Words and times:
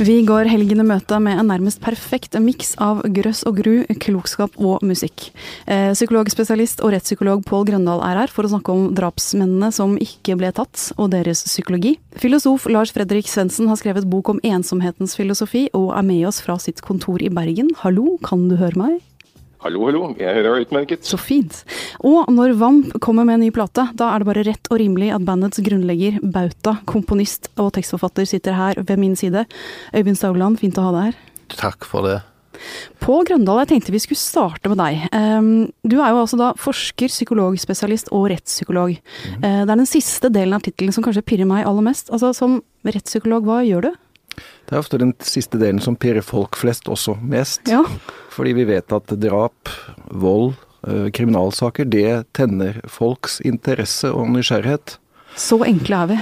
Vi 0.00 0.22
går 0.24 0.48
helgen 0.48 0.80
i 0.80 0.84
møte 0.88 1.18
med 1.20 1.36
en 1.36 1.50
nærmest 1.50 1.82
perfekt 1.84 2.32
miks 2.40 2.70
av 2.80 3.02
grøss 3.12 3.42
og 3.44 3.58
gru, 3.60 3.74
klokskap 4.00 4.54
og 4.56 4.80
musikk. 4.86 5.26
Eh, 5.68 5.90
psykologspesialist 5.92 6.80
og 6.80 6.94
rettspsykolog 6.94 7.42
Pål 7.44 7.66
Grøndal 7.68 8.00
er 8.06 8.22
her 8.22 8.32
for 8.32 8.48
å 8.48 8.52
snakke 8.54 8.72
om 8.72 8.86
drapsmennene 8.96 9.68
som 9.76 9.98
ikke 10.00 10.38
ble 10.40 10.54
tatt, 10.56 10.86
og 10.96 11.12
deres 11.12 11.44
psykologi. 11.44 11.98
Filosof 12.16 12.64
Lars 12.72 12.94
Fredrik 12.96 13.28
Svendsen 13.28 13.68
har 13.68 13.76
skrevet 13.76 14.08
bok 14.08 14.32
om 14.32 14.40
ensomhetens 14.40 15.18
filosofi, 15.20 15.66
og 15.76 15.92
er 15.92 16.08
med 16.08 16.24
oss 16.32 16.40
fra 16.40 16.56
sitt 16.56 16.80
kontor 16.80 17.20
i 17.20 17.28
Bergen. 17.28 17.68
Hallo, 17.84 18.16
kan 18.24 18.48
du 18.48 18.56
høre 18.56 18.80
meg? 18.80 19.00
Hallo, 19.60 19.82
hallo. 19.84 20.06
Jeg 20.16 20.32
hører 20.38 20.54
deg 20.56 20.62
utmerket. 20.64 21.04
Så 21.04 21.18
fint. 21.20 21.58
Og 22.00 22.30
når 22.32 22.54
Vamp 22.56 22.94
kommer 23.04 23.26
med 23.28 23.36
en 23.36 23.42
ny 23.44 23.50
plate, 23.52 23.90
da 23.92 24.06
er 24.14 24.22
det 24.22 24.28
bare 24.30 24.44
rett 24.46 24.70
og 24.72 24.80
rimelig 24.80 25.10
at 25.12 25.26
bandets 25.26 25.60
grunnlegger, 25.66 26.16
bauta, 26.24 26.78
komponist 26.88 27.50
og 27.60 27.74
tekstforfatter 27.76 28.24
sitter 28.30 28.56
her 28.56 28.80
ved 28.80 29.02
min 29.02 29.18
side. 29.20 29.44
Øyvind 29.92 30.16
Staugland, 30.16 30.56
fint 30.62 30.80
å 30.80 30.86
ha 30.88 30.94
deg 30.96 31.10
her. 31.10 31.20
Takk 31.60 31.84
for 31.84 32.08
det. 32.08 32.16
Pål 33.04 33.28
Grøndal, 33.28 33.60
jeg 33.62 33.74
tenkte 33.74 33.92
vi 33.92 34.00
skulle 34.00 34.20
starte 34.20 34.72
med 34.72 34.80
deg. 34.80 35.04
Ehm, 35.16 35.52
du 35.84 35.98
er 35.98 36.14
jo 36.14 36.22
altså 36.22 36.40
da 36.40 36.54
forsker, 36.60 37.12
psykologspesialist 37.12 38.08
og 38.16 38.30
rettspsykolog. 38.32 38.96
Mm. 38.96 39.44
Det 39.44 39.66
er 39.66 39.76
den 39.76 39.88
siste 39.88 40.32
delen 40.32 40.56
av 40.56 40.64
tittelen 40.64 40.96
som 40.96 41.04
kanskje 41.04 41.26
pirrer 41.34 41.48
meg 41.48 41.68
aller 41.68 41.84
mest. 41.84 42.08
Altså 42.08 42.32
Som 42.36 42.62
rettspsykolog, 42.88 43.44
hva 43.44 43.60
gjør 43.68 43.90
du? 43.90 43.92
Det 44.70 44.76
er 44.76 44.84
ofte 44.84 45.00
den 45.02 45.10
siste 45.26 45.58
delen 45.58 45.80
som 45.82 45.96
pirrer 45.98 46.22
folk 46.22 46.54
flest 46.54 46.86
også 46.86 47.16
mest. 47.26 47.66
Ja. 47.66 47.82
Fordi 48.30 48.52
vi 48.54 48.68
vet 48.68 48.92
at 48.94 49.10
drap, 49.18 49.72
vold, 50.06 50.52
eh, 50.86 51.08
kriminalsaker, 51.10 51.88
det 51.90 52.30
tenner 52.38 52.78
folks 52.86 53.40
interesse 53.40 54.12
og 54.14 54.30
nysgjerrighet. 54.30 54.94
Så 55.34 55.58
enkle 55.66 56.04
er 56.04 56.06
vi. 56.12 56.20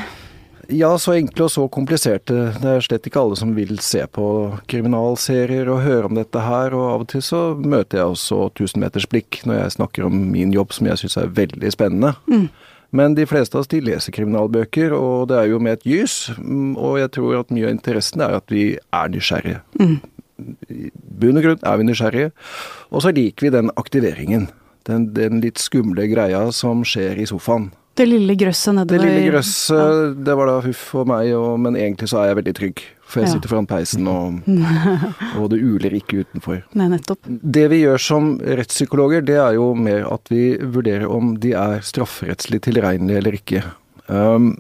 Ja, 0.80 0.94
så 1.00 1.12
enkle 1.16 1.44
og 1.44 1.52
så 1.52 1.66
kompliserte. 1.68 2.38
Det 2.56 2.72
er 2.72 2.82
slett 2.84 3.06
ikke 3.08 3.20
alle 3.20 3.36
som 3.36 3.52
vil 3.56 3.78
se 3.84 4.02
på 4.08 4.24
kriminalserier 4.68 5.68
og 5.68 5.84
høre 5.84 6.08
om 6.08 6.16
dette 6.16 6.40
her, 6.44 6.72
og 6.76 6.88
av 6.88 7.04
og 7.04 7.08
til 7.12 7.24
så 7.24 7.42
møter 7.56 8.00
jeg 8.00 8.14
også 8.16 8.40
tusenmetersblikk 8.56 9.42
når 9.48 9.62
jeg 9.62 9.76
snakker 9.78 10.08
om 10.08 10.18
min 10.32 10.56
jobb 10.56 10.72
som 10.76 10.88
jeg 10.88 11.00
syns 11.04 11.20
er 11.20 11.32
veldig 11.36 11.72
spennende. 11.76 12.14
Mm. 12.28 12.48
Men 12.90 13.14
de 13.18 13.26
fleste 13.28 13.56
av 13.56 13.64
oss 13.64 13.70
de 13.70 13.82
leser 13.84 14.14
kriminalbøker, 14.16 14.94
og 14.96 15.28
det 15.28 15.36
er 15.36 15.50
jo 15.50 15.58
med 15.60 15.78
et 15.78 15.88
gys. 15.88 16.30
Mm, 16.38 16.76
og 16.76 17.00
jeg 17.02 17.12
tror 17.18 17.42
at 17.42 17.52
mye 17.52 17.68
av 17.68 17.74
interessen 17.74 18.24
er 18.24 18.38
at 18.38 18.48
vi 18.52 18.70
er 18.78 19.10
nysgjerrige. 19.12 19.60
Mm. 19.80 19.98
I 20.70 20.88
bunn 20.94 21.40
og 21.40 21.44
grunn 21.44 21.66
er 21.66 21.80
vi 21.80 21.88
nysgjerrige. 21.88 22.30
Og 22.88 23.04
så 23.04 23.12
liker 23.12 23.48
vi 23.48 23.52
den 23.52 23.72
aktiveringen. 23.76 24.48
Den, 24.88 25.10
den 25.12 25.42
litt 25.44 25.60
skumle 25.60 26.06
greia 26.08 26.46
som 26.54 26.84
skjer 26.86 27.20
i 27.20 27.28
sofaen. 27.28 27.72
Det 27.98 28.06
lille 28.06 28.36
grøsset 28.38 28.76
nedover 28.76 29.02
Det 29.02 29.10
lille 29.10 29.32
grøsset, 29.32 30.20
det 30.22 30.36
var 30.38 30.46
da 30.50 30.60
huff 30.62 30.84
for 30.92 31.08
meg, 31.08 31.32
og, 31.34 31.56
men 31.64 31.78
egentlig 31.78 32.10
så 32.12 32.20
er 32.22 32.30
jeg 32.30 32.38
veldig 32.38 32.54
trygg. 32.60 32.84
For 33.08 33.24
jeg 33.24 33.32
sitter 33.32 33.50
foran 33.50 33.66
peisen, 33.66 34.06
og, 34.10 34.42
og 35.40 35.48
det 35.50 35.58
uler 35.64 35.96
ikke 35.96 36.22
utenfor. 36.26 36.60
Nei, 36.76 36.90
nettopp. 36.92 37.24
Det 37.26 37.64
vi 37.72 37.80
gjør 37.80 38.02
som 38.04 38.34
rettspsykologer, 38.44 39.24
det 39.24 39.38
er 39.40 39.56
jo 39.56 39.70
mer 39.74 40.04
at 40.12 40.28
vi 40.30 40.58
vurderer 40.60 41.08
om 41.08 41.32
de 41.40 41.54
er 41.56 41.80
strafferettslig 41.88 42.60
tilregnelige 42.68 43.22
eller 43.22 43.38
ikke. 43.40 43.64
Um, 44.12 44.52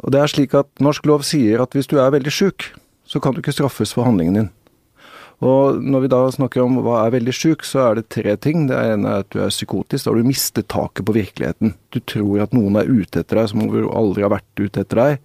og 0.00 0.14
det 0.14 0.22
er 0.22 0.32
slik 0.32 0.56
at 0.56 0.70
norsk 0.82 1.06
lov 1.10 1.26
sier 1.28 1.60
at 1.62 1.76
hvis 1.76 1.90
du 1.90 1.98
er 2.00 2.14
veldig 2.16 2.32
sjuk, 2.32 2.70
så 3.08 3.20
kan 3.24 3.36
du 3.36 3.42
ikke 3.42 3.54
straffes 3.54 3.94
for 3.96 4.08
handlingen 4.08 4.40
din. 4.40 4.50
Og 5.44 5.78
når 5.86 6.02
vi 6.02 6.10
da 6.10 6.20
snakker 6.34 6.64
om 6.64 6.80
hva 6.82 7.04
er 7.04 7.14
veldig 7.14 7.34
sjuk, 7.36 7.62
så 7.66 7.84
er 7.84 7.98
det 7.98 8.08
tre 8.10 8.34
ting. 8.42 8.66
Det 8.66 8.74
ene 8.74 9.12
er 9.12 9.22
at 9.22 9.30
du 9.30 9.38
er 9.44 9.52
psykotisk. 9.54 10.04
Da 10.04 10.10
har 10.10 10.18
du 10.18 10.26
mistet 10.26 10.66
taket 10.72 11.06
på 11.06 11.14
virkeligheten. 11.14 11.76
Du 11.94 12.00
tror 12.02 12.42
at 12.42 12.56
noen 12.56 12.80
er 12.80 12.90
ute 12.90 13.22
etter 13.22 13.38
deg 13.38 13.52
som 13.52 13.62
aldri 13.68 14.26
har 14.26 14.34
vært 14.34 14.64
ute 14.64 14.82
etter 14.82 15.02
deg. 15.02 15.20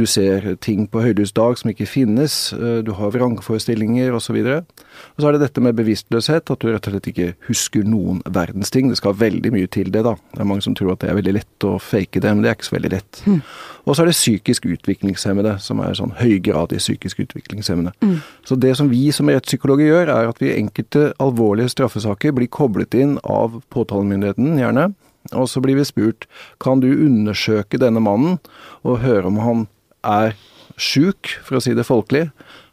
Du 0.00 0.06
ser 0.08 0.54
ting 0.64 0.86
på 0.88 1.02
høylys 1.04 1.34
dag 1.36 1.58
som 1.60 1.68
ikke 1.68 1.84
finnes. 1.88 2.34
Eh, 2.56 2.78
du 2.86 2.94
har 2.96 3.10
vrangforestillinger 3.12 4.14
osv. 4.16 4.38
Og, 4.40 4.84
og 5.12 5.20
så 5.20 5.28
er 5.28 5.36
det 5.36 5.42
dette 5.42 5.60
med 5.60 5.76
bevisstløshet, 5.76 6.48
at 6.48 6.62
du 6.62 6.70
rett 6.70 6.86
og 6.88 6.94
slett 6.94 7.08
ikke 7.10 7.26
husker 7.50 7.84
noen 7.84 8.22
verdens 8.24 8.72
ting. 8.72 8.88
Det 8.88 8.96
skal 8.96 9.18
veldig 9.20 9.52
mye 9.52 9.68
til 9.68 9.90
det, 9.92 10.04
da. 10.06 10.14
Det 10.32 10.40
er 10.40 10.48
mange 10.48 10.64
som 10.64 10.76
tror 10.78 10.94
at 10.94 11.02
det 11.02 11.10
er 11.10 11.18
veldig 11.18 11.34
lett 11.36 11.66
å 11.68 11.74
fake 11.84 12.22
det, 12.22 12.32
men 12.32 12.40
det 12.44 12.52
er 12.52 12.56
ikke 12.56 12.68
så 12.70 12.76
veldig 12.78 12.92
lett. 12.94 13.20
Mm. 13.26 13.42
Og 13.84 13.92
så 13.92 14.04
er 14.04 14.08
det 14.08 14.16
psykisk 14.16 14.68
utviklingshemmede, 14.70 15.52
som 15.60 15.82
er 15.84 15.98
sånn 15.98 16.14
høygradig 16.16 16.80
psykisk 16.80 17.20
utviklingshemmede. 17.26 17.92
Mm. 18.00 18.16
Så 18.48 18.56
det 18.56 18.72
som 18.80 18.88
vi 18.92 19.02
som 19.12 19.28
rettspsykologer 19.28 19.90
gjør, 19.90 20.14
er 20.14 20.30
at 20.30 20.40
vi 20.40 20.48
i 20.48 20.56
enkelte 20.62 21.10
alvorlige 21.20 21.74
straffesaker 21.74 22.32
blir 22.38 22.48
koblet 22.48 22.96
inn 22.96 23.18
av 23.20 23.60
påtalemyndigheten, 23.74 24.56
gjerne. 24.62 24.88
Og 25.36 25.44
så 25.52 25.60
blir 25.60 25.76
vi 25.76 25.84
spurt 25.84 26.24
kan 26.64 26.80
du 26.80 26.88
undersøke 26.94 27.76
denne 27.82 28.00
mannen 28.00 28.38
og 28.80 29.02
høre 29.04 29.28
om 29.28 29.42
han 29.44 29.66
er 30.06 30.34
sjuk, 30.80 31.34
for 31.44 31.58
å 31.58 31.62
si 31.64 31.74
det 31.76 31.86
folkelig, 31.88 32.28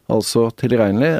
altså 0.08 0.48
tilregnelig 0.56 1.10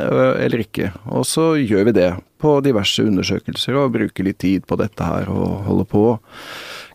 eller 0.41 0.65
ikke. 0.65 0.93
Og 1.13 1.27
så 1.29 1.53
gjør 1.61 1.91
vi 1.91 1.97
det 1.99 2.11
på 2.41 2.59
diverse 2.65 3.05
undersøkelser 3.05 3.77
og 3.77 3.95
bruker 3.97 4.27
litt 4.27 4.41
tid 4.41 4.67
på 4.69 4.79
dette 4.81 5.05
her 5.05 5.29
og 5.33 5.65
holder 5.67 5.89
på. 5.91 6.05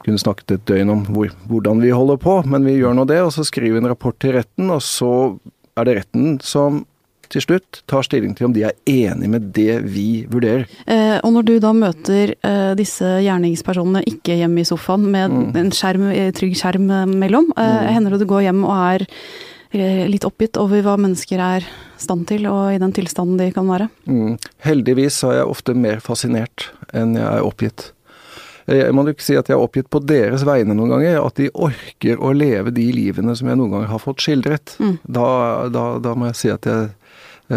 Kunne 0.04 0.22
snakket 0.22 0.56
et 0.56 0.66
døgn 0.68 0.94
om 0.96 1.04
hvor, 1.08 1.30
hvordan 1.50 1.84
vi 1.84 1.94
holder 1.94 2.18
på, 2.24 2.40
men 2.50 2.66
vi 2.68 2.80
gjør 2.80 2.98
nå 2.98 3.06
det. 3.10 3.22
Og 3.24 3.32
så 3.36 3.46
skriver 3.48 3.78
vi 3.78 3.84
en 3.84 3.92
rapport 3.94 4.18
til 4.20 4.36
retten, 4.38 4.72
og 4.74 4.82
så 4.84 5.14
er 5.78 5.88
det 5.88 6.00
retten 6.02 6.40
som 6.44 6.84
til 7.34 7.44
slutt 7.44 7.82
tar 7.90 8.06
stilling 8.06 8.36
til 8.38 8.50
om 8.50 8.56
de 8.56 8.66
er 8.68 8.76
enig 8.90 9.30
med 9.32 9.50
det 9.56 9.80
vi 9.90 10.26
vurderer. 10.30 10.68
Eh, 10.86 11.18
og 11.22 11.34
når 11.36 11.48
du 11.48 11.54
da 11.64 11.74
møter 11.78 12.36
eh, 12.36 12.74
disse 12.80 13.16
gjerningspersonene 13.26 14.04
ikke 14.10 14.38
hjemme 14.42 14.62
i 14.62 14.68
sofaen 14.68 15.08
med 15.14 15.34
mm. 15.34 15.48
en 15.62 15.74
skjerm, 15.76 16.10
eh, 16.14 16.30
trygg 16.36 16.56
skjerm 16.60 16.92
eh, 16.92 17.08
mellom, 17.10 17.50
eh, 17.58 17.74
mm. 17.80 17.90
hender 17.98 18.16
det 18.16 18.24
du 18.24 18.30
går 18.30 18.46
hjem 18.48 18.62
og 18.68 18.76
er 18.76 19.08
eh, 19.08 20.06
litt 20.12 20.28
oppgitt 20.28 20.60
over 20.62 20.86
hva 20.86 20.96
mennesker 21.02 21.42
er 21.42 21.68
stand 22.04 22.28
til, 22.30 22.48
og 22.52 22.74
i 22.74 22.80
den 22.82 22.94
tilstanden 22.96 23.40
de 23.40 23.50
kan 23.56 23.68
være? 23.70 23.90
Mm. 24.06 24.38
Heldigvis 24.66 25.22
er 25.28 25.42
jeg 25.42 25.52
ofte 25.56 25.76
mer 25.78 26.04
fascinert 26.04 26.70
enn 26.94 27.18
jeg 27.18 27.28
er 27.30 27.46
oppgitt. 27.48 27.92
Jeg 28.70 28.96
må 28.96 29.04
ikke 29.12 29.26
si 29.26 29.36
at 29.36 29.50
jeg 29.52 29.58
er 29.58 29.64
oppgitt 29.64 29.90
på 29.92 30.00
deres 30.08 30.46
vegne 30.48 30.76
noen 30.78 30.94
ganger. 30.96 31.20
At 31.20 31.40
de 31.40 31.50
orker 31.52 32.22
å 32.24 32.32
leve 32.36 32.72
de 32.76 32.86
livene 32.96 33.36
som 33.36 33.50
jeg 33.50 33.60
noen 33.60 33.74
ganger 33.74 33.92
har 33.92 34.02
fått 34.02 34.24
skildret. 34.24 34.76
Mm. 34.80 34.96
Da, 35.04 35.28
da, 35.74 35.86
da, 36.04 36.14
må 36.16 36.30
jeg 36.32 36.40
si 36.40 36.52
at 36.54 36.68
jeg 36.70 36.94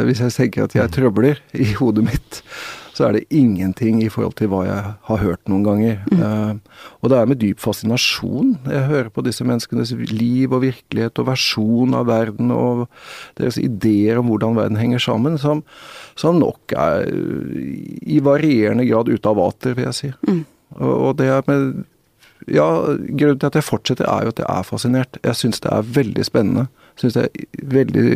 hvis 0.05 0.21
jeg 0.25 0.35
tenker 0.35 0.67
at 0.67 0.75
jeg 0.77 0.93
trøbler 0.93 1.41
i 1.57 1.71
hodet 1.79 2.05
mitt, 2.07 2.43
så 2.97 3.05
er 3.07 3.17
det 3.17 3.27
ingenting 3.35 3.99
i 4.01 4.09
forhold 4.13 4.39
til 4.39 4.49
hva 4.49 4.63
jeg 4.65 4.93
har 5.09 5.19
hørt 5.21 5.51
noen 5.53 5.65
ganger. 5.67 5.99
Mm. 6.09 6.21
Uh, 6.23 6.87
og 7.03 7.13
det 7.13 7.19
er 7.19 7.29
med 7.29 7.41
dyp 7.43 7.61
fascinasjon 7.61 8.55
jeg 8.73 8.89
hører 8.89 9.11
på 9.13 9.25
disse 9.27 9.45
menneskenes 9.45 9.93
liv 10.15 10.55
og 10.57 10.65
virkelighet 10.65 11.21
og 11.21 11.29
versjon 11.29 11.97
av 11.99 12.09
verden 12.09 12.55
og 12.55 12.87
deres 13.37 13.61
ideer 13.61 14.23
om 14.23 14.31
hvordan 14.31 14.57
verden 14.57 14.81
henger 14.81 15.03
sammen, 15.03 15.37
som, 15.41 15.61
som 16.17 16.41
nok 16.41 16.73
er 16.73 17.11
i 18.01 18.23
varierende 18.25 18.89
grad 18.89 19.13
ute 19.13 19.33
av 19.33 19.41
vater, 19.43 19.77
vil 19.77 19.91
jeg 19.91 20.01
si. 20.01 20.13
Mm. 20.25 20.43
Og, 20.81 20.95
og, 20.95 21.13
det 21.21 21.29
er 21.33 21.47
med 21.51 21.85
Ja, 22.53 22.67
grunnen 22.97 23.39
til 23.41 23.49
at 23.49 23.57
jeg 23.57 23.65
fortsetter, 23.65 24.07
er 24.07 24.27
jo 24.27 24.33
at 24.35 24.41
jeg 24.41 24.47
er 24.53 24.67
fascinert. 24.69 25.17
Jeg 25.25 25.37
syns 25.39 25.61
det 25.65 25.71
er 25.73 25.89
veldig 25.97 26.25
spennende. 26.25 26.67
Syns 27.01 27.17
det 27.17 27.25
er 27.27 27.47
veldig 27.73 28.11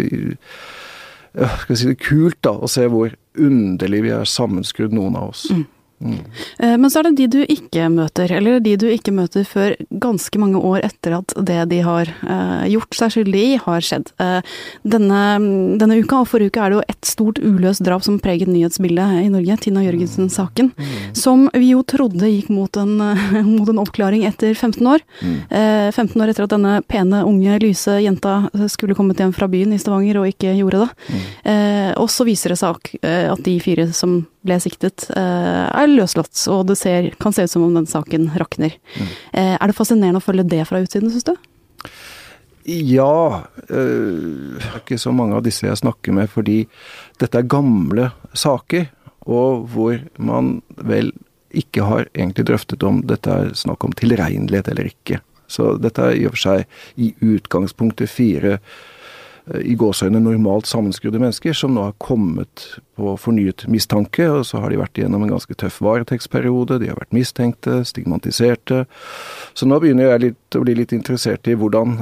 skal 1.64 1.78
si 1.78 1.90
det, 1.92 1.98
kult 2.02 2.38
da, 2.46 2.54
å 2.56 2.70
se 2.70 2.86
hvor 2.90 3.14
underlig 3.38 4.02
vi 4.06 4.14
er 4.14 4.28
sammenskrudd, 4.28 4.94
noen 4.96 5.18
av 5.18 5.30
oss. 5.32 5.46
Mm. 5.54 5.66
Mm. 6.00 6.20
Men 6.80 6.90
så 6.90 7.00
er 7.00 7.08
det 7.08 7.16
de 7.18 7.26
du 7.30 7.40
ikke 7.44 7.88
møter, 7.92 8.32
eller 8.32 8.60
de 8.64 8.72
du 8.80 8.86
ikke 8.88 9.12
møter 9.14 9.44
før 9.48 9.74
ganske 10.02 10.40
mange 10.40 10.60
år 10.60 10.84
etter 10.86 11.16
at 11.18 11.34
det 11.36 11.58
de 11.70 11.80
har 11.84 12.10
uh, 12.24 12.64
gjort 12.70 12.96
seg 12.96 13.14
skyldig 13.14 13.42
i, 13.44 13.58
har 13.60 13.84
skjedd. 13.84 14.12
Uh, 14.20 14.40
denne, 14.82 15.20
denne, 15.80 15.98
uka 16.00 16.22
og 16.22 16.30
forrige 16.30 16.52
uke 16.52 16.62
er 16.64 16.72
det 16.72 16.78
jo 16.78 16.84
et 16.94 17.10
stort 17.10 17.40
uløst 17.42 17.84
drap 17.86 18.04
som 18.06 18.18
preget 18.22 18.50
nyhetsbildet 18.50 19.24
i 19.24 19.30
Norge, 19.32 19.58
Tina 19.64 19.84
Jørgensen-saken. 19.84 20.72
Mm. 20.76 20.96
Som 21.18 21.46
vi 21.54 21.72
jo 21.74 21.84
trodde 21.84 22.32
gikk 22.32 22.50
mot 22.54 22.80
en, 22.80 22.96
mot 23.54 23.68
en 23.68 23.82
oppklaring 23.82 24.24
etter 24.28 24.54
15 24.54 24.90
år. 24.94 25.04
15 25.20 25.52
mm. 25.52 26.16
år 26.24 26.32
etter 26.32 26.46
at 26.46 26.56
denne 26.56 26.74
pene, 26.88 27.24
unge, 27.28 27.60
lyse 27.62 28.00
jenta 28.00 28.42
skulle 28.72 28.96
kommet 28.98 29.20
hjem 29.20 29.34
fra 29.36 29.48
byen 29.50 29.74
i 29.76 29.80
Stavanger 29.80 30.22
og 30.22 30.30
ikke 30.30 30.56
gjorde 30.58 30.84
det. 30.84 30.90
Mm. 31.10 31.22
og 32.00 32.08
så 32.12 32.24
viser 32.26 32.52
det 32.52 32.60
seg 32.60 32.92
at 33.02 33.42
de 33.44 33.54
fire 33.62 33.88
som 33.96 34.20
ble 34.46 34.56
siktet, 34.62 35.04
eh, 35.12 35.66
er 35.68 35.89
løslatt, 35.98 36.34
og 36.52 36.66
det 36.70 36.78
ser, 36.80 37.10
kan 37.20 37.34
se 37.34 37.46
ut 37.46 37.52
som 37.52 37.66
om 37.66 37.74
den 37.76 37.88
saken 37.90 38.30
rakner. 38.40 38.76
Mm. 38.96 39.10
Eh, 39.32 39.54
er 39.56 39.70
det 39.70 39.76
fascinerende 39.76 40.22
å 40.22 40.24
følge 40.24 40.48
det 40.50 40.64
fra 40.68 40.82
utsiden, 40.82 41.12
syns 41.12 41.28
du? 41.28 41.34
Ja. 42.70 43.44
Øh, 43.68 44.58
det 44.58 44.68
er 44.68 44.78
ikke 44.82 45.00
så 45.00 45.12
mange 45.16 45.38
av 45.38 45.44
disse 45.46 45.66
jeg 45.66 45.80
snakker 45.80 46.14
med, 46.16 46.30
fordi 46.32 46.62
dette 47.20 47.40
er 47.40 47.50
gamle 47.50 48.10
saker, 48.36 48.88
og 49.30 49.66
hvor 49.72 49.98
man 50.18 50.60
vel 50.76 51.12
ikke 51.56 51.82
har 51.86 52.06
egentlig 52.14 52.46
drøftet 52.46 52.84
om 52.86 53.02
dette 53.06 53.30
er 53.30 53.52
snakk 53.58 53.84
om 53.84 53.94
tilregnelighet 53.96 54.70
eller 54.70 54.90
ikke. 54.92 55.18
Så 55.50 55.74
dette 55.82 56.04
er 56.06 56.18
i 56.18 56.26
og 56.28 56.36
for 56.36 56.44
seg 56.44 57.00
i 57.02 57.10
utgangspunktet 57.26 58.10
fire 58.10 58.60
i 59.64 59.74
gåseøyne 59.78 60.20
normalt 60.22 60.68
sammenskrudde 60.70 61.20
mennesker, 61.20 61.54
som 61.56 61.74
nå 61.74 61.88
har 61.88 61.96
kommet 62.02 62.66
på 63.00 63.14
fornyet 63.18 63.64
mistanke. 63.72 64.26
og 64.28 64.44
Så 64.46 64.60
har 64.60 64.70
de 64.70 64.78
vært 64.80 64.98
igjennom 64.98 65.24
en 65.24 65.32
ganske 65.32 65.54
tøff 65.58 65.80
varetektsperiode, 65.84 66.78
de 66.80 66.90
har 66.90 66.98
vært 67.00 67.16
mistenkte, 67.16 67.80
stigmatiserte. 67.88 68.84
Så 69.56 69.68
nå 69.68 69.80
begynner 69.82 70.12
jeg 70.12 70.24
litt, 70.26 70.58
å 70.58 70.62
bli 70.64 70.76
litt 70.78 70.94
interessert 70.96 71.48
i 71.48 71.56
hvordan, 71.58 71.98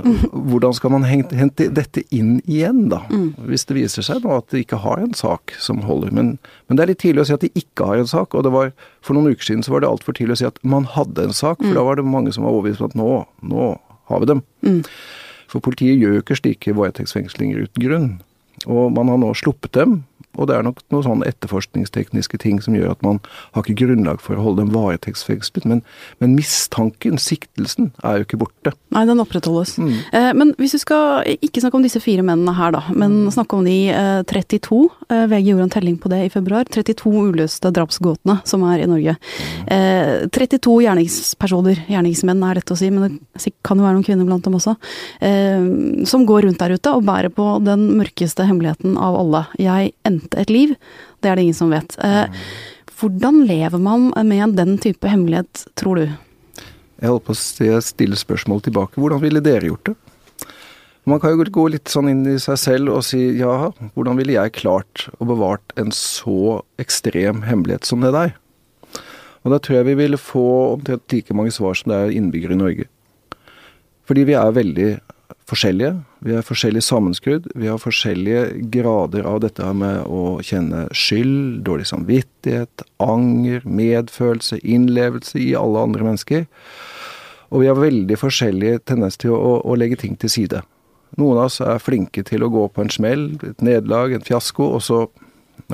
hvordan 0.50 0.76
skal 0.76 0.94
man 0.96 1.06
hente 1.08 1.70
dette 1.75 2.05
inn 2.14 2.38
igjen, 2.46 2.87
da. 2.93 3.05
Mm. 3.12 3.31
Hvis 3.49 3.69
det 3.69 3.79
viser 3.79 4.06
seg 4.06 4.25
nå 4.25 4.34
at 4.41 4.50
de 4.52 4.64
ikke 4.64 4.82
har 4.84 5.02
en 5.02 5.14
sak 5.17 5.55
som 5.62 5.84
holder. 5.87 6.12
Men, 6.14 6.37
men, 6.67 6.79
det 6.79 6.84
er 6.84 6.93
litt 6.94 7.02
tidlig 7.05 7.25
å 7.25 7.31
si 7.31 7.37
at 7.38 7.46
de 7.46 7.52
ikke 7.58 7.88
har 7.93 8.02
en 8.02 8.11
sak. 8.11 8.34
Og 8.34 8.46
det 8.46 8.55
var, 8.55 8.75
for 9.05 9.17
noen 9.17 9.32
uker 9.32 9.52
siden 9.52 9.64
så 9.67 9.76
var 9.76 9.84
det 9.84 9.93
altfor 9.93 10.19
tidlig 10.19 10.38
å 10.38 10.43
si 10.43 10.50
at 10.50 10.61
man 10.67 10.88
hadde 10.99 11.29
en 11.29 11.37
sak, 11.37 11.62
for 11.62 11.73
mm. 11.73 11.79
da 11.79 11.87
var 11.87 12.00
det 12.00 12.08
mange 12.08 12.34
som 12.34 12.46
var 12.46 12.56
overbevist 12.56 12.84
om 12.84 12.91
at 12.91 12.99
nå, 12.99 13.12
nå 13.55 13.70
har 14.08 14.20
vi 14.20 14.31
dem. 14.31 14.43
Mm. 14.64 14.82
For 15.48 15.64
politiet 15.64 15.98
gjør 16.00 16.18
jo 16.18 16.24
ikke 16.24 16.36
slike 16.38 16.76
varetektsfengslinger 16.76 17.64
uten 17.64 17.84
grunn. 17.84 18.08
Og 18.68 18.92
man 18.92 19.08
har 19.12 19.20
nå 19.20 19.32
sluppet 19.38 19.72
dem, 19.76 20.02
og 20.38 20.49
det 20.50 20.56
er 20.56 20.67
nok 20.67 20.81
noen 20.94 21.05
sånne 21.06 21.29
etterforskningstekniske 21.29 22.40
ting 22.43 22.62
som 22.64 22.76
gjør 22.76 22.94
at 22.94 23.05
man 23.05 23.20
har 23.55 23.64
ikke 23.64 23.81
grunnlag 23.82 24.23
for 24.25 24.38
å 24.38 24.44
holde 24.46 24.64
dem 24.64 24.73
varetektsfengslet. 24.75 25.67
Men, 25.69 25.82
men, 26.23 26.37
mistanken, 26.38 27.19
siktelsen, 27.23 27.90
er 28.06 28.20
jo 28.20 28.29
ikke 28.29 28.40
borte. 28.44 28.75
Nei, 28.94 29.05
den 29.08 29.23
opprettholdes. 29.23 29.76
Mm. 29.82 29.94
Eh, 30.14 30.31
men 30.38 30.55
hvis 30.61 30.76
vi 30.79 30.82
skal 30.85 31.29
ikke 31.37 31.62
snakke 31.64 31.81
om 31.81 31.87
disse 31.87 32.02
fire 32.02 32.25
mennene 32.26 32.55
her, 32.56 32.73
da, 32.76 32.85
men 32.94 33.25
mm. 33.26 33.32
snakke 33.37 33.58
om 33.58 33.67
de 33.69 33.76
eh, 33.93 34.23
32. 34.29 34.81
Eh, 35.08 35.25
VG 35.32 35.50
gjorde 35.50 35.69
en 35.69 35.75
telling 35.75 35.99
på 36.00 36.12
det 36.12 36.23
i 36.26 36.32
februar. 36.32 36.69
32 36.70 37.14
uløste 37.32 37.73
drapsgåtene 37.75 38.41
som 38.49 38.64
er 38.70 38.84
i 38.84 38.91
Norge. 38.91 39.17
Mm. 39.69 40.29
32 40.34 40.75
gjerningspersoner, 40.84 41.82
gjerningsmenn 41.91 42.43
er 42.46 42.58
lett 42.61 42.73
å 42.73 42.76
si, 42.79 42.91
men 42.93 43.19
det 43.19 43.52
kan 43.67 43.79
jo 43.79 43.87
være 43.87 43.99
noen 43.99 44.06
kvinner 44.06 44.29
blant 44.29 44.44
dem 44.46 44.56
også, 44.58 44.75
eh, 45.25 46.05
som 46.08 46.26
går 46.29 46.46
rundt 46.46 46.61
der 46.62 46.76
ute 46.76 46.94
og 46.94 47.06
bærer 47.08 47.32
på 47.34 47.46
den 47.64 47.88
mørkeste 47.99 48.46
hemmeligheten 48.49 48.96
av 49.00 49.17
alle. 49.19 49.44
Jeg 49.58 49.93
endte 50.08 50.27
endte 50.28 50.44
et 50.44 50.52
liv, 50.52 50.76
det 51.22 51.30
er 51.30 51.36
det 51.36 51.48
ingen 51.48 51.56
som 51.56 51.72
vet. 51.72 51.96
Eh, 52.04 52.28
hvordan 53.00 53.46
lever 53.46 53.78
man 53.78 54.12
med 54.26 54.56
den 54.56 54.78
type 54.78 55.06
hemmelighet, 55.08 55.66
tror 55.78 55.96
du? 55.96 56.06
Jeg 56.98 57.10
holdt 57.12 57.28
på 57.28 57.34
å 57.34 57.80
stille 57.80 58.19
spørsmål 58.19 58.62
tilbake. 58.66 58.98
Hvordan 58.98 59.22
ville 59.22 59.40
dere 59.40 59.70
gjort 59.70 59.86
det? 59.86 59.94
Man 61.08 61.20
kan 61.22 61.32
jo 61.32 61.46
gå 61.48 61.69
litt 61.72 61.88
sånn 61.88 62.10
inn 62.10 62.26
i 62.28 62.40
seg 62.42 62.58
selv 62.60 62.90
og 62.92 63.04
si 63.06 63.38
ja, 63.38 63.70
hvordan 63.94 64.19
ville 64.19 64.34
jeg 64.34 64.58
klart 64.58 65.06
å 65.16 65.28
bevart 65.30 65.72
en 65.80 65.88
så 65.94 66.58
ekstrem 66.76 67.46
hemmelighet 67.46 67.86
som 67.88 68.02
det 68.04 68.12
der? 68.12 68.34
Og 69.46 69.54
da 69.54 69.60
tror 69.62 69.78
jeg 69.78 69.88
vi 69.88 69.96
ville 70.02 70.20
få 70.20 70.74
omtrent 70.74 71.14
like 71.14 71.32
mange 71.32 71.54
svar 71.54 71.78
som 71.78 71.94
det 71.94 71.96
er 72.02 72.12
innbyggere 72.19 72.58
i 72.58 72.60
Norge. 72.60 72.88
Fordi 74.04 74.26
vi 74.28 74.36
er 74.36 74.58
veldig 74.58 74.90
forskjellige. 75.48 75.92
Vi 76.24 76.34
er 76.36 76.44
forskjellig 76.44 76.82
sammenskrudd. 76.84 77.48
Vi 77.56 77.68
har 77.70 77.80
forskjellige 77.80 78.68
grader 78.72 79.26
av 79.28 79.40
dette 79.44 79.66
med 79.76 80.04
å 80.06 80.38
kjenne 80.44 80.86
skyld, 80.92 81.62
dårlig 81.66 81.88
samvittighet, 81.90 82.84
anger, 83.02 83.64
medfølelse, 83.64 84.60
innlevelse 84.62 85.40
i 85.42 85.54
alle 85.58 85.84
andre 85.88 86.10
mennesker. 86.10 86.48
Og 87.48 87.62
vi 87.62 87.70
har 87.70 87.78
veldig 87.80 88.18
forskjellige 88.20 88.82
tendens 88.90 89.16
til 89.20 89.32
å, 89.36 89.58
å, 89.64 89.76
legge 89.78 90.00
ting 90.02 90.18
til 90.20 90.32
side. 90.32 90.62
Noen 91.16 91.40
av 91.40 91.48
oss 91.48 91.62
er 91.64 91.80
flinke 91.80 92.24
til 92.28 92.44
å 92.44 92.50
gå 92.52 92.66
på 92.68 92.84
en 92.84 92.92
smell, 92.92 93.30
et 93.40 93.64
nederlag, 93.64 94.12
en 94.12 94.26
fiasko, 94.26 94.74
og 94.76 94.84
så 94.84 95.06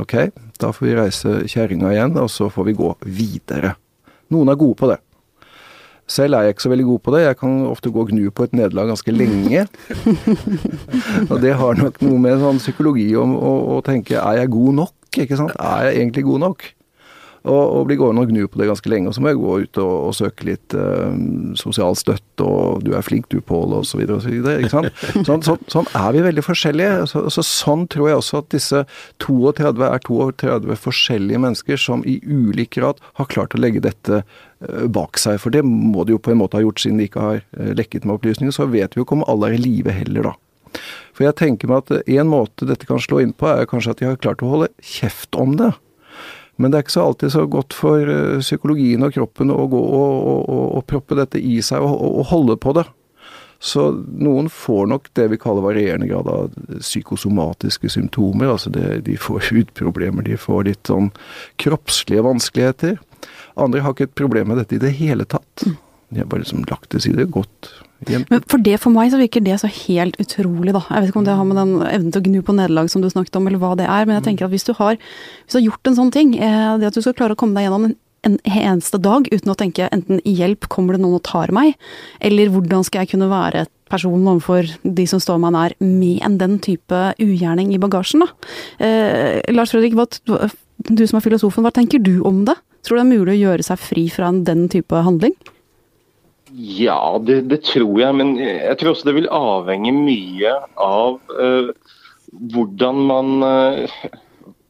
Ok, 0.01 0.15
da 0.59 0.73
får 0.75 0.87
vi 0.89 0.95
reise 0.97 1.33
kjerringa 1.47 1.91
igjen, 1.93 2.17
og 2.19 2.31
så 2.33 2.49
får 2.51 2.65
vi 2.67 2.73
gå 2.75 2.89
videre. 3.05 3.75
Noen 4.33 4.51
er 4.51 4.57
gode 4.59 4.79
på 4.81 4.89
det. 4.91 4.97
Selv 6.11 6.37
er 6.37 6.45
jeg 6.45 6.55
ikke 6.55 6.67
så 6.67 6.73
veldig 6.73 6.87
god 6.91 7.01
på 7.01 7.15
det. 7.15 7.23
Jeg 7.25 7.37
kan 7.41 7.53
ofte 7.71 7.91
gå 7.91 8.05
og 8.05 8.11
gnu 8.13 8.31
på 8.31 8.45
et 8.45 8.57
nederlag 8.57 8.91
ganske 8.93 9.15
lenge. 9.15 9.67
og 11.31 11.37
det 11.41 11.55
har 11.57 11.81
nok 11.81 12.01
noe 12.05 12.21
med 12.21 12.43
sånn 12.43 12.61
psykologi 12.61 13.09
om 13.17 13.33
å 13.39 13.81
tenke 13.87 14.19
er 14.21 14.43
jeg 14.43 14.53
god 14.53 14.81
nok? 14.83 14.95
Ikke 15.17 15.39
sant? 15.41 15.55
Er 15.57 15.89
jeg 15.89 16.03
egentlig 16.03 16.27
god 16.29 16.45
nok? 16.49 16.67
Og, 17.45 17.61
og 17.61 17.83
blir 17.89 17.99
gående 18.01 18.23
og 18.25 18.31
gnu 18.33 18.47
på 18.49 18.57
det 18.57 18.71
ganske 18.71 18.89
lenge. 18.89 19.11
Og 19.11 19.17
så 19.17 19.21
må 19.21 19.29
jeg 19.29 19.41
gå 19.43 19.57
ut 19.67 19.81
og, 19.83 19.93
og 20.09 20.15
søke 20.17 20.47
litt 20.49 20.75
eh, 20.81 21.17
sosial 21.61 21.97
støtte, 22.01 22.41
og 22.41 22.87
du 22.87 22.95
er 22.97 23.05
flink 23.05 23.29
du, 23.29 23.37
Pål, 23.45 23.75
osv. 23.83 24.01
Sånn, 24.73 25.45
sånn, 25.45 25.61
sånn 25.69 25.91
er 25.93 26.15
vi 26.17 26.23
veldig 26.25 26.45
forskjellige. 26.47 27.05
Så, 27.11 27.27
så, 27.35 27.45
sånn 27.45 27.85
tror 27.93 28.09
jeg 28.09 28.21
også 28.23 28.41
at 28.41 28.49
disse 28.55 28.81
32 29.23 29.85
er 29.91 30.01
32 30.09 30.79
forskjellige 30.87 31.43
mennesker 31.45 31.81
som 31.81 32.05
i 32.09 32.17
ulik 32.25 32.79
grad 32.79 33.03
har 33.21 33.29
klart 33.29 33.55
å 33.57 33.61
legge 33.61 33.85
dette 33.85 34.23
uh, 34.25 34.87
bak 34.89 35.21
seg. 35.21 35.37
For 35.43 35.53
det 35.53 35.67
må 35.69 36.07
de 36.09 36.17
jo 36.17 36.23
på 36.25 36.33
en 36.33 36.41
måte 36.41 36.57
ha 36.57 36.65
gjort 36.65 36.81
siden 36.81 37.03
de 37.03 37.11
ikke 37.11 37.29
har 37.29 37.45
uh, 37.45 37.71
lekket 37.77 38.09
med 38.09 38.17
opplysninger. 38.17 38.57
Så 38.57 38.71
vet 38.73 38.97
vi 38.97 39.03
jo 39.03 39.07
ikke 39.07 39.21
om 39.21 39.29
alle 39.29 39.53
er 39.53 39.59
i 39.59 39.63
live 39.63 39.93
heller, 39.93 40.33
da. 40.33 40.81
For 41.15 41.29
jeg 41.29 41.39
tenker 41.39 41.71
meg 41.71 41.85
at 41.85 42.09
en 42.11 42.31
måte 42.31 42.67
dette 42.67 42.89
kan 42.89 43.03
slå 43.03 43.21
inn 43.23 43.35
på, 43.37 43.47
er 43.53 43.69
kanskje 43.71 43.95
at 43.95 44.01
de 44.01 44.09
har 44.09 44.21
klart 44.21 44.43
å 44.43 44.51
holde 44.57 44.73
kjeft 44.83 45.37
om 45.39 45.59
det. 45.61 45.75
Men 46.57 46.71
det 46.71 46.79
er 46.79 46.85
ikke 46.87 46.95
så 46.95 47.07
alltid 47.09 47.33
så 47.35 47.47
godt 47.51 47.75
for 47.77 48.11
eh, 48.11 48.43
psykologien 48.43 49.03
og 49.07 49.15
kroppen 49.17 49.51
å 49.51 49.65
gå 49.71 49.81
og, 49.81 50.19
og, 50.33 50.43
og, 50.51 50.67
og 50.79 50.85
proppe 50.91 51.19
dette 51.19 51.41
i 51.41 51.59
seg 51.65 51.83
og, 51.83 52.21
holde 52.31 52.57
på 52.61 52.75
det. 52.79 52.87
Så 53.65 53.87
noen 54.21 54.51
får 54.53 54.91
nok 54.91 55.09
det 55.17 55.29
vi 55.33 55.39
kaller 55.41 55.65
varierende 55.65 56.09
grad 56.11 56.29
av 56.29 56.53
psykosomatiske 56.83 57.89
symptomer. 57.95 58.53
Altså 58.53 58.71
det, 58.75 59.01
de 59.09 59.17
får 59.19 59.47
hudproblemer, 59.51 60.27
de 60.27 60.39
får 60.41 60.69
litt 60.69 60.93
sånn 60.93 61.11
kroppslige 61.63 62.27
vanskeligheter. 62.27 63.01
Andre 63.61 63.83
har 63.85 63.95
ikke 63.95 64.11
et 64.11 64.19
problem 64.19 64.53
med 64.53 64.61
dette 64.63 64.77
i 64.77 64.83
det 64.83 64.93
hele 64.99 65.27
tatt. 65.27 65.65
De 65.65 66.21
har 66.21 66.29
bare 66.31 66.45
liksom 66.45 66.67
lagt 66.71 66.91
til 66.93 67.03
side, 67.03 67.27
hjem. 67.27 67.84
Men 68.31 68.45
for 68.51 68.63
det 68.65 68.79
for 68.83 68.95
meg 68.95 69.13
så 69.13 69.21
virker 69.21 69.45
det 69.45 69.59
så 69.63 69.71
helt 69.71 70.19
utrolig, 70.23 70.75
da. 70.77 70.85
Jeg 70.91 71.05
vet 71.05 71.13
ikke 71.13 71.23
om 71.23 71.27
det 71.29 71.37
har 71.39 71.49
med 71.49 71.61
den 71.61 71.75
evnen 71.89 72.15
til 72.15 72.23
å 72.23 72.27
gnu 72.29 72.41
på 72.47 72.57
nederlag 72.57 72.91
som 72.93 73.05
du 73.05 73.11
snakket 73.11 73.41
om, 73.41 73.49
eller 73.51 73.63
hva 73.63 73.75
det 73.81 73.89
er. 73.89 74.09
Men 74.09 74.19
jeg 74.19 74.29
tenker 74.31 74.49
at 74.49 74.55
hvis 74.55 74.67
du 74.69 74.75
har, 74.79 74.97
hvis 74.97 75.57
du 75.57 75.61
har 75.61 75.69
gjort 75.69 75.91
en 75.91 76.01
sånn 76.01 76.15
ting, 76.15 76.35
eh, 76.39 76.73
det 76.81 76.91
at 76.91 76.99
du 76.99 77.05
skal 77.05 77.17
klare 77.19 77.37
å 77.37 77.41
komme 77.41 77.59
deg 77.59 77.69
gjennom 77.69 77.91
en 77.91 77.99
en 78.25 78.39
eneste 78.49 78.99
dag 79.03 79.29
uten 79.31 79.53
å 79.53 79.57
tenke 79.59 79.89
enten 79.93 80.21
'hjelp, 80.25 80.69
kommer 80.73 80.97
det 80.97 81.03
noen 81.03 81.19
og 81.19 81.25
tar 81.29 81.53
meg', 81.53 81.77
eller 82.21 82.49
'hvordan 82.49 82.85
skal 82.85 83.05
jeg 83.05 83.11
kunne 83.13 83.29
være 83.29 83.63
et 83.63 83.71
person 83.91 84.25
overfor 84.25 84.65
de 84.83 85.07
som 85.07 85.21
står 85.21 85.39
meg 85.41 85.53
nær', 85.53 85.75
med 85.81 86.23
en 86.25 86.39
den 86.39 86.59
type 86.59 87.15
ugjerning 87.21 87.75
i 87.75 87.79
bagasjen, 87.79 88.21
da. 88.21 88.29
Eh, 88.81 89.41
Lars 89.53 89.73
Fredrik, 89.73 89.95
hva, 89.95 90.07
du 90.83 91.07
som 91.07 91.19
er 91.19 91.29
filosofen, 91.29 91.63
hva 91.63 91.73
tenker 91.73 92.03
du 92.03 92.23
om 92.23 92.45
det? 92.45 92.57
Tror 92.83 92.97
du 92.97 93.03
det 93.03 93.13
er 93.13 93.19
mulig 93.19 93.35
å 93.35 93.45
gjøre 93.45 93.65
seg 93.65 93.79
fri 93.79 94.09
fra 94.09 94.31
den 94.33 94.69
type 94.69 94.93
handling? 94.93 95.35
Ja, 96.55 97.19
det, 97.19 97.41
det, 97.51 97.65
tror 97.67 97.97
jeg. 97.99 98.15
Men 98.15 98.37
jeg 98.39 98.79
tror 98.79 98.93
også 98.93 99.09
det 99.09 99.17
vil 99.17 99.31
avhenge 99.35 99.91
mye 99.97 100.53
av 100.79 101.17
uh, 101.35 101.73
hvordan 102.55 103.01
man 103.09 103.33
uh, 103.43 104.05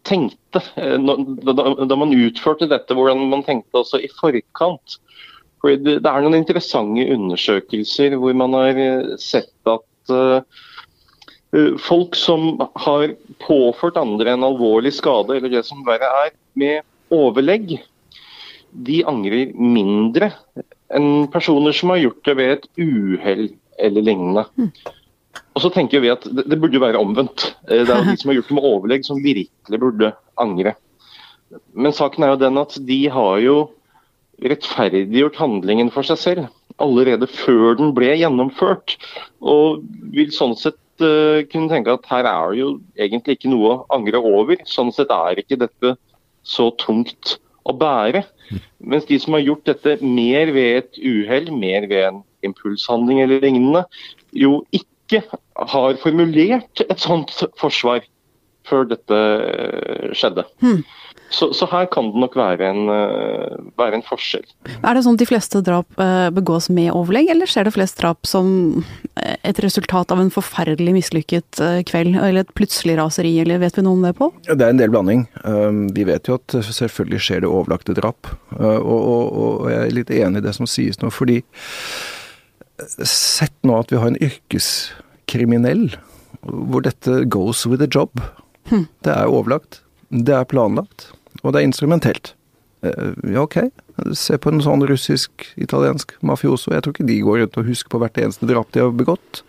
tenkte 0.08 0.62
uh, 0.78 0.96
da, 0.96 1.54
da, 1.84 1.98
man 2.00 2.14
utførte 2.16 2.70
dette. 2.72 2.96
Hvordan 2.96 3.26
man 3.28 3.44
tenkte 3.44 3.82
også 3.82 4.00
i 4.00 4.08
forkant. 4.16 4.96
For 5.60 5.76
det, 5.76 5.98
det 6.04 6.08
er 6.08 6.24
noen 6.24 6.38
interessante 6.40 7.04
undersøkelser 7.12 8.16
hvor 8.20 8.36
man 8.36 8.56
har 8.56 8.80
sett 9.20 9.52
at 9.68 9.84
folk 11.80 12.16
som 12.18 12.58
har 12.82 13.12
påført 13.40 13.96
andre 13.96 14.34
en 14.34 14.44
alvorlig 14.44 14.90
skade, 14.92 15.36
eller 15.36 15.52
det 15.52 15.62
som 15.64 15.84
verre 15.86 16.10
er, 16.24 16.32
med 16.58 16.82
overlegg, 17.14 17.76
de 18.74 18.98
angrer 19.08 19.54
mindre 19.54 20.32
enn 20.94 21.26
personer 21.32 21.74
som 21.76 21.92
har 21.92 22.02
gjort 22.02 22.28
det 22.28 22.36
ved 22.38 22.52
et 22.56 22.68
uhell 22.78 23.48
eller 23.82 24.06
lignende. 24.06 24.46
Mm. 24.58 24.70
Og 25.54 25.62
så 25.62 25.70
tenker 25.74 26.02
vi 26.02 26.10
at 26.12 26.26
det, 26.26 26.46
det 26.50 26.58
burde 26.62 26.82
være 26.82 27.00
omvendt. 27.00 27.52
Eh, 27.68 27.84
det 27.86 27.94
er 27.94 28.06
de 28.06 28.16
som 28.18 28.30
har 28.30 28.38
gjort 28.38 28.50
det 28.50 28.58
med 28.58 28.68
overlegg 28.70 29.06
som 29.06 29.22
virkelig 29.22 29.80
burde 29.80 30.12
angre. 30.40 30.74
Men 31.74 31.94
saken 31.94 32.26
er 32.26 32.34
jo 32.34 32.42
den 32.42 32.60
at 32.60 32.76
de 32.88 33.00
har 33.14 33.40
jo 33.42 33.56
rettferdiggjort 34.42 35.38
handlingen 35.38 35.92
for 35.94 36.06
seg 36.06 36.18
selv 36.18 36.46
allerede 36.82 37.28
før 37.30 37.76
den 37.78 37.92
ble 37.94 38.14
gjennomført. 38.18 38.96
Og 39.38 39.84
vil 40.14 40.32
sånn 40.34 40.56
sett 40.58 40.80
uh, 41.04 41.44
kunne 41.50 41.70
tenke 41.70 41.94
at 41.94 42.08
her 42.10 42.26
er 42.26 42.50
det 42.50 42.60
jo 42.62 42.70
egentlig 42.98 43.38
ikke 43.38 43.52
noe 43.52 43.70
å 43.70 43.80
angre 43.94 44.18
over. 44.18 44.58
Sånn 44.66 44.90
sett 44.94 45.12
er 45.14 45.38
ikke 45.38 45.60
dette 45.62 45.94
så 46.44 46.70
tungt 46.82 47.36
å 47.64 47.76
bære. 47.78 48.24
Mens 48.78 49.06
de 49.08 49.18
som 49.20 49.36
har 49.36 49.44
gjort 49.44 49.68
dette 49.68 49.96
mer 50.04 50.52
ved 50.54 50.80
et 50.80 50.98
uhell, 51.00 51.50
mer 51.54 51.88
ved 51.90 52.08
en 52.08 52.22
impulshandling 52.44 53.22
eller 53.24 53.40
lignende, 53.44 53.84
jo 54.36 54.58
ikke 54.74 55.22
har 55.56 55.96
formulert 56.02 56.84
et 56.84 57.00
sånt 57.00 57.32
forsvar 57.60 58.04
før 58.68 58.86
dette 58.88 59.18
skjedde. 60.16 60.46
Hmm. 60.64 60.82
Så, 61.32 61.48
så, 61.56 61.66
her 61.66 61.86
kan 61.90 62.10
det 62.12 62.20
nok 62.22 62.36
være 62.38 62.68
en, 62.68 62.90
uh, 62.90 63.70
være 63.80 63.98
en, 63.98 64.04
forskjell. 64.06 64.44
Er 64.76 64.94
det 64.94 65.02
sånn 65.06 65.16
at 65.16 65.22
de 65.24 65.28
fleste 65.28 65.62
drap 65.66 65.98
uh, 65.98 66.28
begås 66.34 66.68
med 66.70 66.92
overlegg, 66.94 67.30
eller 67.32 67.50
skjer 67.50 67.66
det 67.66 67.74
flest 67.74 67.98
drap 67.98 68.28
som 68.28 68.50
uh, 68.84 69.34
et 69.42 69.58
resultat 69.64 70.14
av 70.14 70.22
en 70.22 70.30
forferdelig 70.34 70.94
mislykket 70.98 71.62
kveld, 71.88 72.14
eller 72.20 72.44
et 72.44 72.54
plutselig 72.54 72.98
raseri, 73.00 73.32
eller 73.42 73.62
vet 73.62 73.80
vi 73.80 73.86
noe 73.86 73.98
om 73.98 74.06
det, 74.06 74.14
på? 74.20 74.30
Det 74.46 74.58
er 74.60 74.74
en 74.74 74.82
del 74.82 74.92
blanding. 74.94 75.26
Um, 75.42 75.84
vi 75.96 76.06
vet 76.06 76.30
jo 76.30 76.38
at 76.38 76.58
selvfølgelig 76.68 77.22
skjer 77.26 77.44
det 77.44 77.50
overlagte 77.50 77.96
drap, 77.98 78.30
og, 78.54 78.78
og, 78.84 79.22
og, 79.34 79.70
jeg 79.72 79.80
er 79.80 79.96
litt 79.96 80.14
enig 80.14 80.42
i 80.42 80.46
det 80.46 80.54
som 80.56 80.68
sies 80.70 81.00
nå, 81.02 81.10
fordi 81.14 81.40
sett 83.06 83.54
nå 83.66 83.78
at 83.78 83.92
vi 83.92 84.00
har 84.02 84.10
en 84.10 84.22
yrkeskriminell 84.22 85.88
hvor 86.44 86.84
dette 86.84 87.24
goes 87.32 87.64
with 87.66 87.82
a 87.82 87.88
job. 87.88 88.10
Det 89.04 89.12
er 89.12 89.28
overlagt, 89.28 89.83
det 90.08 90.34
er 90.36 90.48
planlagt, 90.48 91.10
og 91.42 91.52
det 91.52 91.60
er 91.60 91.68
instrumentelt. 91.68 92.34
Eh, 92.84 93.12
ja, 93.32 93.44
ok. 93.44 93.58
Se 94.16 94.38
på 94.40 94.52
en 94.52 94.62
sånn 94.64 94.84
russisk-italiensk 94.88 96.16
mafioso. 96.26 96.72
Jeg 96.74 96.84
tror 96.84 96.96
ikke 96.96 97.08
de 97.08 97.20
går 97.24 97.42
rundt 97.42 97.60
og 97.60 97.68
husker 97.68 97.94
på 97.94 98.00
hvert 98.02 98.18
eneste 98.20 98.48
drap 98.50 98.72
de 98.74 98.82
har 98.82 98.94
begått. 98.96 99.44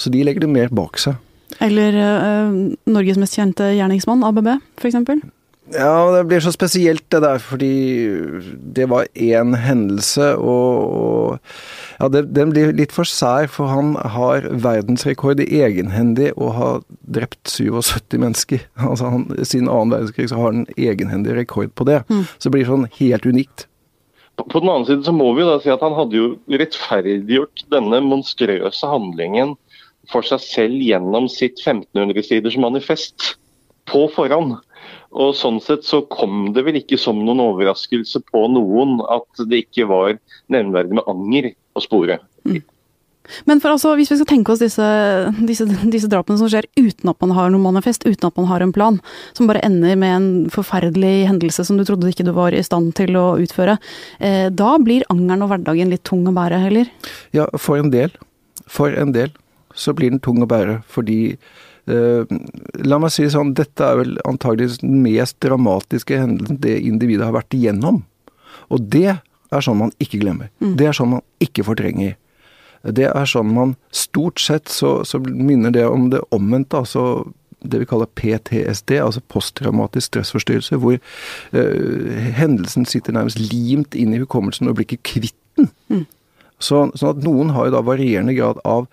Så 0.00 0.12
de 0.12 0.22
legger 0.26 0.46
det 0.46 0.52
mer 0.52 0.72
bak 0.74 1.00
seg. 1.00 1.18
Eller 1.60 1.96
uh, 1.98 2.54
Norges 2.88 3.18
mest 3.20 3.36
kjente 3.36 3.72
gjerningsmann, 3.74 4.22
ABB, 4.24 4.54
f.eks. 4.80 4.96
Ja, 5.70 6.10
det 6.16 6.24
blir 6.26 6.40
så 6.42 6.50
spesielt 6.50 7.04
det 7.14 7.20
der, 7.22 7.38
fordi 7.38 7.74
det 8.74 8.88
var 8.90 9.06
én 9.14 9.54
hendelse, 9.54 10.32
og, 10.34 10.90
og 10.90 11.38
ja, 12.00 12.08
det, 12.10 12.24
den 12.34 12.50
blir 12.50 12.72
litt 12.74 12.94
for 12.94 13.06
sær, 13.06 13.46
for 13.52 13.70
han 13.70 13.92
har 14.16 14.48
verdensrekord 14.50 15.42
i 15.44 15.48
egenhendig 15.62 16.32
å 16.34 16.50
ha 16.56 16.70
drept 17.06 17.52
77 17.54 18.18
mennesker. 18.18 18.66
Altså 18.90 19.12
han, 19.14 19.26
Siden 19.44 19.70
annen 19.70 19.94
verdenskrig 19.94 20.30
så 20.32 20.40
har 20.40 20.54
han 20.54 20.66
egenhendig 20.74 21.36
rekord 21.38 21.74
på 21.78 21.86
det. 21.86 22.02
Mm. 22.10 22.24
Så 22.32 22.48
det 22.48 22.54
blir 22.56 22.70
sånn 22.70 22.88
helt 22.98 23.28
unikt. 23.28 23.66
På, 24.40 24.48
på 24.50 24.62
den 24.62 24.72
annen 24.72 24.88
side 24.88 25.06
så 25.06 25.14
må 25.14 25.30
vi 25.36 25.44
jo 25.44 25.52
da 25.52 25.58
si 25.62 25.70
at 25.70 25.84
han 25.84 25.94
hadde 25.94 26.18
jo 26.18 26.30
rettferdiggjort 26.50 27.66
denne 27.70 28.02
monstrøse 28.06 28.90
handlingen 28.90 29.54
for 30.10 30.26
seg 30.26 30.42
selv 30.42 30.82
gjennom 30.82 31.28
sitt 31.30 31.60
1500 31.62 32.26
siders 32.26 32.58
manifest 32.58 33.34
på 33.90 34.06
forhånd. 34.16 34.56
Og 35.10 35.32
Sånn 35.34 35.58
sett 35.62 35.86
så 35.86 36.04
kom 36.06 36.52
det 36.54 36.62
vel 36.66 36.78
ikke 36.80 36.98
som 37.00 37.24
noen 37.24 37.42
overraskelse 37.42 38.22
på 38.30 38.44
noen 38.54 39.00
at 39.10 39.46
det 39.50 39.64
ikke 39.66 39.88
var 39.90 40.18
nevnverdig 40.52 41.00
med 41.00 41.08
anger 41.10 41.50
å 41.74 41.82
spore. 41.82 42.20
Mm. 42.46 42.60
Men 43.46 43.60
for 43.62 43.74
altså, 43.74 43.92
hvis 43.98 44.10
vi 44.12 44.18
skal 44.18 44.28
tenke 44.30 44.52
oss 44.54 44.62
disse, 44.62 44.86
disse, 45.48 45.66
disse, 45.92 46.08
drapene 46.10 46.40
som 46.40 46.50
skjer 46.50 46.66
uten 46.78 47.12
at 47.12 47.20
man 47.22 47.34
har 47.36 47.50
noe 47.52 47.62
manifest, 47.62 48.06
uten 48.06 48.26
at 48.26 48.38
man 48.38 48.48
har 48.50 48.64
en 48.64 48.74
plan, 48.74 48.98
som 49.36 49.50
bare 49.50 49.62
ender 49.66 49.98
med 50.00 50.14
en 50.16 50.30
forferdelig 50.52 51.28
hendelse 51.28 51.66
som 51.66 51.78
du 51.78 51.84
trodde 51.86 52.10
ikke 52.10 52.26
du 52.26 52.32
var 52.36 52.56
i 52.56 52.64
stand 52.66 52.94
til 52.98 53.18
å 53.20 53.26
utføre, 53.42 53.78
eh, 54.18 54.48
da 54.50 54.72
blir 54.82 55.06
angeren 55.12 55.46
og 55.46 55.52
hverdagen 55.52 55.92
litt 55.92 56.04
tung 56.08 56.26
å 56.26 56.34
bære, 56.36 56.62
heller? 56.64 56.90
Ja, 57.36 57.46
for 57.58 57.78
en 57.78 57.92
del. 57.94 58.14
For 58.70 58.94
en 58.94 59.14
del 59.16 59.34
så 59.78 59.94
blir 59.96 60.12
den 60.12 60.22
tung 60.22 60.42
å 60.42 60.50
bære, 60.50 60.80
fordi 60.90 61.36
la 61.88 62.98
meg 63.00 63.12
si 63.14 63.24
sånn, 63.32 63.54
dette 63.56 63.86
er 63.86 63.98
vel 64.02 64.16
antageligvis 64.28 64.82
den 64.82 65.00
mest 65.04 65.38
dramatiske 65.42 66.18
hendelsen 66.20 66.60
det 66.62 66.76
individet 66.86 67.26
har 67.26 67.36
vært 67.36 67.56
igjennom. 67.56 68.02
Og 68.70 68.84
det 68.92 69.16
er 69.50 69.64
sånn 69.64 69.80
man 69.80 69.94
ikke 70.02 70.20
glemmer. 70.22 70.50
Mm. 70.62 70.76
Det 70.78 70.90
er 70.90 70.96
sånn 70.96 71.14
man 71.16 71.24
ikke 71.42 71.66
fortrenger. 71.66 72.16
Det 72.80 73.10
er 73.10 73.26
sånn 73.28 73.50
man 73.52 73.74
Stort 73.92 74.40
sett 74.40 74.70
så, 74.72 75.00
så 75.04 75.18
minner 75.20 75.74
det 75.74 75.84
om 75.84 76.08
det 76.12 76.22
omvendte, 76.32 76.80
altså 76.80 77.26
det 77.60 77.82
vi 77.82 77.88
kaller 77.90 78.08
PTSD, 78.16 78.94
altså 79.02 79.20
posttraumatisk 79.28 80.06
stressforstyrrelse, 80.08 80.78
hvor 80.80 80.96
uh, 80.96 82.20
hendelsen 82.38 82.86
sitter 82.88 83.12
nærmest 83.12 83.40
limt 83.42 83.96
inn 83.98 84.14
i 84.16 84.20
hukommelsen 84.22 84.70
og 84.70 84.78
blir 84.78 84.88
ikke 84.88 85.04
kvitt 85.12 85.36
den. 85.58 85.68
Mm. 85.92 86.06
Så, 86.60 86.86
sånn 86.96 87.12
at 87.12 87.24
noen 87.24 87.52
har 87.56 87.68
jo 87.68 87.74
da 87.76 87.82
varierende 87.84 88.36
grad 88.36 88.60
av 88.68 88.88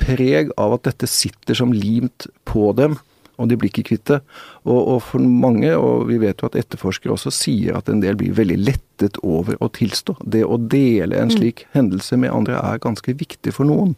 preg 0.00 0.52
av 0.60 0.76
at 0.76 0.86
dette 0.88 1.08
sitter 1.10 1.56
som 1.58 1.72
limt 1.74 2.28
på 2.48 2.72
dem, 2.76 2.96
og 3.34 3.48
de 3.50 3.56
blir 3.58 3.72
ikke 3.72 3.88
kvitt 3.88 4.06
det. 4.12 4.20
Og, 4.62 4.78
og, 4.78 4.98
for 5.08 5.22
mange, 5.22 5.72
og 5.74 6.06
vi 6.10 6.20
vet 6.22 6.42
jo 6.42 6.50
at 6.50 6.58
etterforskere 6.60 7.16
også 7.16 7.32
sier 7.34 7.78
at 7.78 7.90
en 7.90 8.02
del 8.02 8.18
blir 8.18 8.36
veldig 8.36 8.60
lettet 8.62 9.18
over 9.26 9.58
å 9.58 9.70
tilstå. 9.74 10.16
Det 10.22 10.44
å 10.46 10.58
dele 10.58 11.18
en 11.18 11.32
mm. 11.32 11.36
slik 11.38 11.64
hendelse 11.74 12.18
med 12.20 12.34
andre 12.34 12.60
er 12.60 12.82
ganske 12.84 13.16
viktig 13.18 13.56
for 13.56 13.66
noen. 13.66 13.96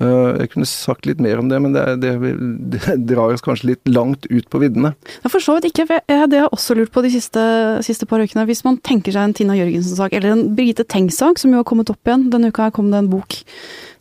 Uh, 0.00 0.40
jeg 0.40 0.48
kunne 0.54 0.66
sagt 0.68 1.04
litt 1.04 1.20
mer 1.20 1.36
om 1.42 1.50
det, 1.50 1.58
men 1.60 1.74
det, 1.74 1.84
det, 2.00 2.12
det 2.72 2.96
drar 3.10 3.34
oss 3.34 3.44
kanskje 3.44 3.74
litt 3.74 3.90
langt 3.92 4.24
ut 4.30 4.48
på 4.48 4.62
viddene. 4.62 4.94
For 5.26 5.42
så 5.42 5.58
vidt 5.58 5.68
ikke. 5.68 5.86
For 5.90 6.00
jeg, 6.00 6.30
det 6.32 6.40
har 6.40 6.48
jeg 6.48 6.54
også 6.56 6.76
lurt 6.78 6.94
på 6.94 7.04
de 7.04 7.12
siste, 7.12 7.44
siste, 7.84 8.08
par 8.08 8.22
ukene. 8.24 8.46
Hvis 8.48 8.64
man 8.66 8.80
tenker 8.80 9.14
seg 9.14 9.28
en 9.28 9.36
Tina 9.36 9.56
Jørgensen-sak, 9.58 10.16
eller 10.16 10.34
en 10.34 10.44
Birgitte 10.56 10.86
Tengs-sak, 10.88 11.40
som 11.42 11.52
jo 11.52 11.60
har 11.60 11.68
kommet 11.68 11.92
opp 11.92 12.08
igjen. 12.08 12.30
Denne 12.32 12.52
uka 12.52 12.70
kom 12.74 12.88
det 12.92 13.02
en 13.02 13.12
bok 13.12 13.42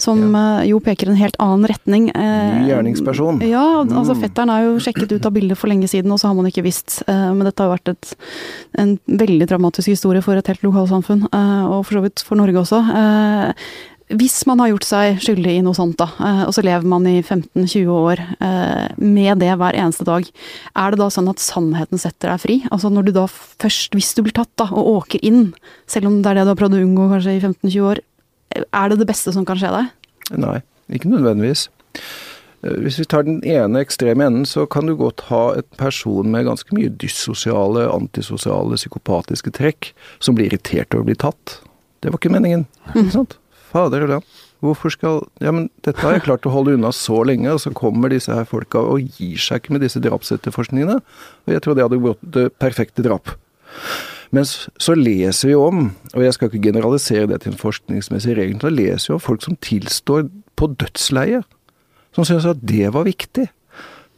som 0.01 0.23
ja. 0.23 0.45
uh, 0.61 0.63
jo 0.65 0.79
peker 0.81 1.11
en 1.11 1.19
helt 1.19 1.35
annen 1.43 1.67
retning. 1.69 2.07
Uh, 2.15 2.63
Ny 2.63 2.71
gjerningsperson. 2.71 3.43
Ja, 3.45 3.83
altså 3.83 4.15
mm. 4.15 4.23
fetteren 4.23 4.53
er 4.53 4.65
jo 4.69 4.79
sjekket 4.81 5.11
ut 5.11 5.27
av 5.27 5.35
bildet 5.35 5.59
for 5.59 5.69
lenge 5.69 5.91
siden, 5.91 6.15
og 6.15 6.21
så 6.23 6.31
har 6.31 6.39
man 6.39 6.47
ikke 6.49 6.65
visst. 6.65 7.01
men 7.05 7.43
dette 7.45 7.61
har 7.61 7.69
jo 7.69 7.75
vært 7.75 7.91
et, 7.93 8.15
en 8.81 8.95
veldig 9.05 9.47
dramatisk 9.51 9.91
historie 9.91 10.23
for 10.25 10.39
et 10.39 10.49
helt 10.49 10.63
lokalsamfunn, 10.65 11.27
og 11.29 11.83
for 11.85 11.99
så 11.99 12.03
vidt 12.07 12.23
for 12.25 12.39
Norge 12.39 12.63
også. 12.63 12.81
Hvis 14.19 14.41
man 14.49 14.59
har 14.59 14.71
gjort 14.71 14.85
seg 14.87 15.19
skyldig 15.23 15.53
i 15.57 15.63
noe 15.63 15.77
sånt, 15.77 15.97
da, 15.99 16.09
eh, 16.19 16.41
og 16.47 16.53
så 16.55 16.63
lever 16.65 16.87
man 16.89 17.05
i 17.07 17.19
15-20 17.21 17.91
år 17.93 18.21
eh, 18.43 18.87
med 18.99 19.39
det 19.43 19.53
hver 19.59 19.77
eneste 19.77 20.05
dag, 20.07 20.27
er 20.75 20.91
det 20.91 20.99
da 20.99 21.09
sånn 21.13 21.29
at 21.31 21.43
sannheten 21.43 22.01
setter 22.01 22.33
deg 22.33 22.43
fri? 22.43 22.57
Altså 22.73 22.91
når 22.91 23.07
du 23.07 23.13
da 23.15 23.27
først, 23.31 23.95
hvis 23.95 24.11
du 24.17 24.23
blir 24.25 24.35
tatt 24.35 24.51
da, 24.59 24.67
og 24.71 24.89
åker 24.97 25.23
inn, 25.23 25.53
selv 25.89 26.11
om 26.11 26.19
det 26.19 26.31
er 26.31 26.41
det 26.41 26.47
du 26.49 26.53
har 26.53 26.59
prøvd 26.59 26.79
å 26.79 26.83
unngå 26.87 27.07
kanskje 27.13 27.37
i 27.37 27.43
15-20 27.43 27.87
år, 27.93 28.03
er 28.59 28.91
det 28.91 28.99
det 28.99 29.07
beste 29.07 29.31
som 29.35 29.47
kan 29.47 29.59
skje 29.59 29.71
deg? 29.77 29.95
Nei, 30.41 30.57
ikke 30.91 31.11
nødvendigvis. 31.11 31.69
Eh, 32.63 32.77
hvis 32.83 32.99
vi 33.01 33.07
tar 33.09 33.25
den 33.27 33.41
ene 33.47 33.81
ekstreme 33.85 34.27
enden, 34.27 34.45
så 34.49 34.67
kan 34.69 34.89
du 34.89 34.95
godt 34.99 35.25
ha 35.31 35.43
et 35.59 35.69
person 35.79 36.29
med 36.31 36.49
ganske 36.49 36.75
mye 36.77 36.91
dyssosiale, 37.01 37.87
antisosiale, 37.93 38.79
psykopatiske 38.79 39.53
trekk, 39.57 39.93
som 40.19 40.37
blir 40.37 40.51
irritert 40.51 40.93
over 40.93 41.05
å 41.05 41.11
bli 41.11 41.19
tatt. 41.23 41.61
Det 42.01 42.11
var 42.11 42.21
ikke 42.21 42.33
meningen. 42.33 42.67
ikke 42.95 43.13
sant? 43.13 43.37
Fader. 43.71 44.19
Hvorfor 44.61 44.93
skal 44.93 45.23
Ja, 45.41 45.51
men 45.55 45.69
dette 45.85 46.03
har 46.03 46.17
jeg 46.17 46.25
klart 46.27 46.45
å 46.45 46.53
holde 46.53 46.75
unna 46.77 46.91
så 46.93 47.23
lenge, 47.25 47.49
og 47.49 47.61
så 47.63 47.73
kommer 47.73 48.13
disse 48.13 48.33
her 48.35 48.45
folka 48.45 48.83
og 48.83 49.01
gir 49.17 49.39
seg 49.41 49.61
ikke 49.61 49.77
med 49.77 49.85
disse 49.85 50.01
drapsetterforskningene. 50.03 50.99
Og 51.47 51.55
jeg 51.55 51.63
trodde 51.63 51.81
jeg 51.81 51.89
hadde 51.89 52.03
gått 52.03 52.27
det 52.37 52.49
perfekte 52.61 53.05
drap. 53.05 53.33
Men 54.31 54.45
så 54.47 54.95
leser 54.95 55.51
vi 55.51 55.55
om, 55.59 55.89
og 56.13 56.21
jeg 56.23 56.35
skal 56.35 56.47
ikke 56.47 56.67
generalisere 56.69 57.27
det 57.27 57.41
til 57.43 57.51
en 57.51 57.59
forskningsmessig 57.59 58.37
regel, 58.37 58.59
så 58.61 58.71
leser 58.71 59.11
vi 59.11 59.17
om 59.17 59.23
folk 59.23 59.43
som 59.43 59.57
tilstår 59.59 60.29
på 60.59 60.69
dødsleie. 60.79 61.41
Som 62.15 62.27
syns 62.27 62.47
at 62.47 62.61
det 62.63 62.91
var 62.95 63.07
viktig. 63.07 63.49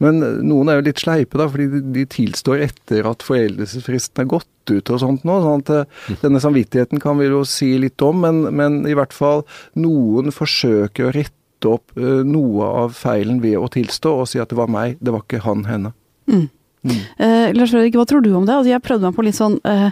Men 0.02 0.18
noen 0.46 0.70
er 0.70 0.80
jo 0.80 0.86
litt 0.88 1.02
sleipe, 1.02 1.38
da, 1.38 1.46
fordi 1.50 1.82
de 1.94 2.04
tilstår 2.10 2.64
etter 2.66 3.06
at 3.08 3.22
foreldelsesfristen 3.26 4.24
er 4.24 4.30
gått 4.32 4.72
ut 4.72 4.90
og 4.90 5.00
sånt 5.02 5.26
nå. 5.28 5.38
sånn 5.44 5.62
at 5.62 5.72
eh, 5.74 6.18
Denne 6.22 6.40
samvittigheten 6.42 7.02
kan 7.02 7.20
vi 7.20 7.28
jo 7.28 7.44
si 7.48 7.74
litt 7.80 8.02
om, 8.04 8.24
men, 8.24 8.42
men 8.56 8.82
i 8.90 8.96
hvert 8.96 9.14
fall 9.14 9.44
noen 9.78 10.34
forsøker 10.34 11.08
å 11.08 11.14
rette 11.14 11.70
opp 11.70 11.94
uh, 11.96 12.20
noe 12.26 12.66
av 12.82 12.96
feilen 12.98 13.38
ved 13.40 13.56
å 13.56 13.70
tilstå 13.72 14.10
og 14.20 14.26
si 14.28 14.40
at 14.42 14.50
det 14.50 14.58
var 14.58 14.68
meg, 14.68 14.98
det 15.00 15.14
var 15.14 15.22
ikke 15.24 15.44
han, 15.46 15.62
henne. 15.68 15.94
Mm. 16.28 16.48
Mm. 16.84 16.96
Uh, 17.16 17.48
Lars 17.56 17.72
Fredrik, 17.72 17.96
hva 17.96 18.04
tror 18.08 18.20
du 18.24 18.30
om 18.36 18.44
det? 18.44 18.54
Altså, 18.54 18.70
jeg 18.72 18.84
prøvde 18.84 19.08
meg 19.08 19.16
på 19.16 19.24
litt 19.24 19.38
sånn 19.38 19.56
uh, 19.64 19.88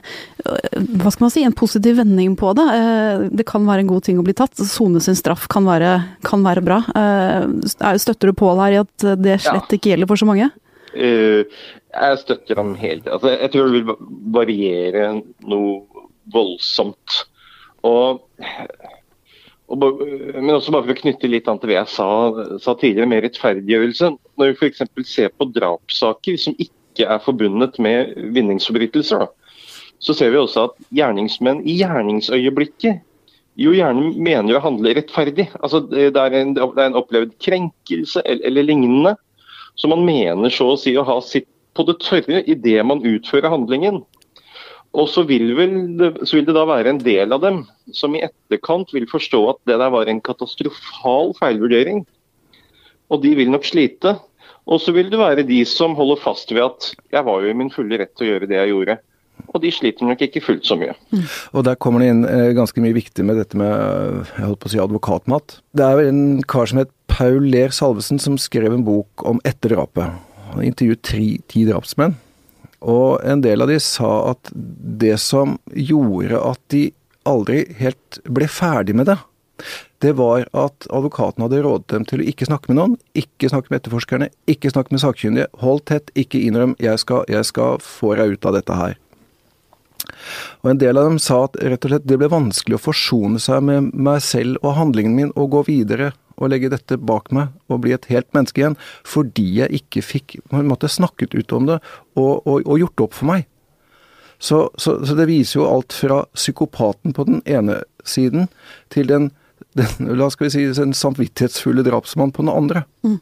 hva 1.01 1.13
skal 1.13 1.25
man 1.25 1.33
si, 1.33 1.45
en 1.47 1.57
positiv 1.57 1.97
vending 2.03 2.35
på 2.39 2.53
det. 2.59 2.67
Uh, 2.69 3.25
det 3.33 3.47
kan 3.49 3.65
være 3.69 3.87
en 3.87 3.93
god 3.95 4.05
ting 4.09 4.21
å 4.21 4.27
bli 4.27 4.37
tatt. 4.37 4.61
Sone 4.61 5.01
sin 5.05 5.17
straff 5.19 5.49
kan 5.53 5.69
være, 5.69 5.95
kan 6.27 6.45
være 6.45 6.65
bra. 6.65 6.83
støtter 8.01 8.31
du 8.31 8.37
Pål 8.37 8.61
her 8.65 8.77
i 8.77 8.83
at 8.83 9.07
det 9.23 9.41
slett 9.45 9.73
ikke 9.77 9.93
gjelder 9.93 10.11
for 10.11 10.21
så 10.21 10.29
mange? 10.29 10.53
jeg 10.93 12.17
støtter 12.21 12.59
ham 12.61 12.75
helt. 12.77 13.07
Altså, 13.09 13.31
jeg 13.33 13.53
tror 13.53 13.69
det 13.69 13.79
vil 13.79 13.95
variere 14.35 15.07
noe 15.49 16.03
voldsomt. 16.35 17.23
Og, 17.89 18.23
og, 19.73 20.03
men 20.37 20.55
også 20.55 20.75
bare 20.75 20.87
for 20.87 20.95
å 20.95 21.01
knytte 21.01 21.31
litt 21.31 21.49
an 21.51 21.61
til 21.63 21.73
det 21.73 21.79
jeg 21.79 21.93
sa, 21.95 22.09
sa 22.63 22.77
tidligere, 22.77 23.11
med 23.11 23.25
rettferdiggjørelse. 23.27 24.13
Når 24.41 24.53
vi 24.53 24.59
f.eks. 24.59 24.85
ser 25.09 25.33
på 25.35 25.49
drapssaker 25.55 26.39
som 26.41 26.57
ikke 26.59 26.77
ikke 26.93 27.09
er 27.09 27.23
forbundet 27.25 27.79
med 27.83 28.13
vinningsforbrytelser, 28.37 29.27
så 30.03 30.15
ser 30.15 30.35
vi 30.35 30.41
også 30.41 30.69
at 30.69 30.79
gjerningsmenn 30.95 31.63
i 31.65 31.79
gjerningsøyeblikket 31.81 33.01
jo 33.61 33.75
gjerne 33.77 34.13
mener 34.17 34.57
å 34.57 34.63
handle 34.65 34.95
rettferdig. 34.97 35.49
Altså, 35.61 35.83
det, 35.85 36.13
er 36.17 36.39
en, 36.39 36.55
det 36.57 36.65
er 36.65 36.87
en 36.89 36.99
opplevd 36.99 37.35
krenkelse 37.43 38.23
eller, 38.25 38.45
eller, 38.49 38.69
lignende. 38.69 39.15
Så 39.77 39.89
man 39.93 40.05
mener 40.07 40.53
så 40.53 40.73
å 40.73 40.79
si 40.81 40.95
å 40.97 41.05
ha 41.07 41.19
sitt 41.25 41.49
på 41.73 41.85
det 41.89 41.99
tørre 42.05 42.43
idet 42.49 42.83
man 42.85 43.05
utfører 43.09 43.53
handlingen. 43.53 44.03
Og 44.93 45.07
så 45.09 45.23
vil, 45.25 45.55
vel, 45.57 45.77
så 46.21 46.37
vil, 46.37 46.45
det 46.45 46.57
da 46.57 46.67
være 46.69 46.93
en 46.93 47.01
del 47.01 47.33
av 47.33 47.41
dem 47.45 47.63
som 47.97 48.13
i 48.17 48.25
etterkant 48.27 48.93
vil 48.93 49.09
forstå 49.09 49.41
at 49.55 49.61
det 49.69 49.79
der 49.81 49.93
var 49.95 50.09
en 50.09 50.21
katastrofal 50.25 51.33
feilvurdering. 51.39 52.03
Og 53.13 53.23
de 53.25 53.33
vil 53.39 53.53
nok 53.53 53.65
slite. 53.69 54.19
Og 54.71 54.81
så 54.83 54.95
vil 54.95 55.11
det 55.11 55.19
være 55.19 55.47
de 55.47 55.63
som 55.69 55.97
holder 55.99 56.21
fast 56.23 56.53
ved 56.55 56.63
at 56.65 56.93
jeg 57.13 57.27
var 57.27 57.43
jo 57.43 57.51
i 57.51 57.57
min 57.57 57.73
fulle 57.73 57.99
rett 57.99 58.13
til 58.17 58.29
å 58.29 58.31
gjøre 58.33 58.49
det 58.51 58.61
jeg 58.61 58.73
gjorde. 58.73 58.99
Og 59.53 59.63
de 59.65 59.73
sliter 59.75 60.07
nok 60.07 60.23
ikke 60.23 60.43
fullt 60.45 60.67
så 60.69 60.77
mye. 60.79 60.95
Mm. 61.11 61.25
Og 61.57 61.65
der 61.67 61.79
kommer 61.83 62.03
det 62.03 62.11
inn 62.13 62.23
eh, 62.29 62.53
ganske 62.57 62.83
mye 62.85 62.95
viktig 62.97 63.25
med 63.27 63.41
dette 63.41 63.59
med 63.59 63.73
jeg 63.73 64.45
holdt 64.45 64.61
på 64.63 64.71
å 64.71 64.73
si 64.73 64.83
advokatmat. 64.83 65.57
Det 65.77 65.87
er 65.87 66.05
en 66.07 66.23
kar 66.49 66.71
som 66.71 66.83
het 66.83 66.93
Paul 67.13 67.49
Ler 67.53 67.75
Salvesen 67.75 68.23
som 68.23 68.39
skrev 68.41 68.73
en 68.73 68.87
bok 68.87 69.25
om 69.29 69.43
etter 69.49 69.75
drapet. 69.75 70.15
Han 70.53 70.65
intervjuet 70.65 71.03
tre, 71.05 71.27
ti 71.51 71.67
drapsmenn. 71.69 72.15
Og 72.83 73.21
en 73.29 73.43
del 73.45 73.63
av 73.63 73.71
de 73.71 73.79
sa 73.83 74.11
at 74.33 74.51
det 74.55 75.15
som 75.23 75.57
gjorde 75.71 76.39
at 76.39 76.63
de 76.75 76.87
aldri 77.29 77.65
helt 77.79 78.19
ble 78.27 78.49
ferdig 78.51 78.97
med 78.99 79.11
det, 79.11 79.19
det 80.03 80.17
var 80.19 80.49
at 80.57 80.87
advokaten 80.91 81.45
hadde 81.45 81.63
rådet 81.63 81.89
dem 81.93 82.07
til 82.09 82.23
å 82.23 82.27
ikke 82.27 82.49
snakke 82.49 82.73
med 82.73 82.79
noen, 82.81 82.97
ikke 83.19 83.51
snakke 83.53 83.71
med 83.71 83.81
etterforskerne, 83.81 84.29
ikke 84.51 84.73
snakke 84.73 84.95
med 84.95 85.03
sakkyndige. 85.05 85.49
Hold 85.63 85.85
tett, 85.91 86.11
ikke 86.19 86.41
innrøm, 86.43 86.75
jeg 86.83 86.99
skal, 87.03 87.23
jeg 87.31 87.47
skal 87.47 87.79
få 87.83 88.17
deg 88.19 88.35
ut 88.35 88.49
av 88.51 88.59
dette 88.59 88.79
her. 88.79 88.99
Og 90.63 90.73
en 90.73 90.81
del 90.81 90.99
av 90.99 91.07
dem 91.07 91.21
sa 91.23 91.45
at 91.47 91.57
rett 91.63 91.87
og 91.87 91.93
slett 91.93 92.09
det 92.11 92.19
ble 92.19 92.31
vanskelig 92.33 92.79
å 92.79 92.83
forsone 92.83 93.41
seg 93.43 93.63
med 93.67 93.93
meg 93.95 94.23
selv 94.25 94.59
og 94.63 94.77
handlingen 94.79 95.15
min 95.19 95.33
og 95.37 95.53
gå 95.55 95.63
videre 95.71 96.13
og 96.43 96.51
legge 96.51 96.73
dette 96.73 96.99
bak 96.99 97.31
meg 97.35 97.53
og 97.71 97.85
bli 97.85 97.95
et 97.95 98.09
helt 98.11 98.29
menneske 98.35 98.63
igjen, 98.63 98.79
fordi 99.07 99.47
jeg 99.61 99.83
ikke 99.83 100.03
fikk 100.03 100.37
på 100.51 100.59
en 100.59 100.89
snakket 100.91 101.37
ut 101.37 101.55
om 101.55 101.69
det 101.71 101.79
og, 102.17 102.47
og, 102.47 102.63
og 102.67 102.79
gjort 102.81 103.07
opp 103.07 103.19
for 103.19 103.31
meg. 103.31 103.47
Så, 104.43 104.73
så, 104.75 104.97
så, 105.07 105.15
det 105.15 105.29
viser 105.31 105.61
jo 105.61 105.69
alt 105.71 105.95
fra 105.95 106.25
psykopaten 106.35 107.15
på 107.15 107.29
den 107.29 107.45
ene 107.47 107.79
siden 108.03 108.49
til 108.91 109.07
den, 109.07 109.31
den 109.79 110.17
la 110.19 110.29
skal 110.31 110.49
vi 110.49 110.55
si, 110.55 110.65
den 110.77 110.95
samvittighetsfulle 110.97 111.85
drapsmann 111.87 112.33
på 112.33 112.45
den 112.45 112.53
andre. 112.53 112.85
Mm. 113.07 113.21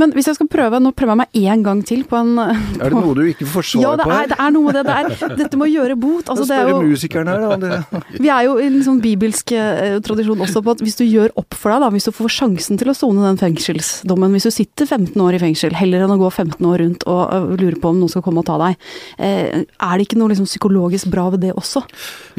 Men 0.00 0.12
hvis 0.16 0.30
jeg 0.30 0.38
skal 0.38 0.48
prøve, 0.48 0.80
nå 0.80 0.92
prøver 0.96 1.12
jeg 1.12 1.20
meg 1.22 1.40
én 1.52 1.64
gang 1.64 1.82
til 1.84 2.04
på 2.08 2.16
en 2.16 2.36
på, 2.36 2.44
Er 2.84 2.92
det 2.92 2.98
noe 2.98 3.14
du 3.16 3.22
ikke 3.28 3.46
får 3.48 3.68
svar 3.72 3.84
ja, 3.84 3.92
på 4.00 4.10
her? 4.10 4.24
Ja, 4.24 4.30
det 4.30 4.38
er 4.44 4.54
noe 4.54 4.66
med 4.66 4.76
det 4.78 4.94
er, 4.96 5.36
Dette 5.40 5.60
må 5.60 5.68
gjøre 5.70 5.96
bot. 6.00 6.30
Altså, 6.32 6.46
det 6.48 6.58
er 6.58 6.70
jo 6.72 6.80
musikeren 6.84 7.30
her, 7.30 7.44
da. 7.60 7.80
Vi 8.24 8.30
er 8.32 8.46
jo 8.48 8.56
i 8.60 8.68
en 8.68 8.78
sånn 8.86 9.00
bibelsk 9.04 9.52
eh, 9.56 9.98
tradisjon 10.04 10.42
også 10.46 10.62
på 10.64 10.76
at 10.76 10.84
hvis 10.84 10.98
du 11.00 11.04
gjør 11.06 11.34
opp 11.40 11.56
for 11.56 11.72
deg, 11.72 11.84
da, 11.84 11.90
hvis 11.94 12.08
du 12.08 12.12
får 12.16 12.32
sjansen 12.38 12.80
til 12.80 12.92
å 12.92 12.96
sone 12.96 13.24
den 13.26 13.40
fengselsdommen, 13.40 14.34
hvis 14.36 14.48
du 14.48 14.54
sitter 14.54 14.88
15 14.88 15.14
år 15.22 15.38
i 15.38 15.42
fengsel, 15.42 15.76
heller 15.76 16.06
enn 16.06 16.16
å 16.16 16.20
gå 16.20 16.30
15 16.32 16.70
år 16.70 16.82
rundt 16.82 17.06
og 17.10 17.22
uh, 17.32 17.52
lure 17.60 17.80
på 17.80 17.92
om 17.92 18.00
noen 18.00 18.12
skal 18.12 18.24
komme 18.26 18.42
og 18.42 18.48
ta 18.48 18.58
deg, 18.62 18.80
eh, 19.22 19.62
er 19.62 19.94
det 19.96 20.08
ikke 20.08 20.20
noe 20.20 20.32
liksom 20.32 20.48
psykologisk 20.48 21.10
bra 21.12 21.28
ved 21.34 21.44
det 21.46 21.52
også? 21.56 21.84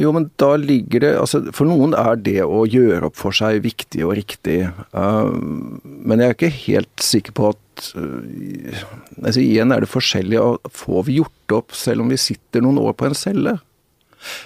Jo, 0.02 0.12
men 0.16 0.28
da 0.40 0.54
ligger 0.58 1.02
det 1.04 1.14
altså 1.18 1.40
For 1.54 1.68
noen 1.68 1.94
er 1.96 2.18
det 2.20 2.40
å 2.44 2.64
gjøre 2.68 3.08
opp 3.08 3.16
for 3.18 3.34
seg 3.36 3.60
viktig 3.64 4.04
og 4.06 4.16
riktig, 4.18 4.60
uh, 4.96 5.30
men 5.38 6.22
jeg 6.22 6.32
er 6.32 6.38
ikke 6.38 6.54
helt 6.66 6.87
helt 6.88 7.04
sikker 7.04 7.32
på 7.36 7.52
at 7.52 7.90
øh, 7.96 8.74
altså 9.22 9.40
Igjen 9.40 9.72
er 9.72 9.80
det 9.80 9.88
forskjellig. 9.88 10.40
Får 10.74 11.06
vi 11.06 11.18
gjort 11.20 11.52
opp 11.52 11.74
selv 11.76 12.02
om 12.02 12.10
vi 12.10 12.18
sitter 12.18 12.64
noen 12.64 12.78
år 12.78 12.96
på 12.98 13.06
en 13.06 13.14
celle? 13.14 13.58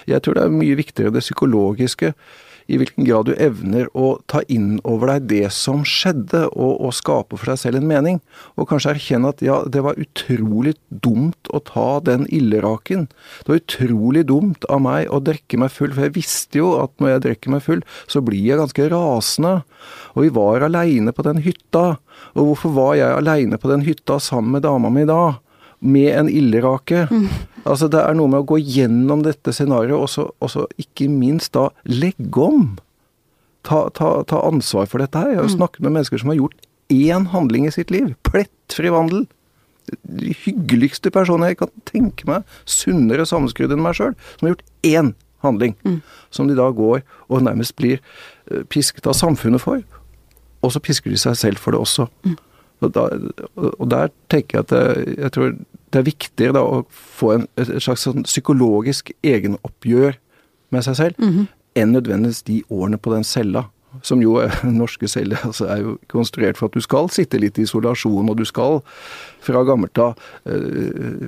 Jeg 0.07 0.21
tror 0.21 0.37
det 0.37 0.43
er 0.43 0.53
mye 0.53 0.77
viktigere 0.77 1.13
det 1.13 1.23
psykologiske 1.25 2.13
i 2.67 2.77
hvilken 2.79 3.07
grad 3.07 3.27
du 3.27 3.33
evner 3.35 3.89
å 3.97 4.17
ta 4.31 4.43
inn 4.51 4.77
over 4.87 5.13
deg 5.13 5.27
det 5.31 5.51
som 5.55 5.83
skjedde, 5.87 6.45
og, 6.51 6.79
og, 6.79 6.93
skape 6.95 7.37
for 7.39 7.53
deg 7.53 7.61
selv 7.61 7.81
en 7.81 7.89
mening. 7.89 8.19
Og 8.55 8.69
kanskje 8.69 8.93
erkjenne 8.95 9.33
at 9.33 9.43
ja, 9.43 9.61
det 9.67 9.83
var 9.85 9.99
utrolig 10.01 10.75
dumt 10.89 11.51
å 11.53 11.61
ta 11.67 11.99
den 12.05 12.25
ildraken. 12.33 13.07
Det 13.43 13.53
var 13.53 13.61
utrolig 13.61 14.25
dumt 14.31 14.67
av 14.71 14.83
meg 14.85 15.11
å 15.11 15.21
drikke 15.23 15.59
meg 15.61 15.73
full, 15.75 15.93
for 15.93 16.07
jeg 16.07 16.17
visste 16.17 16.61
jo 16.61 16.73
at 16.81 16.93
når 17.01 17.15
jeg 17.15 17.25
drikker 17.27 17.55
meg 17.55 17.65
full, 17.65 17.83
så 18.07 18.23
blir 18.25 18.43
jeg 18.43 18.61
ganske 18.61 18.89
rasende. 18.93 19.55
Og 20.15 20.27
vi 20.27 20.33
var 20.33 20.63
aleine 20.65 21.13
på 21.15 21.25
den 21.27 21.41
hytta. 21.43 21.97
Og 22.37 22.51
hvorfor 22.51 22.75
var 22.75 22.93
jeg 22.99 23.17
aleine 23.17 23.59
på 23.59 23.71
den 23.71 23.83
hytta 23.87 24.19
sammen 24.21 24.55
med 24.55 24.65
dama 24.67 24.91
mi 24.93 25.07
da? 25.09 25.35
Med 25.83 26.09
en 26.15 26.29
ildrake. 26.31 27.05
Mm. 27.11 27.27
Altså, 27.63 27.89
det 27.91 28.01
er 28.03 28.15
noe 28.15 28.31
med 28.31 28.43
å 28.43 28.47
gå 28.47 28.59
gjennom 28.59 29.23
dette 29.25 29.53
scenarioet, 29.55 30.17
og 30.39 30.51
så 30.51 30.65
ikke 30.79 31.09
minst 31.11 31.53
da 31.55 31.69
legge 31.87 32.43
om. 32.43 32.73
Ta, 33.67 33.85
ta, 33.95 34.17
ta, 34.27 34.41
ansvar 34.47 34.89
for 34.91 35.03
dette 35.03 35.19
her. 35.19 35.35
Jeg 35.35 35.41
har 35.41 35.51
mm. 35.51 35.57
snakket 35.57 35.85
med 35.85 35.95
mennesker 35.95 36.23
som 36.23 36.33
har 36.33 36.39
gjort 36.41 36.67
én 36.91 37.29
handling 37.31 37.67
i 37.67 37.73
sitt 37.75 37.91
liv. 37.91 38.11
Plettfri 38.27 38.91
vandel. 38.91 39.25
De 40.03 40.35
hyggeligste 40.45 41.11
personer 41.11 41.51
jeg 41.51 41.59
kan 41.59 41.71
tenke 41.87 42.27
meg, 42.27 42.47
sunnere 42.69 43.27
sammenskrudd 43.27 43.71
enn 43.75 43.83
meg 43.83 43.97
sjøl, 43.99 44.15
som 44.37 44.47
har 44.47 44.55
gjort 44.55 44.67
én 44.87 45.13
handling. 45.43 45.75
Mm. 45.83 45.99
Som 46.31 46.47
de 46.51 46.57
da 46.59 46.69
går 46.75 47.03
og 47.27 47.43
nærmest 47.43 47.75
blir 47.79 47.99
eh, 47.99 48.63
pisket 48.71 49.07
av 49.07 49.17
samfunnet 49.19 49.63
for. 49.63 49.83
Og 50.63 50.71
så 50.75 50.83
pisker 50.83 51.11
de 51.11 51.19
seg 51.19 51.35
selv 51.39 51.63
for 51.63 51.75
det 51.75 51.83
også. 51.83 52.07
Mm. 52.23 52.37
Og, 52.83 52.91
da, 52.95 53.07
og, 53.55 53.85
der 53.91 54.11
tenker 54.31 54.59
jeg 54.59 54.65
at 54.67 54.75
jeg, 54.75 55.15
jeg 55.19 55.35
tror 55.35 55.53
det 55.93 56.01
er 56.01 56.07
viktigere 56.07 56.57
da 56.57 56.63
å 56.65 56.83
få 56.89 57.31
en, 57.35 57.47
et 57.59 57.69
slags 57.83 58.05
sånn 58.07 58.25
psykologisk 58.25 59.11
egenoppgjør 59.23 60.17
med 60.73 60.85
seg 60.87 60.95
selv, 60.97 61.19
mm 61.21 61.29
-hmm. 61.29 61.47
enn 61.75 61.93
nødvendigvis 61.93 62.43
de 62.43 62.63
årene 62.69 62.97
på 62.97 63.13
den 63.13 63.23
cella 63.23 63.67
som 64.03 64.21
jo 64.23 64.37
er, 64.43 64.53
norske 64.81 65.07
celler 65.07 65.41
altså 65.47 65.67
er 65.71 65.83
jo 65.83 65.97
konstruert 66.11 66.59
for 66.59 66.69
at 66.69 66.77
du 66.77 66.83
skal 66.83 67.09
sitte 67.13 67.39
litt 67.41 67.59
i 67.59 67.67
isolasjon, 67.67 68.29
og 68.29 68.37
du 68.39 68.45
skal 68.47 68.81
fra 69.43 69.63
gammelt 69.67 69.97
av 69.99 70.13
uh, 70.47 70.53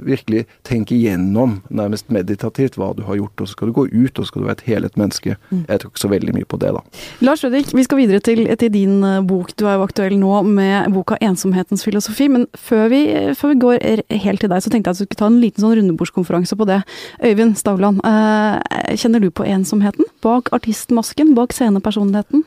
virkelig 0.06 0.46
tenke 0.68 0.96
igjennom, 0.96 1.60
nærmest 1.68 2.12
meditativt, 2.14 2.78
hva 2.80 2.94
du 2.96 3.04
har 3.08 3.20
gjort. 3.20 3.42
Og 3.42 3.50
så 3.50 3.58
skal 3.58 3.72
du 3.72 3.76
gå 3.76 3.86
ut, 3.92 4.14
og 4.14 4.24
så 4.24 4.30
skal 4.30 4.44
du 4.44 4.48
være 4.48 4.58
et 4.62 4.70
helet 4.70 4.96
menneske. 5.00 5.36
Mm. 5.50 5.66
Jeg 5.68 5.82
tror 5.82 5.92
ikke 5.92 6.04
så 6.04 6.12
veldig 6.14 6.36
mye 6.38 6.48
på 6.48 6.60
det, 6.62 6.72
da. 6.78 6.84
Lars 7.28 7.44
Fredrik, 7.44 7.74
vi 7.76 7.84
skal 7.84 8.00
videre 8.00 8.24
til, 8.24 8.46
til, 8.56 8.72
din 8.72 9.04
eh, 9.04 9.20
bok. 9.28 9.52
Du 9.60 9.66
er 9.68 9.76
jo 9.76 9.88
aktuell 9.88 10.16
nå 10.20 10.42
med 10.48 10.96
boka 10.96 11.20
'Ensomhetens 11.20 11.84
filosofi'. 11.88 12.32
Men 12.32 12.48
før 12.56 12.88
vi, 12.94 13.02
før 13.36 13.54
vi 13.54 13.60
går 13.66 13.86
helt 14.24 14.40
til 14.40 14.52
deg, 14.52 14.64
så 14.64 14.72
tenkte 14.72 14.90
jeg 14.90 14.96
at 14.96 15.04
du 15.04 15.06
skulle 15.06 15.24
ta 15.24 15.32
en 15.32 15.42
liten 15.44 15.66
sånn 15.66 15.76
rundebordskonferanse 15.82 16.56
på 16.56 16.70
det. 16.72 16.82
Øyvind 17.20 17.60
Stavland, 17.60 18.00
uh, 18.08 18.64
kjenner 18.96 19.20
du 19.20 19.30
på 19.30 19.44
ensomheten? 19.44 20.08
Bak 20.24 20.54
artistmasken? 20.56 21.36
Bak 21.36 21.52
scenepersonligheten? 21.52 22.46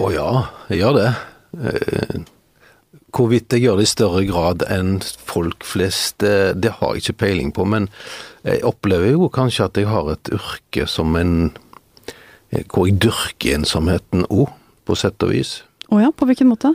Å 0.00 0.06
oh 0.06 0.12
ja, 0.12 0.28
jeg 0.68 0.82
gjør 0.82 0.96
det. 0.98 1.08
Eh, 1.60 2.20
hvorvidt 3.14 3.54
jeg 3.54 3.64
gjør 3.64 3.80
det 3.80 3.86
i 3.86 3.90
større 3.90 4.22
grad 4.28 4.64
enn 4.70 4.98
folk 5.02 5.64
flest, 5.66 6.20
det, 6.22 6.60
det, 6.62 6.76
har 6.78 6.94
jeg 6.94 7.04
ikke 7.04 7.20
peiling 7.24 7.54
på. 7.56 7.66
Men 7.68 7.88
jeg 8.44 8.64
opplever 8.68 9.14
jo 9.14 9.30
kanskje 9.32 9.66
at 9.68 9.80
jeg 9.80 9.90
har 9.90 10.12
et 10.12 10.32
yrke 10.36 10.86
som 10.90 11.16
en 11.20 11.34
Hvor 12.50 12.88
jeg 12.88 12.96
dyrker 12.98 13.60
ensomheten 13.60 14.24
òg, 14.26 14.48
på 14.82 14.96
sett 14.98 15.22
og 15.22 15.30
vis. 15.30 15.60
Å 15.86 15.94
oh 15.94 16.00
ja, 16.02 16.08
på 16.10 16.26
hvilken 16.26 16.48
måte? 16.50 16.72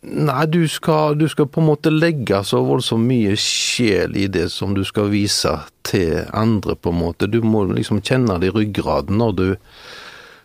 Nei, 0.00 0.46
du 0.48 0.62
skal, 0.72 1.18
du 1.20 1.26
skal, 1.28 1.50
på 1.52 1.60
en 1.60 1.68
måte 1.68 1.92
legge 1.92 2.38
så 2.48 2.62
voldsomt 2.64 3.04
mye 3.04 3.34
sjel 3.36 4.16
i 4.16 4.24
det 4.32 4.46
som 4.54 4.72
du 4.72 4.82
skal 4.88 5.10
vise 5.12 5.52
til 5.84 6.24
andre, 6.32 6.76
på 6.80 6.94
en 6.94 7.00
måte. 7.00 7.28
Du 7.28 7.42
må 7.44 7.66
liksom 7.68 8.00
kjenne 8.00 8.38
det 8.40 8.50
i 8.50 8.56
ryggraden 8.56 9.20
når 9.20 9.36
du 9.36 9.46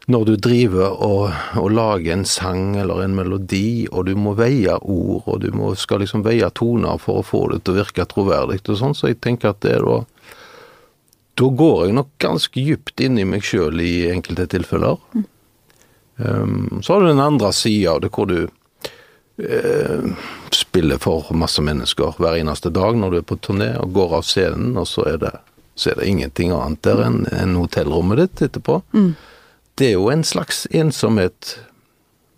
når 0.09 0.25
du 0.25 0.35
driver 0.35 0.95
og, 1.03 1.27
og, 1.59 1.67
lager 1.73 2.15
en 2.15 2.25
sang 2.25 2.75
eller 2.79 3.03
en 3.03 3.15
melodi, 3.15 3.87
og 3.91 4.07
du 4.09 4.15
må 4.17 4.33
veie 4.37 4.73
ord, 4.81 5.27
og 5.29 5.41
du 5.43 5.51
må, 5.53 5.73
skal 5.77 6.01
liksom 6.01 6.23
veie 6.25 6.49
toner 6.57 6.97
for 7.01 7.21
å 7.21 7.25
få 7.25 7.43
det 7.51 7.61
til 7.61 7.75
å 7.75 7.81
virke 7.83 8.07
troverdig 8.09 8.63
og 8.65 8.79
sånn, 8.79 8.97
så 8.97 9.11
jeg 9.11 9.21
tenker 9.21 9.53
at 9.53 9.61
det 9.65 9.77
er 9.77 9.85
da 9.85 9.99
Da 11.41 11.47
går 11.47 11.85
jeg 11.85 11.93
nok 11.95 12.09
ganske 12.19 12.59
dypt 12.59 13.01
inn 13.01 13.17
i 13.17 13.25
meg 13.25 13.45
sjøl 13.47 13.79
i 13.81 14.09
enkelte 14.11 14.45
tilfeller. 14.51 14.97
Mm. 15.15 15.23
Um, 16.17 16.81
så 16.83 16.93
har 16.93 17.01
du 17.01 17.07
den 17.07 17.23
andre 17.23 17.53
sida 17.55 17.93
av 17.93 18.01
det, 18.03 18.11
hvor 18.11 18.27
du 18.27 18.49
uh, 19.39 20.25
spiller 20.51 20.99
for 21.01 21.31
masse 21.33 21.63
mennesker 21.63 22.19
hver 22.19 22.35
eneste 22.35 22.69
dag 22.69 22.99
når 22.99 23.11
du 23.11 23.17
er 23.21 23.25
på 23.25 23.39
turné 23.39 23.71
og 23.79 23.95
går 23.95 24.17
av 24.19 24.27
scenen, 24.27 24.75
og 24.77 24.85
så 24.91 25.07
er 25.13 25.21
det, 25.23 25.31
så 25.73 25.93
er 25.93 26.01
det 26.01 26.11
ingenting 26.11 26.51
annet 26.53 26.83
der 26.85 27.01
enn 27.07 27.23
en 27.31 27.55
hotellrommet 27.57 28.25
ditt 28.25 28.49
etterpå. 28.49 28.81
Mm 28.91 29.13
det 29.81 29.87
er 29.89 29.97
jo 29.97 30.09
en 30.13 30.23
slags 30.23 30.67
ensomhet 30.69 31.55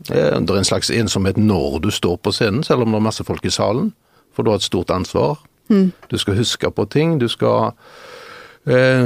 eh, 0.10 0.40
Det 0.40 0.50
er 0.50 0.62
en 0.62 0.68
slags 0.68 0.92
ensomhet 0.92 1.38
når 1.38 1.82
du 1.84 1.92
står 1.92 2.18
på 2.24 2.32
scenen, 2.32 2.64
selv 2.64 2.86
om 2.86 2.94
det 2.94 3.02
er 3.02 3.08
masse 3.10 3.24
folk 3.28 3.46
i 3.46 3.52
salen. 3.52 3.92
For 4.34 4.44
du 4.44 4.54
har 4.54 4.62
et 4.62 4.66
stort 4.66 4.92
ansvar. 4.92 5.42
Mm. 5.68 5.92
Du 6.10 6.18
skal 6.18 6.38
huske 6.40 6.72
på 6.72 6.86
ting. 6.86 7.20
Du 7.20 7.28
skal, 7.28 7.74
eh, 8.66 9.06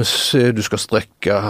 du 0.53 0.61
skal 0.61 0.79
strekke 0.79 1.41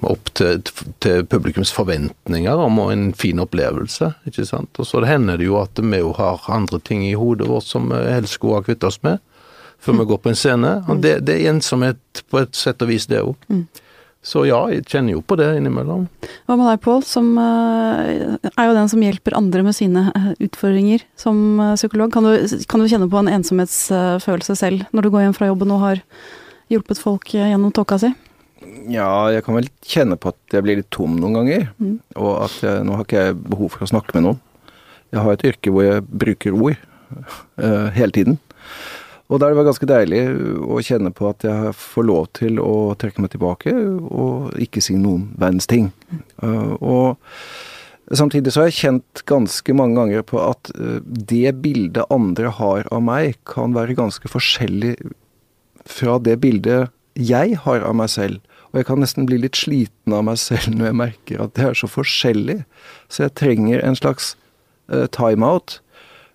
opp 0.00 0.30
til, 0.34 0.62
til, 1.00 1.26
publikums 1.26 1.72
forventninger 1.74 2.62
om 2.62 2.78
en 2.86 3.10
fin 3.14 3.42
opplevelse. 3.42 4.12
ikke 4.26 4.46
sant? 4.46 4.70
Og 4.78 4.86
så 4.86 5.02
hender 5.04 5.36
det 5.36 5.50
jo 5.50 5.58
at 5.60 5.82
vi 5.82 5.98
jo 5.98 6.14
har 6.16 6.46
andre 6.48 6.78
ting 6.78 7.04
i 7.04 7.18
hodet 7.18 7.48
vårt 7.48 7.66
som 7.66 7.90
vi 7.90 8.06
helst 8.06 8.38
skulle 8.38 8.62
ha 8.62 8.62
kvitt 8.62 8.84
oss 8.84 9.02
med 9.02 9.18
før 9.80 9.92
mm. 9.92 10.00
vi 10.00 10.04
går 10.04 10.18
på 10.18 10.28
en 10.28 10.36
scene. 10.36 10.72
Og 10.88 11.02
det, 11.02 11.14
det, 11.26 11.36
er 11.36 11.54
ensomhet 11.54 12.24
på 12.30 12.44
et 12.44 12.56
sett 12.56 12.82
og 12.82 12.90
vis, 12.92 13.06
det 13.08 13.22
òg. 13.24 13.36
Så 14.20 14.42
ja, 14.44 14.58
jeg 14.68 14.84
kjenner 14.84 15.14
jo 15.14 15.22
på 15.24 15.36
det 15.40 15.46
innimellom. 15.56 16.02
Hva 16.44 16.56
med 16.60 16.66
deg, 16.68 16.80
Pål, 16.84 17.04
som 17.08 17.30
uh, 17.40 18.36
er 18.50 18.66
jo 18.68 18.74
den 18.76 18.90
som 18.92 19.00
hjelper 19.00 19.36
andre 19.38 19.62
med 19.64 19.76
sine 19.76 20.10
uh, 20.12 20.26
utfordringer 20.36 21.06
som 21.18 21.38
uh, 21.56 21.72
psykolog. 21.72 22.12
Kan 22.12 22.28
du, 22.28 22.34
kan 22.68 22.84
du, 22.84 22.88
kjenne 22.90 23.08
på 23.08 23.22
en 23.22 23.30
ensomhetsfølelse 23.32 24.58
selv 24.60 24.84
når 24.92 25.06
du 25.06 25.12
går 25.14 25.24
hjem 25.24 25.36
fra 25.38 25.48
jobben 25.48 25.72
og 25.72 25.80
har 25.86 26.02
hjulpet 26.70 27.00
folk 27.00 27.32
gjennom 27.32 27.72
tåka 27.72 27.96
si? 28.02 28.12
Ja, 28.92 29.08
jeg 29.32 29.46
kan 29.46 29.56
vel 29.56 29.72
kjenne 29.88 30.20
på 30.20 30.34
at 30.34 30.52
jeg 30.52 30.68
blir 30.68 30.82
litt 30.82 30.92
tom 30.92 31.16
noen 31.16 31.40
ganger. 31.40 31.66
Mm. 31.80 31.96
Og 32.20 32.32
at 32.44 32.60
jeg, 32.60 32.84
nå 32.84 33.00
har 33.00 33.08
ikke 33.08 33.24
jeg 33.24 33.40
behov 33.40 33.72
for 33.72 33.88
å 33.88 33.92
snakke 33.94 34.18
med 34.18 34.28
noen. 34.28 34.40
Jeg 35.10 35.24
har 35.24 35.32
et 35.32 35.48
yrke 35.48 35.72
hvor 35.72 35.88
jeg 35.88 36.04
bruker 36.04 36.60
ord 36.60 36.76
hele 37.96 38.14
tiden. 38.14 38.36
Og 39.30 39.38
da 39.38 39.46
det 39.46 39.60
det 39.60 39.66
ganske 39.68 39.86
deilig 39.86 40.20
å 40.66 40.80
kjenne 40.82 41.12
på 41.14 41.28
at 41.30 41.46
jeg 41.46 41.74
får 41.78 42.06
lov 42.08 42.24
til 42.34 42.58
å 42.62 42.96
trekke 42.98 43.22
meg 43.22 43.30
tilbake 43.34 43.74
og 44.10 44.56
ikke 44.58 44.82
si 44.82 44.96
noen 44.98 45.28
verdens 45.38 45.70
ting. 45.70 45.92
Uh, 46.42 46.74
og 46.82 48.10
samtidig 48.10 48.50
så 48.50 48.64
har 48.64 48.72
jeg 48.72 48.80
kjent 48.80 49.22
ganske 49.30 49.76
mange 49.78 50.00
ganger 50.00 50.26
på 50.26 50.40
at 50.42 50.72
uh, 50.74 50.98
det 51.06 51.54
bildet 51.62 52.10
andre 52.10 52.50
har 52.58 52.90
av 52.90 53.04
meg, 53.06 53.38
kan 53.46 53.76
være 53.76 53.98
ganske 53.98 54.32
forskjellig 54.32 54.96
fra 55.86 56.18
det 56.18 56.40
bildet 56.42 56.90
jeg 57.14 57.54
har 57.62 57.86
av 57.86 57.94
meg 58.02 58.10
selv. 58.10 58.42
Og 58.70 58.80
jeg 58.80 58.86
kan 58.90 59.02
nesten 59.02 59.30
bli 59.30 59.38
litt 59.42 59.58
sliten 59.58 60.14
av 60.14 60.26
meg 60.26 60.42
selv 60.42 60.74
når 60.74 60.90
jeg 60.90 60.98
merker 61.04 61.44
at 61.46 61.54
det 61.54 61.70
er 61.70 61.78
så 61.78 61.90
forskjellig. 61.90 62.60
Så 63.06 63.28
jeg 63.28 63.38
trenger 63.38 63.82
en 63.86 63.98
slags 63.98 64.34
uh, 64.90 65.06
timeout 65.06 65.78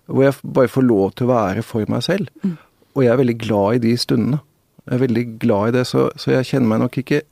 hvor 0.06 0.22
jeg 0.22 0.38
bare 0.54 0.70
får 0.70 0.84
lov 0.86 1.16
til 1.18 1.26
å 1.26 1.32
være 1.32 1.62
for 1.66 1.88
meg 1.90 2.04
selv. 2.06 2.28
Mm. 2.44 2.56
Og 2.96 3.04
jeg 3.04 3.12
er 3.12 3.20
veldig 3.20 3.38
glad 3.38 3.78
i 3.78 3.84
de 3.86 3.94
stundene. 4.00 4.40
Jeg 4.86 4.96
er 4.96 5.02
veldig 5.02 5.24
glad 5.42 5.68
i 5.68 5.78
det, 5.78 5.86
så, 5.90 6.08
så 6.16 6.32
jeg 6.36 6.50
kjenner 6.50 6.70
meg 6.70 6.84
nok 6.84 6.98
ikke 7.02 7.22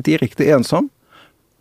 direkte 0.00 0.46
ensom, 0.52 0.88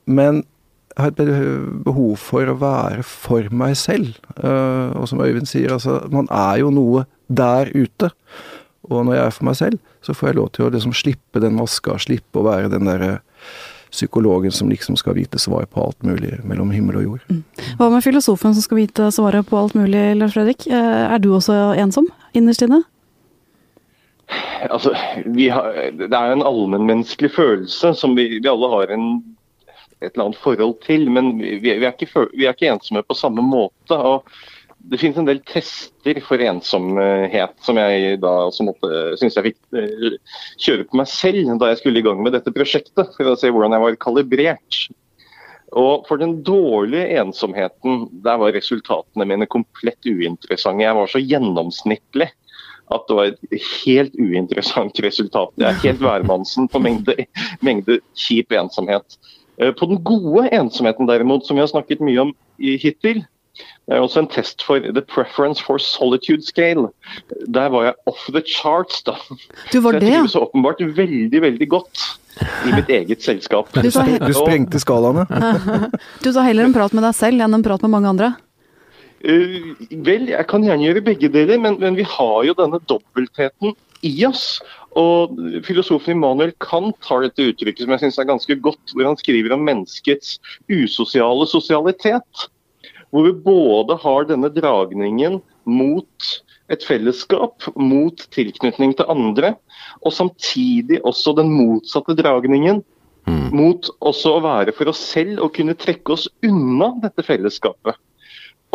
men 0.09 0.43
jeg 0.89 1.03
har 1.05 1.11
et 1.13 1.83
behov 1.85 2.15
for 2.19 2.49
å 2.49 2.57
være 2.59 3.03
for 3.07 3.45
meg 3.55 3.75
selv. 3.79 4.17
Uh, 4.41 4.91
og 4.97 5.05
som 5.07 5.21
Øyvind 5.23 5.47
sier, 5.47 5.71
altså, 5.71 6.01
man 6.11 6.27
er 6.33 6.59
jo 6.63 6.71
noe 6.73 7.05
der 7.29 7.69
ute. 7.71 8.09
Og 8.89 9.05
når 9.05 9.15
jeg 9.15 9.25
er 9.25 9.35
for 9.35 9.47
meg 9.47 9.59
selv, 9.59 9.79
så 10.03 10.15
får 10.17 10.31
jeg 10.31 10.39
lov 10.39 10.49
til 10.55 10.65
å 10.65 10.71
liksom 10.73 10.95
slippe 10.97 11.43
den 11.43 11.55
maska, 11.55 11.95
slippe 12.01 12.41
å 12.41 12.47
være 12.49 12.71
den 12.73 12.89
derre 12.89 13.19
psykologen 13.93 14.51
som 14.53 14.69
liksom 14.69 14.97
skal 14.99 15.15
vite 15.17 15.39
svar 15.41 15.65
på 15.69 15.81
alt 15.81 16.03
mulig 16.05 16.35
mellom 16.47 16.73
himmel 16.73 16.99
og 16.99 17.05
jord. 17.05 17.23
Mm. 17.29 17.41
Hva 17.79 17.89
med 17.93 18.05
filosofen 18.05 18.53
som 18.53 18.65
skal 18.65 18.81
vite 18.83 19.09
svaret 19.13 19.47
på 19.49 19.57
alt 19.57 19.75
mulig, 19.77 20.03
Lars 20.19 20.35
Fredrik? 20.35 20.67
Eh, 20.69 21.03
er 21.09 21.21
du 21.21 21.31
også 21.33 21.57
ensom 21.79 22.09
innerst 22.37 22.65
inne? 22.65 22.83
Altså, 24.69 24.93
har, 24.93 25.75
det 25.95 26.09
er 26.11 26.33
en 26.33 26.45
allmennmenneskelig 26.45 27.31
følelse 27.33 27.93
som 27.97 28.15
vi, 28.17 28.27
vi 28.43 28.51
alle 28.51 28.69
har 28.73 28.93
en, 28.93 29.09
et 30.01 30.11
eller 30.11 30.29
annet 30.29 30.43
forhold 30.43 30.77
til. 30.85 31.07
Men 31.15 31.37
vi, 31.39 31.57
vi, 31.63 31.73
er 31.73 31.93
ikke, 31.93 32.27
vi, 32.35 32.45
er 32.45 32.55
ikke, 32.55 32.71
ensomme 32.73 33.05
på 33.07 33.17
samme 33.17 33.45
måte. 33.45 33.97
og 33.97 34.27
det 34.89 34.99
finnes 35.01 35.17
en 35.19 35.27
del 35.27 35.41
tester 35.43 36.21
for 36.23 36.39
ensomhet 36.39 37.57
som 37.65 37.77
jeg 37.81 38.19
da 38.23 38.31
syns 38.55 39.35
jeg 39.35 39.49
fikk 39.49 39.57
eh, 39.75 40.13
kjøre 40.63 40.85
på 40.87 40.99
meg 41.01 41.09
selv 41.11 41.51
da 41.59 41.73
jeg 41.73 41.81
skulle 41.81 41.99
i 41.99 42.05
gang 42.05 42.21
med 42.23 42.31
dette 42.37 42.53
prosjektet, 42.55 43.11
for 43.17 43.27
å 43.27 43.35
se 43.39 43.51
hvordan 43.51 43.75
jeg 43.75 43.83
var 43.83 43.99
kalibrert. 44.05 44.79
Og 45.77 46.07
For 46.07 46.17
den 46.17 46.39
dårlige 46.47 47.19
ensomheten, 47.21 48.07
der 48.25 48.39
var 48.41 48.55
resultatene 48.55 49.27
mine 49.29 49.45
komplett 49.51 50.01
uinteressante. 50.07 50.85
Jeg 50.87 50.97
var 50.97 51.11
så 51.11 51.21
gjennomsnittlig 51.21 52.31
at 52.93 53.07
det 53.07 53.17
var 53.17 53.31
et 53.31 53.65
helt 53.83 54.15
uinteressant 54.19 55.01
resultat. 55.07 55.51
Det 55.59 55.67
er 55.69 55.81
helt 55.83 56.03
hvermannsen 56.03 56.69
på 56.71 56.81
mengde, 56.83 57.15
mengde 57.65 57.99
kjip 58.17 58.55
ensomhet. 58.55 59.19
Eh, 59.61 59.73
på 59.73 59.89
den 59.91 60.01
gode 60.07 60.47
ensomheten 60.55 61.09
derimot, 61.09 61.45
som 61.47 61.59
vi 61.59 61.65
har 61.65 61.71
snakket 61.71 62.03
mye 62.03 62.29
om 62.29 62.33
hittil, 62.59 63.23
det 63.89 63.97
er 63.97 64.03
også 64.05 64.21
en 64.21 64.29
test 64.31 64.63
for 64.63 64.79
The 64.79 65.01
Preference 65.01 65.63
for 65.65 65.81
Solitude 65.81 66.45
Scale. 66.45 66.91
Der 67.49 67.71
var 67.73 67.89
jeg 67.89 67.95
off 68.07 68.27
the 68.29 68.43
charts, 68.45 69.01
da. 69.03 69.17
Du 69.73 69.79
var 69.81 69.97
det, 69.97 70.03
så 70.03 70.05
jeg 70.05 70.13
trives 70.13 70.35
åpenbart 70.39 70.83
veldig, 70.95 71.41
veldig 71.41 71.67
godt 71.69 72.03
i 72.39 72.73
mitt 72.75 72.91
eget 72.93 73.25
selskap. 73.25 73.71
Du, 73.73 73.89
du 73.89 74.35
sprengte 74.37 74.79
skalaene. 74.79 75.25
du 76.23 76.29
sa 76.31 76.45
heller 76.45 76.69
en 76.69 76.75
prat 76.75 76.93
med 76.95 77.03
deg 77.07 77.17
selv 77.17 77.43
enn 77.43 77.57
en 77.57 77.65
prat 77.65 77.83
med 77.83 77.95
mange 77.97 78.13
andre? 78.13 78.31
Uh, 79.19 79.75
vel, 80.05 80.29
jeg 80.31 80.47
kan 80.47 80.63
gjerne 80.63 80.85
gjøre 80.85 81.05
begge 81.05 81.29
deler, 81.33 81.59
men, 81.61 81.79
men 81.81 81.97
vi 81.99 82.07
har 82.07 82.43
jo 82.47 82.55
denne 82.57 82.79
dobbeltheten 82.91 83.75
i 84.07 84.13
oss. 84.27 84.59
Og 84.97 85.35
Filosofen 85.67 86.15
Immanuel 86.15 86.53
Kant 86.63 86.97
har 87.09 87.25
dette 87.25 87.49
uttrykket 87.51 87.85
som 87.85 87.93
jeg 87.93 88.03
synes 88.05 88.19
er 88.21 88.29
ganske 88.29 88.57
godt, 88.63 88.93
hvor 88.93 89.09
han 89.09 89.19
skriver 89.19 89.53
om 89.55 89.65
menneskets 89.67 90.37
usosiale 90.71 91.47
sosialitet. 91.49 92.47
Hvor 93.09 93.25
vi 93.25 93.33
både 93.45 93.97
har 94.01 94.29
denne 94.29 94.51
dragningen 94.53 95.39
mot 95.69 96.29
et 96.69 96.85
fellesskap, 96.85 97.65
mot 97.75 98.21
tilknytning 98.33 98.93
til 98.97 99.09
andre, 99.09 99.55
og 100.05 100.13
samtidig 100.13 101.01
også 101.07 101.33
den 101.39 101.49
motsatte 101.53 102.13
dragningen 102.17 102.83
mm. 103.25 103.47
mot 103.57 103.89
også 104.05 104.35
å 104.37 104.43
være 104.45 104.75
for 104.77 104.91
oss 104.91 105.01
selv 105.15 105.41
og 105.45 105.55
kunne 105.57 105.77
trekke 105.77 106.13
oss 106.13 106.27
unna 106.45 106.93
dette 107.01 107.25
fellesskapet. 107.25 107.97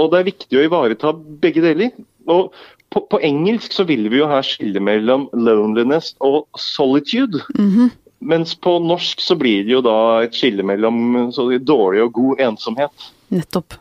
Og 0.01 0.11
Det 0.11 0.21
er 0.21 0.31
viktig 0.31 0.59
å 0.59 0.65
ivareta 0.67 1.13
begge 1.43 1.63
deler. 1.65 1.93
Og 2.31 2.55
på, 2.95 3.03
på 3.11 3.21
engelsk 3.27 3.75
så 3.75 3.87
vil 3.89 4.09
vi 4.11 4.21
jo 4.21 4.31
her 4.31 4.45
skille 4.47 4.83
mellom 4.83 5.29
loneliness 5.35 6.15
og 6.21 6.47
solitude. 6.59 7.43
Mm 7.59 7.71
-hmm. 7.71 7.91
Mens 8.25 8.55
på 8.55 8.79
norsk 8.79 9.21
så 9.21 9.35
blir 9.37 9.65
det 9.65 9.73
jo 9.73 9.81
da 9.85 10.23
et 10.25 10.35
skille 10.35 10.63
mellom 10.63 11.31
dårlig 11.61 12.03
og 12.03 12.13
god 12.13 12.41
ensomhet. 12.41 13.11
Nettopp. 13.29 13.75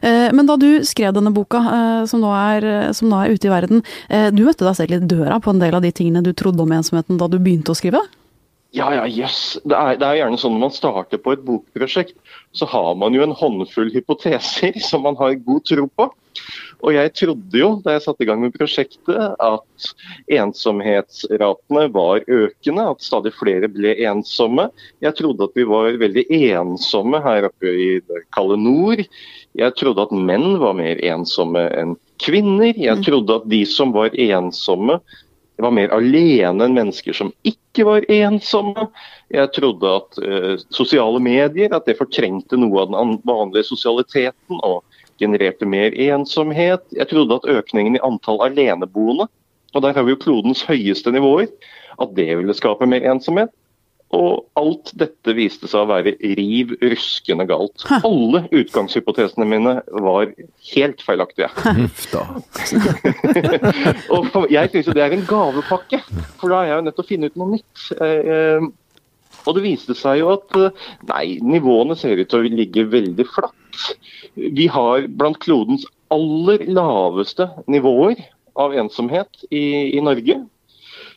Eh, 0.00 0.32
men 0.32 0.46
da 0.46 0.56
du 0.56 0.84
skrev 0.84 1.14
denne 1.14 1.30
boka, 1.30 1.58
eh, 1.58 2.06
som 2.06 2.20
nå, 2.20 2.32
er, 2.34 2.92
som 2.92 3.08
nå 3.08 3.16
er 3.22 3.30
ute 3.30 3.46
i 3.46 3.50
verden, 3.50 3.82
eh, 4.08 4.30
du 4.30 4.44
møtte 4.44 4.66
deg 4.66 4.76
selv 4.76 4.92
i 4.92 4.98
døra 4.98 5.40
på 5.40 5.50
en 5.50 5.58
del 5.58 5.74
av 5.74 5.82
de 5.82 5.92
tingene 5.94 6.22
du 6.22 6.32
trodde 6.32 6.60
om 6.62 6.72
ensomheten 6.72 7.16
da 7.20 7.28
du 7.28 7.38
begynte 7.38 7.70
å 7.70 7.78
skrive? 7.78 8.02
Ja, 8.76 8.90
ja, 8.92 9.06
jøss. 9.08 9.18
Yes. 9.18 9.60
Det, 9.64 9.76
det, 10.00 10.06
er 10.06 10.18
gjerne 10.20 10.38
sånn 10.40 10.58
når 10.58 10.66
man 10.66 10.76
starter 10.76 11.20
på 11.24 11.32
et 11.32 11.44
bokprosjekt, 11.46 12.18
så 12.52 12.68
har 12.68 12.94
man 13.00 13.16
jo 13.16 13.24
en 13.24 13.36
håndfull 13.36 13.92
hypoteser 13.94 14.76
som 14.88 15.06
man 15.08 15.16
har 15.20 15.38
god 15.44 15.64
tro 15.68 15.86
på. 15.88 16.10
Og 16.86 16.94
jeg 16.94 17.10
trodde 17.18 17.58
jo 17.58 17.70
da 17.82 17.96
jeg 17.96 18.04
satte 18.04 18.22
i 18.22 18.28
gang 18.28 18.42
med 18.44 18.54
prosjektet 18.54 19.32
at 19.42 19.86
ensomhetsratene 20.30 21.88
var 21.94 22.22
økende, 22.22 22.84
at 22.92 23.02
stadig 23.02 23.32
flere 23.34 23.70
ble 23.72 23.96
ensomme. 24.06 24.68
Jeg 25.02 25.16
trodde 25.18 25.48
at 25.48 25.58
vi 25.58 25.66
var 25.66 25.98
veldig 25.98 26.28
ensomme 26.52 27.18
her 27.24 27.48
oppe 27.48 27.72
i 27.72 27.88
det 27.98 28.22
kalde 28.36 28.60
nord. 28.62 29.02
Jeg 29.58 29.74
trodde 29.80 30.06
at 30.06 30.14
menn 30.14 30.60
var 30.62 30.76
mer 30.78 31.02
ensomme 31.02 31.66
enn 31.74 31.96
kvinner. 32.22 32.70
Jeg 32.70 33.00
mm. 33.00 33.06
trodde 33.08 33.40
at 33.40 33.50
de 33.50 33.64
som 33.66 33.96
var 33.96 34.14
ensomme, 34.14 35.00
var 35.64 35.74
mer 35.74 35.90
alene 35.94 36.66
enn 36.66 36.76
mennesker 36.76 37.16
som 37.16 37.32
ikke 37.48 37.86
var 37.86 38.06
ensomme. 38.12 38.88
Jeg 39.34 39.50
trodde 39.56 39.94
at 40.00 40.20
eh, 40.22 40.54
sosiale 40.74 41.20
medier 41.22 41.74
at 41.74 41.88
det 41.88 41.98
fortrengte 41.98 42.58
noe 42.60 42.84
av 42.84 42.92
den 42.92 43.18
vanlige 43.26 43.66
sosialiteten 43.72 44.62
og 44.62 44.84
genererte 45.18 45.66
mer 45.66 45.96
ensomhet. 45.98 46.84
Jeg 46.94 47.10
trodde 47.10 47.40
at 47.40 47.48
økningen 47.58 47.98
i 47.98 48.04
antall 48.06 48.42
aleneboende, 48.46 49.26
og 49.74 49.84
der 49.84 49.96
har 49.96 50.06
vi 50.06 50.14
jo 50.14 50.22
klodens 50.22 50.62
høyeste 50.68 51.12
nivåer, 51.14 51.50
at 51.98 52.14
det 52.14 52.30
ville 52.38 52.54
skape 52.54 52.86
mer 52.86 53.02
ensomhet. 53.10 53.50
Og 54.16 54.46
alt 54.56 54.94
dette 54.96 55.34
viste 55.36 55.68
seg 55.68 55.84
å 55.84 55.90
være 55.90 56.14
riv 56.38 56.70
ruskende 56.80 57.44
galt. 57.48 57.82
Hæ. 57.84 57.98
Alle 58.08 58.40
utgangshypotesene 58.56 59.44
mine 59.48 59.74
var 59.92 60.30
helt 60.70 61.02
feilaktige. 61.04 61.50
og 64.14 64.46
jeg 64.48 64.72
syns 64.72 64.88
jo 64.88 64.96
det 64.96 65.04
er 65.04 65.16
en 65.16 65.26
gavepakke, 65.28 66.00
for 66.40 66.54
da 66.54 66.62
er 66.62 66.70
jeg 66.70 66.78
jo 66.78 66.86
nødt 66.86 66.98
til 66.98 67.04
å 67.04 67.10
finne 67.10 67.28
ut 67.28 67.38
noe 67.40 67.50
nytt. 67.58 67.76
Eh, 68.00 68.20
eh, 68.32 68.62
og 69.44 69.52
det 69.56 69.64
viste 69.64 69.94
seg 69.96 70.22
jo 70.22 70.32
at 70.38 70.48
eh, 70.56 70.88
nei, 71.12 71.26
nivåene 71.44 71.94
ser 71.98 72.16
ut 72.16 72.30
til 72.32 72.40
å 72.40 72.48
ligge 72.48 72.88
veldig 72.88 73.26
flatt. 73.28 73.76
Vi 74.34 74.66
har 74.72 75.04
blant 75.20 75.40
klodens 75.44 75.84
aller 76.12 76.64
laveste 76.72 77.48
nivåer 77.68 78.16
av 78.58 78.74
ensomhet 78.76 79.44
i, 79.50 79.96
i 79.96 80.00
Norge. 80.04 80.40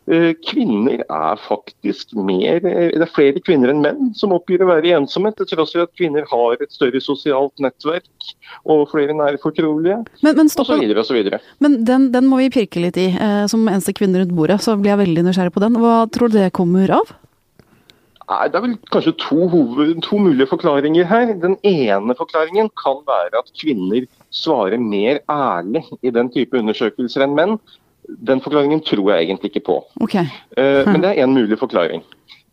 Eh, 0.09 0.31
kvinner 0.49 1.03
er 1.05 1.41
faktisk 1.45 2.15
mer 2.17 2.63
eh, 2.65 2.87
Det 2.89 3.03
er 3.05 3.11
flere 3.13 3.41
kvinner 3.45 3.69
enn 3.69 3.83
menn 3.83 4.07
som 4.17 4.33
oppgir 4.33 4.63
å 4.65 4.69
være 4.71 4.95
ensomme, 4.97 5.29
til 5.37 5.45
tross 5.51 5.75
for 5.75 5.85
at 5.85 5.93
kvinner 5.93 6.25
har 6.25 6.57
et 6.57 6.73
større 6.73 6.97
sosialt 7.05 7.53
nettverk 7.61 8.31
og 8.65 8.87
flere 8.89 9.13
nære 9.13 9.37
fortrolige, 9.43 9.99
men, 10.25 10.35
men 10.39 10.49
og 10.49 10.65
så 10.65 10.79
videre 10.81 11.03
og 11.03 11.07
så 11.07 11.15
videre. 11.15 11.37
Men 11.61 11.83
den, 11.85 12.09
den, 12.15 12.25
må 12.27 12.41
vi 12.41 12.49
pirke 12.53 12.81
litt 12.81 12.97
i. 12.97 13.11
Eh, 13.13 13.43
som 13.51 13.67
eneste 13.69 13.93
kvinne 13.93 14.23
rundt 14.23 14.33
bordet, 14.33 14.57
så 14.65 14.73
blir 14.79 14.95
jeg 14.95 15.03
veldig 15.03 15.25
nysgjerrig 15.27 15.53
på 15.53 15.63
den. 15.63 15.77
Hva 15.83 15.99
tror 16.09 16.33
du 16.33 16.39
det 16.39 16.49
kommer 16.57 16.97
av? 16.97 17.13
Det 18.31 18.57
er 18.57 18.63
vel 18.63 18.75
kanskje 18.93 19.13
to, 19.19 19.37
hoved, 19.51 19.97
to 20.05 20.17
mulige 20.21 20.49
forklaringer 20.49 21.05
her. 21.05 21.33
Den 21.43 21.57
ene 21.67 22.15
forklaringen 22.17 22.71
kan 22.79 23.01
være 23.05 23.41
at 23.41 23.53
kvinner 23.59 24.07
svarer 24.33 24.81
mer 24.81 25.19
ærlig 25.29 25.83
i 26.01 26.13
den 26.15 26.31
type 26.31 26.57
undersøkelser 26.57 27.27
enn 27.27 27.35
menn. 27.37 27.57
Den 28.07 28.41
forklaringen 28.43 28.81
tror 28.85 29.11
jeg 29.13 29.27
egentlig 29.27 29.51
ikke 29.51 29.67
på. 29.69 29.77
Okay. 30.03 30.25
Uh, 30.57 30.83
men 30.89 31.03
det 31.03 31.13
er 31.13 31.23
en 31.23 31.35
mulig 31.35 31.59
forklaring. 31.59 32.03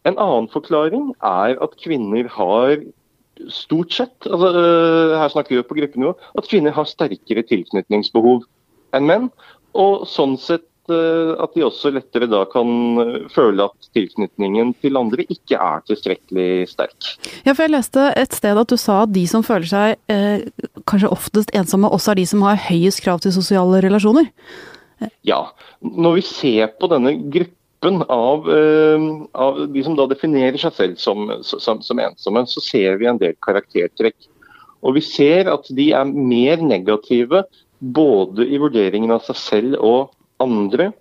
En 0.07 0.17
annen 0.17 0.49
forklaring 0.53 1.11
er 1.25 1.59
at 1.63 1.77
kvinner 1.83 2.29
har 2.33 2.79
stort 3.55 3.95
sett, 3.95 4.17
altså, 4.27 4.51
uh, 4.55 5.19
her 5.19 5.33
snakker 5.33 5.57
vi 5.57 5.67
på 5.67 5.79
gruppenivå, 5.81 6.15
at 6.39 6.49
kvinner 6.51 6.75
har 6.75 6.89
sterkere 6.89 7.45
tilknytningsbehov 7.47 8.45
enn 8.97 9.09
menn. 9.09 9.29
Og 9.79 10.07
sånn 10.09 10.37
sett 10.41 10.67
uh, 10.93 11.35
at 11.43 11.55
de 11.55 11.65
også 11.67 11.93
lettere 11.95 12.29
da 12.31 12.45
kan 12.51 13.29
føle 13.33 13.69
at 13.69 13.91
tilknytningen 13.97 14.73
til 14.83 14.99
andre 15.01 15.27
ikke 15.29 15.59
er 15.59 15.85
tilstrekkelig 15.89 16.69
sterk. 16.73 17.13
Ja, 17.45 17.53
for 17.53 17.67
Jeg 17.67 17.75
leste 17.77 18.09
et 18.17 18.35
sted 18.37 18.59
at 18.59 18.71
du 18.73 18.79
sa 18.81 19.03
at 19.05 19.15
de 19.15 19.27
som 19.31 19.45
føler 19.47 19.69
seg 19.69 20.13
eh, 20.13 20.49
kanskje 20.89 21.13
oftest 21.13 21.55
ensomme, 21.57 21.91
også 21.93 22.13
er 22.13 22.23
de 22.23 22.27
som 22.31 22.45
har 22.47 22.61
høyest 22.69 23.05
krav 23.05 23.23
til 23.25 23.35
sosiale 23.37 23.83
relasjoner. 23.85 24.33
Ja. 25.27 25.43
Når 25.83 26.19
vi 26.19 26.25
ser 26.27 26.73
på 26.81 26.91
denne 26.91 27.15
gruppen 27.31 28.03
av, 28.11 28.49
uh, 28.49 29.07
av 29.39 29.63
de 29.73 29.85
som 29.87 29.95
da 29.99 30.09
definerer 30.11 30.59
seg 30.61 30.75
selv 30.75 30.99
som, 31.03 31.29
som, 31.47 31.83
som, 31.85 32.03
ensomme, 32.03 32.45
så 32.51 32.65
ser 32.65 32.99
vi 33.01 33.11
en 33.11 33.21
del 33.21 33.37
karaktertrekk. 33.45 34.17
Og 34.83 34.99
vi 34.99 35.03
ser 35.03 35.51
at 35.51 35.67
de 35.75 35.91
er 35.97 36.11
mer 36.11 36.63
negative 36.63 37.45
både 37.79 38.47
i 38.47 38.59
vurderingen 38.59 39.15
av 39.15 39.25
seg 39.27 39.39
selv 39.39 39.83
og 39.83 40.15
andre. 40.43 40.93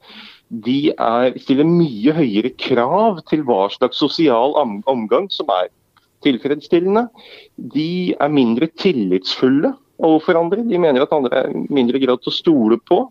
de 0.47 0.93
er, 0.95 1.33
stiller 1.43 1.67
mye 1.67 2.13
høyere 2.15 2.53
krav 2.55 3.17
til 3.27 3.41
hva 3.43 3.65
slags 3.73 3.99
sosial 3.99 4.55
omgang 4.88 5.27
som 5.33 5.49
er 5.51 5.67
tilfredsstillende. 6.23 7.07
De 7.57 8.15
er 8.15 8.31
mindre 8.31 8.69
tillitsfulle 8.79 9.73
overfor 9.97 10.39
andre. 10.39 10.63
De 10.63 10.79
mener 10.79 11.03
at 11.03 11.13
andre 11.15 11.43
er 11.43 11.51
mindre 11.67 11.99
grad 11.99 12.23
til 12.23 12.31
å 12.31 12.38
stole 12.38 12.79
på. 12.88 13.01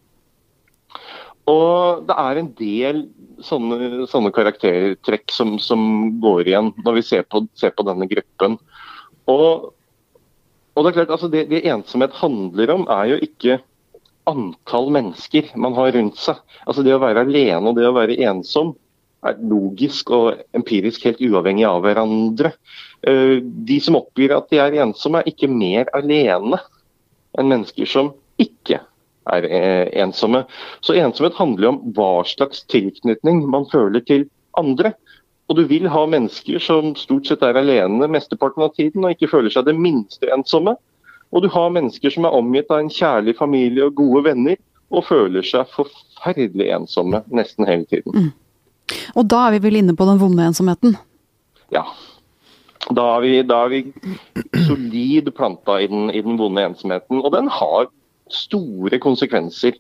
Og 1.51 2.07
det 2.09 2.17
er 2.19 2.41
en 2.41 2.49
del 2.59 3.05
sånne, 3.45 4.07
sånne 4.11 4.33
karaktertrekk 4.35 5.31
som, 5.31 5.57
som, 5.63 5.81
går 6.23 6.51
igjen 6.51 6.73
når 6.83 6.99
vi 6.99 7.05
ser 7.07 7.27
på, 7.31 7.45
ser 7.55 7.75
på 7.77 7.87
denne 7.87 8.09
gruppen. 8.11 8.57
Og, 9.31 9.71
og, 10.75 10.81
det 10.81 10.91
er 10.91 10.97
klart, 10.99 11.15
altså 11.15 11.31
det, 11.31 11.47
det 11.53 11.63
ensomhet 11.71 12.17
handler 12.19 12.75
om, 12.75 12.87
er 12.91 13.13
jo 13.13 13.21
ikke 13.29 13.61
antall 14.27 14.91
mennesker 14.95 15.53
man 15.55 15.77
har 15.79 15.93
rundt 15.95 16.19
seg. 16.19 16.41
Altså 16.67 16.83
Det 16.83 16.97
å 16.97 17.03
være 17.03 17.23
alene 17.27 17.71
og 17.71 17.79
det 17.79 17.87
å 17.87 17.95
være 17.95 18.19
ensom 18.27 18.75
er 19.27 19.39
logisk 19.39 20.11
og 20.15 20.43
empirisk 20.55 21.07
helt 21.07 21.23
uavhengig 21.23 21.67
av 21.67 21.81
hverandre. 21.85 22.53
Eh, 23.07 23.39
de 23.43 23.79
som 23.83 23.99
oppgir 23.99 24.35
at 24.35 24.51
de 24.51 24.61
er 24.63 24.81
ensomme, 24.83 25.23
er 25.23 25.31
ikke 25.31 25.51
mer 25.51 25.91
alene 25.97 26.59
enn 27.39 27.51
mennesker 27.51 27.89
som 27.91 28.13
ikke 28.41 28.83
er 29.33 29.47
eh, 29.49 29.89
ensomme. 30.03 30.45
Så 30.85 30.97
ensomhet 30.99 31.37
handler 31.39 31.73
om 31.73 31.81
hva 31.97 32.25
slags 32.29 32.65
tilknytning 32.73 33.45
man 33.51 33.67
føler 33.73 34.05
til 34.07 34.27
andre. 34.59 34.95
Og 35.47 35.61
du 35.61 35.65
vil 35.71 35.87
ha 35.91 36.03
mennesker 36.11 36.63
som 36.63 36.95
stort 36.99 37.29
sett 37.29 37.45
er 37.47 37.59
alene 37.59 38.09
mesteparten 38.11 38.65
av 38.67 38.75
tiden 38.75 39.05
og 39.07 39.15
ikke 39.15 39.31
føler 39.31 39.53
seg 39.55 39.69
det 39.69 39.77
minste 39.79 40.31
ensomme. 40.35 40.75
Og 41.35 41.43
du 41.43 41.51
har 41.53 41.75
mennesker 41.75 42.13
som 42.15 42.27
er 42.27 42.35
omgitt 42.35 42.71
av 42.71 42.83
en 42.83 42.91
kjærlig 42.93 43.37
familie 43.39 43.87
og 43.87 43.95
gode 43.99 44.25
venner 44.31 44.59
og 44.95 45.07
føler 45.07 45.47
seg 45.47 45.71
forferdelig 45.75 46.69
ensomme 46.75 47.23
nesten 47.35 47.67
hele 47.67 47.87
tiden. 47.91 48.15
Mm. 48.15 48.35
Og 49.19 49.27
da 49.27 49.47
er 49.47 49.57
vi 49.57 49.65
vel 49.67 49.81
inne 49.81 49.97
på 49.99 50.07
den 50.07 50.21
vonde 50.21 50.47
ensomheten? 50.47 50.95
Ja. 51.75 51.83
Da 52.87 53.07
er 53.17 53.25
vi, 53.25 53.33
da 53.43 53.65
er 53.67 53.73
vi 53.73 53.81
solid 54.69 55.33
planta 55.35 55.81
i 55.83 55.89
den, 55.91 56.11
i 56.15 56.23
den 56.23 56.39
vonde 56.39 56.63
ensomheten. 56.69 57.19
Og 57.19 57.33
den 57.35 57.51
har 57.51 57.89
store 58.31 58.99
konsekvenser 58.99 59.79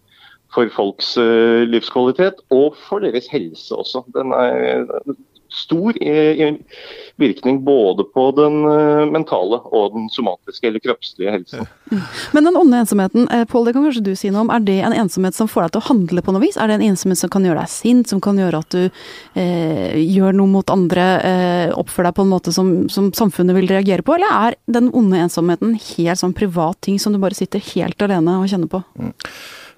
for 0.54 0.68
folks 0.74 1.16
uh, 1.18 1.66
livskvalitet, 1.66 2.42
og 2.50 2.76
for 2.88 3.02
deres 3.02 3.26
helse 3.32 3.74
også. 3.74 4.02
Den 4.14 4.32
er 4.32 4.86
stor 5.52 5.96
i 6.02 6.52
virkning 7.16 7.64
både 7.64 8.04
på 8.04 8.30
den 8.36 8.58
uh, 8.64 9.06
mentale 9.08 9.58
og 9.72 9.94
den 9.94 10.08
somatiske 10.12 10.68
eller 10.68 10.82
kroppslige 10.84 11.32
helsen. 11.32 11.68
Men 12.36 12.48
den 12.48 12.58
onde 12.58 12.80
ensomheten, 12.82 13.28
eh, 13.32 13.44
Pål, 13.48 13.64
det 13.64 13.72
kan 13.76 13.86
kanskje 13.86 14.04
du 14.04 14.12
si 14.18 14.30
noe 14.30 14.44
om. 14.44 14.50
Er 14.52 14.64
det 14.66 14.78
en 14.84 14.96
ensomhet 14.96 15.36
som 15.36 15.48
får 15.48 15.66
deg 15.66 15.76
til 15.76 15.82
å 15.82 15.88
handle 15.88 16.24
på 16.26 16.34
noe 16.34 16.44
vis? 16.44 16.58
Er 16.60 16.68
det 16.68 16.78
en 16.78 16.88
ensomhet 16.90 17.20
som 17.20 17.32
kan 17.32 17.46
gjøre 17.46 17.62
deg 17.62 17.72
sint, 17.72 18.10
som 18.10 18.20
kan 18.20 18.40
gjøre 18.40 18.60
at 18.60 18.74
du 18.74 18.82
eh, 19.38 19.96
gjør 20.02 20.36
noe 20.36 20.50
mot 20.50 20.72
andre, 20.72 21.06
eh, 21.30 21.68
oppfører 21.72 22.10
deg 22.10 22.18
på 22.18 22.26
en 22.26 22.34
måte 22.34 22.54
som, 22.56 22.74
som, 22.92 23.12
samfunnet 23.16 23.56
vil 23.56 23.70
reagere 23.70 24.04
på? 24.04 24.16
Eller 24.18 24.34
er 24.34 24.58
den 24.78 24.90
onde 24.92 25.22
ensomheten 25.24 25.78
helt 25.78 26.20
sånn 26.20 26.36
privat 26.36 26.80
ting 26.84 27.00
som 27.00 27.14
du 27.14 27.22
bare 27.22 27.38
sitter 27.38 27.62
helt 27.72 28.02
alene 28.02 28.40
og 28.42 28.50
kjenner 28.50 28.72
på? 28.72 28.82
Mm. 28.98 29.14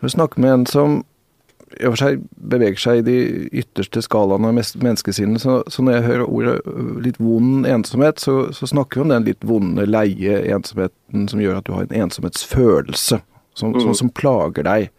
Vi 0.00 0.14
snakker 0.14 0.42
med 0.42 0.54
en 0.54 0.66
som 0.70 0.98
i 1.76 1.86
og 1.86 1.94
for 1.94 2.00
seg 2.00 2.20
beveger 2.50 2.80
seg 2.80 3.00
i 3.00 3.06
de 3.06 3.16
ytterste 3.62 4.02
skalaene 4.04 4.50
av 4.50 4.56
menneskesinnet. 4.56 5.42
Så, 5.42 5.60
så, 5.68 5.84
når 5.84 5.98
jeg 5.98 6.06
hører 6.06 6.26
ordet 6.26 6.54
øh, 6.64 6.92
litt 7.04 7.18
vond 7.20 7.68
ensomhet, 7.68 8.22
så, 8.22 8.38
så, 8.56 8.68
snakker 8.70 9.00
vi 9.00 9.06
om 9.06 9.14
den 9.14 9.26
litt 9.28 9.44
vonde, 9.46 9.86
leie 9.88 10.40
ensomheten 10.54 11.28
som 11.30 11.42
gjør 11.42 11.60
at 11.60 11.68
du 11.68 11.74
har 11.76 11.86
en 11.86 12.06
ensomhetsfølelse. 12.06 13.20
Som, 13.58 13.74
mm. 13.74 13.80
Sånn 13.82 13.98
som 14.04 14.12
plager 14.14 14.62
deg. 14.62 14.92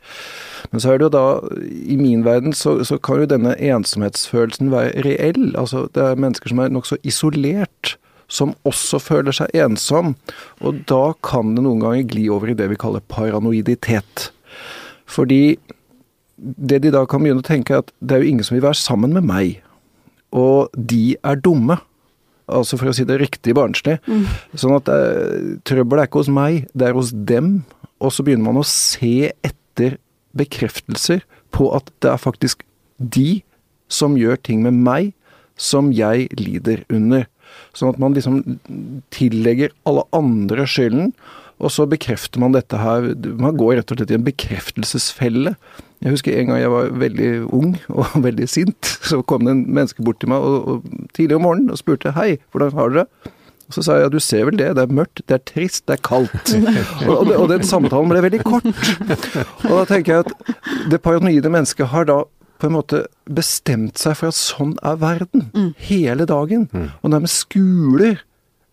Men 0.74 0.84
så 0.84 0.92
er 0.92 1.00
det 1.00 1.08
jo 1.08 1.14
da, 1.16 1.26
i 1.64 1.96
min 2.00 2.26
verden, 2.26 2.52
så, 2.54 2.76
så 2.84 2.98
kan 3.00 3.22
jo 3.22 3.30
denne 3.32 3.56
ensomhetsfølelsen 3.56 4.74
være 4.74 5.06
reell. 5.08 5.54
Altså 5.58 5.88
det 5.96 6.04
er 6.04 6.20
mennesker 6.20 6.52
som 6.52 6.62
er 6.62 6.74
nokså 6.76 7.00
isolert 7.08 7.96
som 8.30 8.54
også 8.68 9.00
føler 9.02 9.36
seg 9.36 9.56
ensom. 9.58 10.14
Og 10.62 10.84
da 10.90 11.14
kan 11.26 11.56
det 11.56 11.66
noen 11.66 11.82
ganger 11.84 12.10
gli 12.12 12.28
over 12.32 12.52
i 12.52 12.58
det 12.58 12.70
vi 12.72 12.80
kaller 12.80 13.04
paranoiditet. 13.10 14.30
Fordi 15.10 15.58
det 16.40 16.82
de 16.84 16.94
da 16.94 17.06
kan 17.10 17.24
begynne 17.24 17.44
å 17.44 17.46
tenke, 17.46 17.76
er 17.76 17.84
at 17.84 17.94
det 18.00 18.16
er 18.16 18.24
jo 18.24 18.32
ingen 18.32 18.48
som 18.48 18.56
vil 18.56 18.66
være 18.66 18.80
sammen 18.80 19.16
med 19.16 19.28
meg. 19.28 19.60
Og 20.36 20.74
de 20.74 21.18
er 21.26 21.42
dumme. 21.44 21.80
Altså 22.50 22.80
for 22.80 22.90
å 22.90 22.96
si 22.96 23.06
det 23.06 23.20
riktig 23.22 23.54
barnslig. 23.58 24.00
Mm. 24.10 24.26
Sånn 24.58 24.78
at 24.78 24.90
uh, 24.90 25.58
trøbbelet 25.68 26.06
er 26.06 26.10
ikke 26.10 26.24
hos 26.24 26.32
meg, 26.34 26.64
det 26.74 26.90
er 26.90 26.98
hos 26.98 27.12
dem. 27.14 27.60
Og 28.00 28.14
så 28.16 28.26
begynner 28.26 28.50
man 28.50 28.62
å 28.62 28.68
se 28.68 29.32
etter 29.46 30.00
bekreftelser 30.38 31.26
på 31.56 31.70
at 31.76 31.90
det 32.04 32.14
er 32.14 32.22
faktisk 32.22 32.64
de 32.98 33.42
som 33.90 34.18
gjør 34.20 34.38
ting 34.46 34.62
med 34.66 34.78
meg 34.78 35.14
som 35.60 35.90
jeg 35.96 36.30
lider 36.40 36.86
under. 36.94 37.26
Sånn 37.76 37.92
at 37.94 38.00
man 38.02 38.16
liksom 38.16 38.42
tillegger 39.14 39.74
alle 39.90 40.06
andre 40.16 40.66
skylden, 40.70 41.12
og 41.60 41.74
så 41.74 41.86
bekrefter 41.90 42.40
man 42.40 42.56
dette 42.56 42.80
her 42.80 43.12
Man 43.40 43.58
går 43.60 43.80
rett 43.80 43.92
og 43.92 44.00
slett 44.00 44.14
i 44.14 44.18
en 44.18 44.28
bekreftelsesfelle. 44.28 45.56
Jeg 46.00 46.14
husker 46.16 46.38
en 46.38 46.52
gang 46.52 46.62
jeg 46.62 46.72
var 46.72 46.94
veldig 47.02 47.32
ung 47.56 47.74
og 47.92 48.16
veldig 48.28 48.48
sint. 48.48 48.94
Så 49.04 49.22
kom 49.28 49.44
det 49.46 49.56
en 49.56 49.66
menneske 49.68 50.06
bort 50.06 50.22
til 50.24 50.32
meg 50.32 50.46
og, 50.46 50.72
og, 50.72 51.10
tidlig 51.18 51.36
om 51.36 51.46
morgenen 51.48 51.76
og 51.76 51.82
spurte 51.82 52.16
'Hei, 52.16 52.40
hvordan 52.52 52.74
har 52.78 52.96
dere 52.96 53.04
det?' 53.04 53.36
Og 53.70 53.76
så 53.76 53.84
sa 53.86 53.96
jeg 54.00 54.02
ja, 54.02 54.10
du 54.10 54.20
ser 54.20 54.46
vel 54.48 54.58
det, 54.58 54.72
det 54.76 54.82
er 54.82 54.94
mørkt, 54.98 55.22
det 55.30 55.36
er 55.36 55.44
trist, 55.46 55.84
det 55.86 56.00
er 56.00 56.02
kaldt. 56.02 56.54
og, 57.06 57.28
det, 57.28 57.36
og 57.38 57.52
den 57.52 57.62
samtalen 57.62 58.10
ble 58.10 58.24
veldig 58.26 58.40
kort. 58.42 58.66
Og 58.66 59.76
da 59.76 59.84
tenker 59.86 60.10
jeg 60.16 60.26
at 60.26 60.90
det 60.90 61.02
paranoide 61.06 61.52
mennesket 61.54 61.92
har 61.92 62.08
da 62.10 62.24
på 62.60 62.66
en 62.66 62.74
måte 62.74 63.04
bestemt 63.30 64.02
seg 64.02 64.18
for 64.18 64.34
at 64.34 64.40
sånn 64.40 64.74
er 64.82 64.98
verden. 64.98 65.52
Mm. 65.54 65.70
Hele 65.86 66.26
dagen. 66.26 66.66
Mm. 66.74 66.90
Og 67.04 67.14
nærmest 67.14 67.46
skuler 67.46 68.24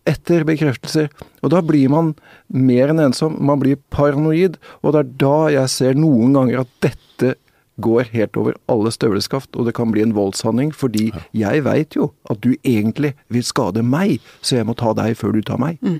etter 0.07 0.45
bekreftelser. 0.47 1.11
Og 1.47 1.53
da 1.55 1.63
blir 1.63 1.87
man 1.93 2.13
mer 2.51 2.91
enn 2.91 2.99
ensom, 3.07 3.39
man 3.39 3.63
blir 3.63 3.79
paranoid. 3.93 4.59
Og 4.83 4.93
det 4.93 5.03
er 5.03 5.11
da 5.23 5.37
jeg 5.55 5.75
ser 5.77 5.99
noen 5.99 6.35
ganger 6.35 6.65
at 6.65 6.73
dette 6.83 7.37
går 7.77 8.09
helt 8.11 8.37
over 8.37 8.55
alle 8.71 8.91
støvleskaft, 8.93 9.53
og 9.55 9.67
det 9.67 9.75
kan 9.77 9.91
bli 9.93 10.01
en 10.01 10.15
voldshandling. 10.17 10.71
Fordi 10.75 11.11
jeg 11.37 11.63
veit 11.65 11.97
jo 11.97 12.09
at 12.31 12.41
du 12.41 12.55
egentlig 12.57 13.13
vil 13.33 13.45
skade 13.45 13.83
meg, 13.85 14.17
så 14.41 14.59
jeg 14.59 14.67
må 14.67 14.73
ta 14.77 14.93
deg 14.97 15.13
før 15.19 15.35
du 15.37 15.43
tar 15.45 15.61
meg. 15.61 15.77
Mm. 15.85 15.99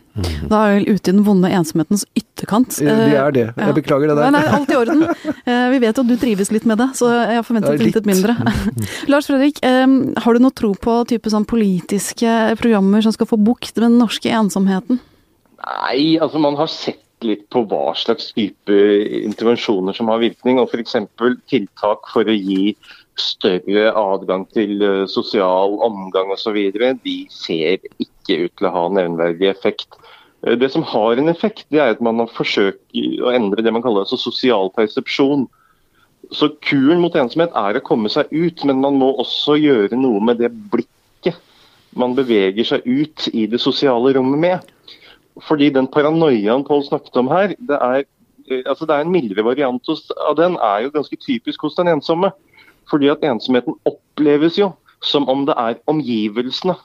Da 0.49 0.63
er 0.63 0.73
vi 0.73 0.79
vel 0.79 0.97
ute 0.97 1.11
i 1.11 1.13
den 1.13 1.23
vonde 1.27 1.51
ensomhetens 1.53 2.07
ytterkant. 2.17 2.79
Det 2.81 2.89
er 2.89 3.35
det. 3.35 3.45
Jeg 3.51 3.69
ja. 3.69 3.75
beklager 3.77 4.09
det 4.09 4.17
der. 4.17 4.33
Nei, 4.33 4.41
nei, 4.41 4.55
alt 4.59 4.73
i 4.73 4.79
orden. 4.79 5.05
Eh, 5.47 5.69
vi 5.71 5.77
vet 5.79 5.95
jo 5.95 6.03
at 6.03 6.09
du 6.09 6.17
trives 6.19 6.49
litt 6.51 6.65
med 6.67 6.79
det, 6.81 6.89
så 6.97 7.07
jeg 7.07 7.43
forventet 7.47 7.79
litt, 7.79 7.95
litt 7.95 8.07
mindre. 8.09 8.33
Lars 9.11 9.29
Fredrik, 9.29 9.61
har 9.63 10.35
du 10.35 10.43
noe 10.43 10.55
tro 10.55 10.73
på 10.75 10.95
type 11.07 11.31
sånn 11.31 11.45
politiske 11.47 12.33
programmer 12.59 13.05
som 13.05 13.15
skal 13.15 13.29
få 13.29 13.39
bukt 13.39 13.77
med 13.77 13.85
den 13.85 13.95
norske 14.01 14.31
ensomheten? 14.33 14.99
Nei, 15.67 16.17
altså 16.21 16.39
man 16.39 16.55
har 16.59 16.69
sett 16.71 17.03
litt 17.25 17.47
på 17.51 17.63
hva 17.67 17.95
slags 17.97 18.29
type 18.37 18.75
intervensjoner 19.25 19.95
som 19.97 20.11
har 20.11 20.21
virkning. 20.21 20.61
og 20.61 20.69
F.eks. 20.71 20.95
tiltak 21.49 22.09
for 22.13 22.29
å 22.29 22.35
gi 22.35 22.75
større 23.17 23.89
adgang 23.97 24.45
til 24.53 24.83
eh, 24.85 25.05
sosial 25.09 25.79
omgang 25.83 26.31
osv. 26.35 26.57
De 27.03 27.17
ser 27.33 27.81
ikke 27.97 28.45
ut 28.45 28.53
til 28.53 28.69
å 28.69 28.73
ha 28.75 28.85
nevnverdig 28.99 29.49
effekt. 29.49 29.97
Eh, 30.45 30.55
det 30.61 30.69
som 30.73 30.85
har 30.85 31.17
en 31.17 31.33
effekt, 31.33 31.65
det 31.73 31.81
er 31.81 31.95
at 31.95 32.03
man 32.05 32.21
har 32.21 32.31
forsøkt 32.37 32.93
å 33.25 33.33
endre 33.33 33.65
det 33.65 33.73
man 33.73 33.83
kaller 33.85 34.05
altså 34.05 34.19
sosial 34.21 34.69
persepsjon. 34.77 35.47
Så 36.31 36.51
Kuren 36.61 37.01
mot 37.01 37.15
ensomhet 37.17 37.55
er 37.57 37.79
å 37.79 37.85
komme 37.85 38.11
seg 38.13 38.29
ut, 38.31 38.63
men 38.67 38.83
man 38.83 39.01
må 39.01 39.13
også 39.17 39.57
gjøre 39.57 39.97
noe 39.97 40.21
med 40.21 40.41
det 40.43 40.53
blikket 40.71 40.93
man 41.97 42.13
beveger 42.13 42.67
seg 42.67 42.85
ut 42.85 43.29
i 43.33 43.47
det 43.49 43.57
sosiale 43.63 44.13
rommet 44.13 44.43
med. 44.43 44.73
Fordi 45.45 45.69
den 45.73 45.87
paranoiaen 45.91 46.65
Pål 46.65 46.85
snakket 46.87 47.17
om 47.19 47.29
her, 47.31 47.53
det 47.59 47.77
er, 47.77 48.03
eh, 48.49 48.63
altså 48.65 48.85
det 48.85 48.95
er 48.95 49.05
en 49.05 49.13
mildere 49.13 49.45
variant 49.45 49.93
av 50.17 50.35
den, 50.39 50.57
er 50.57 50.85
jo 50.85 50.93
ganske 50.95 51.17
typisk 51.21 51.61
hos 51.61 51.77
den 51.77 51.91
ensomme. 51.91 52.31
Fordi 52.89 53.09
at 53.11 53.23
ensomheten 53.25 53.75
oppleves 53.85 54.57
jo 54.57 54.71
som 55.03 55.27
om 55.29 55.45
det 55.45 55.55
er 55.59 55.81
omgivelsene 55.87 56.77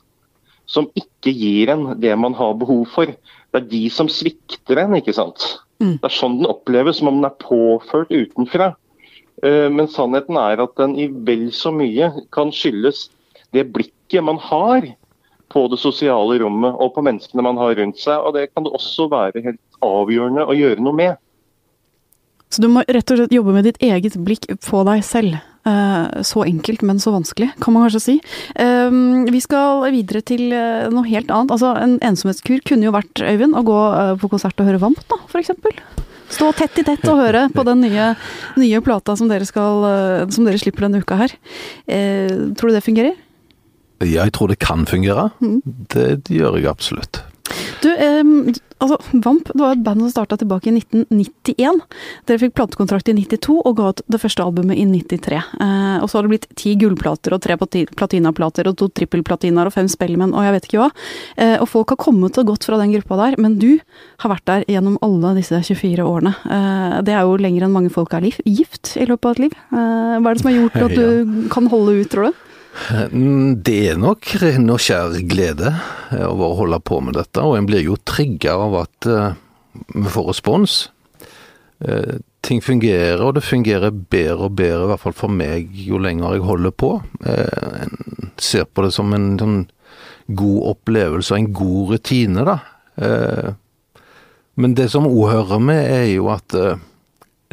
som 0.67 0.89
ikke 0.99 1.33
gir 1.35 1.73
en 1.73 1.87
det 2.01 2.13
man 2.19 2.35
har 2.35 2.55
behov 2.59 2.87
for. 2.93 3.07
Det 3.07 3.61
er 3.61 3.69
de 3.69 3.83
som 3.93 4.09
svikter 4.09 4.81
en, 4.83 4.97
ikke 4.97 5.15
sant. 5.17 5.45
Mm. 5.83 5.99
Det 5.99 6.09
er 6.09 6.15
sånn 6.15 6.39
den 6.41 6.51
oppleves, 6.51 7.01
som 7.01 7.11
om 7.11 7.21
den 7.21 7.29
er 7.29 7.39
påført 7.43 8.13
utenfra. 8.13 8.73
Eh, 9.43 9.69
men 9.73 9.91
sannheten 9.91 10.39
er 10.41 10.63
at 10.63 10.75
den 10.81 10.97
i 11.01 11.09
vel 11.27 11.49
så 11.55 11.73
mye 11.75 12.13
kan 12.35 12.53
skyldes 12.55 13.09
det 13.53 13.67
blikket 13.75 14.25
man 14.25 14.39
har 14.41 14.87
på 15.53 15.67
det 15.73 15.79
sosiale 15.81 16.39
rommet 16.43 16.79
og 16.81 16.95
på 16.97 17.05
menneskene 17.05 17.45
man 17.45 17.61
har 17.61 17.77
rundt 17.79 18.01
seg. 18.01 18.19
og 18.19 18.35
Det 18.37 18.49
kan 18.53 18.67
det 18.67 18.75
også 18.75 19.09
være 19.13 19.45
helt 19.45 19.61
avgjørende 19.85 20.49
å 20.49 20.57
gjøre 20.57 20.85
noe 20.85 20.99
med. 20.99 21.21
Så 22.53 22.61
du 22.61 22.69
må 22.69 22.83
rett 22.85 23.15
og 23.15 23.17
slett 23.17 23.33
jobbe 23.33 23.55
med 23.57 23.65
ditt 23.65 23.81
eget 23.81 24.19
blikk 24.21 24.51
på 24.67 24.83
deg 24.85 25.05
selv. 25.07 25.39
Eh, 25.65 26.23
så 26.27 26.43
enkelt, 26.45 26.83
men 26.85 26.99
så 27.01 27.15
vanskelig, 27.15 27.53
kan 27.63 27.73
man 27.73 27.87
kanskje 27.87 28.03
si. 28.03 28.17
Eh, 28.61 28.99
vi 29.33 29.41
skal 29.41 29.87
videre 29.95 30.21
til 30.27 30.53
eh, 30.53 30.91
noe 30.93 31.07
helt 31.09 31.33
annet. 31.33 31.55
Altså, 31.55 31.73
En 31.81 31.97
ensomhetskur 32.05 32.61
kunne 32.69 32.91
jo 32.91 32.95
vært, 32.97 33.25
Øyvind, 33.25 33.57
å 33.57 33.65
gå 33.65 33.81
på 34.21 34.33
konsert 34.35 34.61
og 34.61 34.69
høre 34.69 34.83
Vamp, 34.83 35.01
da, 35.09 35.21
f.eks. 35.31 35.55
Stå 36.33 36.49
tett 36.57 36.79
i 36.81 36.85
tett 36.87 37.03
og 37.11 37.21
høre 37.21 37.45
på 37.53 37.65
den 37.69 37.83
nye, 37.85 38.13
nye 38.57 38.81
plata 38.85 39.15
som 39.19 39.29
dere, 39.29 39.45
skal, 39.49 39.85
eh, 39.85 40.31
som 40.33 40.47
dere 40.49 40.61
slipper 40.61 40.87
denne 40.87 41.03
uka 41.03 41.19
her. 41.21 41.35
Eh, 41.87 42.53
tror 42.57 42.73
du 42.73 42.79
det 42.79 42.85
fungerer? 42.87 43.19
Jeg 44.09 44.33
tror 44.37 44.53
det 44.53 44.59
kan 44.63 44.87
fungere. 44.89 45.31
Det 45.93 46.23
gjør 46.31 46.59
jeg 46.59 46.71
absolutt. 46.71 47.23
Du, 47.83 47.89
eh, 47.91 48.25
altså, 48.79 48.99
Vamp 49.13 49.49
det 49.51 49.59
var 49.61 49.75
et 49.75 49.83
band 49.85 50.05
som 50.05 50.11
starta 50.13 50.39
tilbake 50.41 50.71
i 50.71 50.75
1991. 50.77 51.81
Dere 52.29 52.41
fikk 52.41 52.55
platekontrakt 52.59 53.11
i 53.11 53.15
92 53.17 53.57
og 53.59 53.77
ga 53.79 53.89
ut 53.93 54.03
det 54.15 54.21
første 54.23 54.45
albumet 54.45 54.79
i 54.79 54.87
93. 54.87 55.39
Eh, 55.39 55.97
og 55.99 56.09
så 56.09 56.19
har 56.19 56.27
det 56.27 56.33
blitt 56.35 56.49
ti 56.59 56.75
gullplater 56.81 57.35
og 57.35 57.43
tre 57.45 57.57
platinaplater 57.59 58.71
og 58.71 58.79
to 58.81 58.89
trippelplatinaer 58.95 59.71
og 59.71 59.77
fem 59.77 59.91
spellemenn 59.91 60.35
og 60.37 60.47
jeg 60.47 60.57
vet 60.57 60.69
ikke 60.71 60.85
hva. 60.85 60.91
Eh, 61.37 61.57
og 61.59 61.69
folk 61.73 61.95
har 61.95 62.01
kommet 62.03 62.39
og 62.41 62.53
gått 62.53 62.69
fra 62.69 62.79
den 62.81 62.95
gruppa 62.95 63.19
der, 63.25 63.39
men 63.43 63.59
du 63.63 63.73
har 64.23 64.35
vært 64.37 64.47
der 64.49 64.69
gjennom 64.71 65.01
alle 65.05 65.35
disse 65.41 65.59
24 65.59 66.07
årene. 66.07 66.37
Eh, 66.47 66.97
det 67.07 67.17
er 67.17 67.27
jo 67.27 67.41
lenger 67.41 67.67
enn 67.67 67.75
mange 67.75 67.93
folk 67.93 68.15
er 68.15 68.29
liv, 68.29 68.39
gift 68.47 68.95
i 68.97 69.09
løpet 69.09 69.29
av 69.29 69.37
et 69.37 69.45
liv. 69.49 69.59
Eh, 69.73 70.17
hva 70.23 70.23
er 70.23 70.33
det 70.33 70.45
som 70.45 70.53
har 70.53 70.61
gjort 70.61 70.81
at 70.87 70.97
du 71.01 71.51
kan 71.53 71.71
holde 71.73 71.99
ut, 72.01 72.11
tror 72.13 72.31
du? 72.31 72.49
Mm, 73.13 73.63
Det 73.63 73.79
er 73.91 74.01
nok 74.01 74.27
ren 74.41 74.71
og 74.73 74.81
skjær 74.81 75.19
glede 75.29 75.75
eh, 76.13 76.25
over 76.25 76.53
å 76.53 76.59
holde 76.63 76.81
på 76.81 77.01
med 77.05 77.19
dette, 77.19 77.45
og 77.45 77.59
en 77.59 77.69
blir 77.69 77.85
jo 77.85 77.99
trigga 78.09 78.57
av 78.57 78.77
at 78.81 79.09
eh, 79.09 79.35
vi 79.93 80.13
får 80.13 80.29
respons. 80.31 80.77
Eh, 81.85 82.17
ting 82.43 82.63
fungerer, 82.65 83.21
og 83.23 83.37
det 83.37 83.45
fungerer 83.45 83.93
bedre 83.93 84.49
og 84.49 84.57
bedre, 84.59 84.87
i 84.87 84.93
hvert 84.93 85.05
fall 85.05 85.17
for 85.17 85.33
meg, 85.33 85.69
jo 85.77 86.01
lenger 86.01 86.39
jeg 86.39 86.47
holder 86.49 86.75
på. 86.75 86.95
En 87.29 88.33
ser 88.41 88.67
på 88.67 88.83
det 88.83 88.91
som 88.97 89.13
en 89.15 89.29
sånn 89.39 89.61
god 90.33 90.73
opplevelse 90.73 91.35
og 91.35 91.39
en 91.39 91.53
god 91.55 91.93
rutine, 91.93 92.43
da. 92.49 92.57
Men 94.59 94.75
det 94.75 94.89
som 94.91 95.07
òg 95.07 95.31
hører 95.31 95.63
med, 95.63 95.85
er 95.87 96.09
jo 96.11 96.33
at 96.35 96.57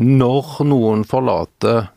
når 0.02 0.50
noen 0.66 1.06
forlater 1.06 1.92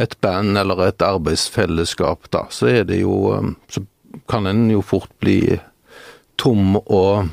et 0.00 0.16
band 0.20 0.58
eller 0.58 0.88
et 0.88 1.02
arbeidsfellesskap, 1.06 2.28
da, 2.34 2.46
så 2.50 2.70
er 2.70 2.88
det 2.88 3.00
jo 3.02 3.14
um, 3.34 3.54
Så 3.70 3.84
kan 4.30 4.46
en 4.46 4.68
jo 4.70 4.82
fort 4.82 5.10
bli 5.22 5.58
tom 6.38 6.76
og, 6.78 7.28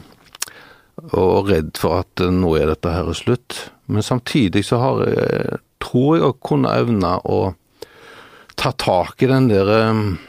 og 1.14 1.50
redd 1.50 1.78
for 1.78 2.02
at 2.02 2.24
uh, 2.24 2.34
nå 2.34 2.56
er 2.58 2.72
dette 2.72 2.94
her 2.94 3.12
slutt. 3.18 3.58
Men 3.86 4.06
samtidig 4.06 4.66
så 4.66 4.82
har 4.82 5.04
jeg, 5.08 5.62
tror 5.82 6.18
jeg 6.18 6.26
å 6.26 6.38
kunne 6.42 6.74
evne 6.74 7.16
å 7.26 7.40
ta 8.58 8.74
tak 8.78 9.22
i 9.22 9.30
den 9.30 9.50
der 9.50 9.70
um, 9.90 10.20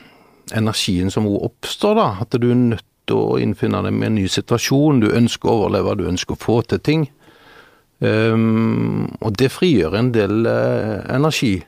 energien 0.52 1.12
som 1.12 1.28
oppstår, 1.28 1.96
da. 1.98 2.08
At 2.24 2.36
du 2.36 2.50
er 2.50 2.60
nødt 2.60 2.88
til 3.08 3.18
å 3.18 3.40
innfinne 3.42 3.82
deg 3.84 3.96
med 3.96 4.10
en 4.10 4.18
ny 4.20 4.28
situasjon. 4.30 5.02
Du 5.02 5.10
ønsker 5.12 5.50
å 5.50 5.58
overleve, 5.62 5.98
du 6.00 6.08
ønsker 6.08 6.36
å 6.36 6.42
få 6.42 6.60
til 6.68 6.80
ting. 6.84 7.08
Um, 8.02 9.12
og 9.22 9.36
det 9.38 9.52
frigjør 9.54 9.98
en 9.98 10.10
del 10.14 10.48
uh, 10.48 11.02
energi. 11.12 11.60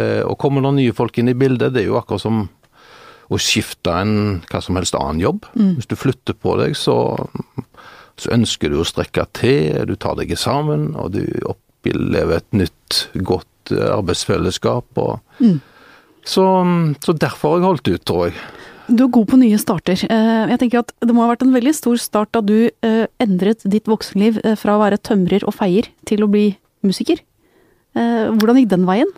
Eh, 0.00 0.22
og 0.24 0.38
kommer 0.40 0.64
det 0.64 0.72
nye 0.78 0.94
folk 0.96 1.18
inn 1.20 1.28
i 1.32 1.36
bildet, 1.36 1.74
det 1.74 1.82
er 1.82 1.90
jo 1.90 1.98
akkurat 2.00 2.22
som 2.24 2.46
å 3.32 3.38
skifte 3.40 3.92
en 3.96 4.14
hva 4.50 4.60
som 4.64 4.76
helst 4.76 4.96
annen 4.98 5.20
jobb. 5.22 5.46
Hvis 5.56 5.88
du 5.88 5.96
flytter 5.96 6.36
på 6.36 6.56
deg, 6.60 6.74
så, 6.76 6.96
så 8.20 8.32
ønsker 8.34 8.72
du 8.72 8.80
å 8.80 8.86
strekke 8.88 9.24
til, 9.36 9.78
du 9.88 9.94
tar 9.96 10.18
deg 10.20 10.34
sammen, 10.36 10.90
og 11.00 11.14
du 11.16 11.22
opplever 11.48 12.40
et 12.40 12.50
nytt, 12.56 13.06
godt 13.24 13.72
eh, 13.72 13.88
arbeidsfellesskap. 13.94 15.00
Og, 15.00 15.46
så, 16.28 16.44
så 17.04 17.16
derfor 17.16 17.54
har 17.56 17.62
jeg 17.62 17.68
holdt 17.70 17.92
ut, 17.92 18.04
tror 18.08 18.26
jeg. 18.28 18.36
Du 18.92 19.04
er 19.06 19.12
god 19.14 19.28
på 19.30 19.38
nye 19.40 19.58
starter. 19.62 20.00
Eh, 20.10 20.44
Jeg 20.52 20.58
tenker 20.60 20.82
at 20.82 20.90
Det 21.00 21.14
må 21.14 21.22
ha 21.24 21.30
vært 21.30 21.44
en 21.46 21.54
veldig 21.54 21.72
stor 21.78 22.00
start 22.02 22.32
da 22.36 22.42
du 22.44 22.68
endret 23.22 23.64
ditt 23.64 23.88
voksenliv 23.88 24.40
fra 24.60 24.76
å 24.76 24.82
være 24.82 25.00
tømrer 25.00 25.46
og 25.48 25.54
feier 25.56 25.88
til 26.08 26.24
å 26.26 26.28
bli 26.32 26.50
musiker. 26.84 27.20
Hvordan 27.94 28.58
gikk 28.58 28.72
den 28.72 28.88
veien? 28.88 29.08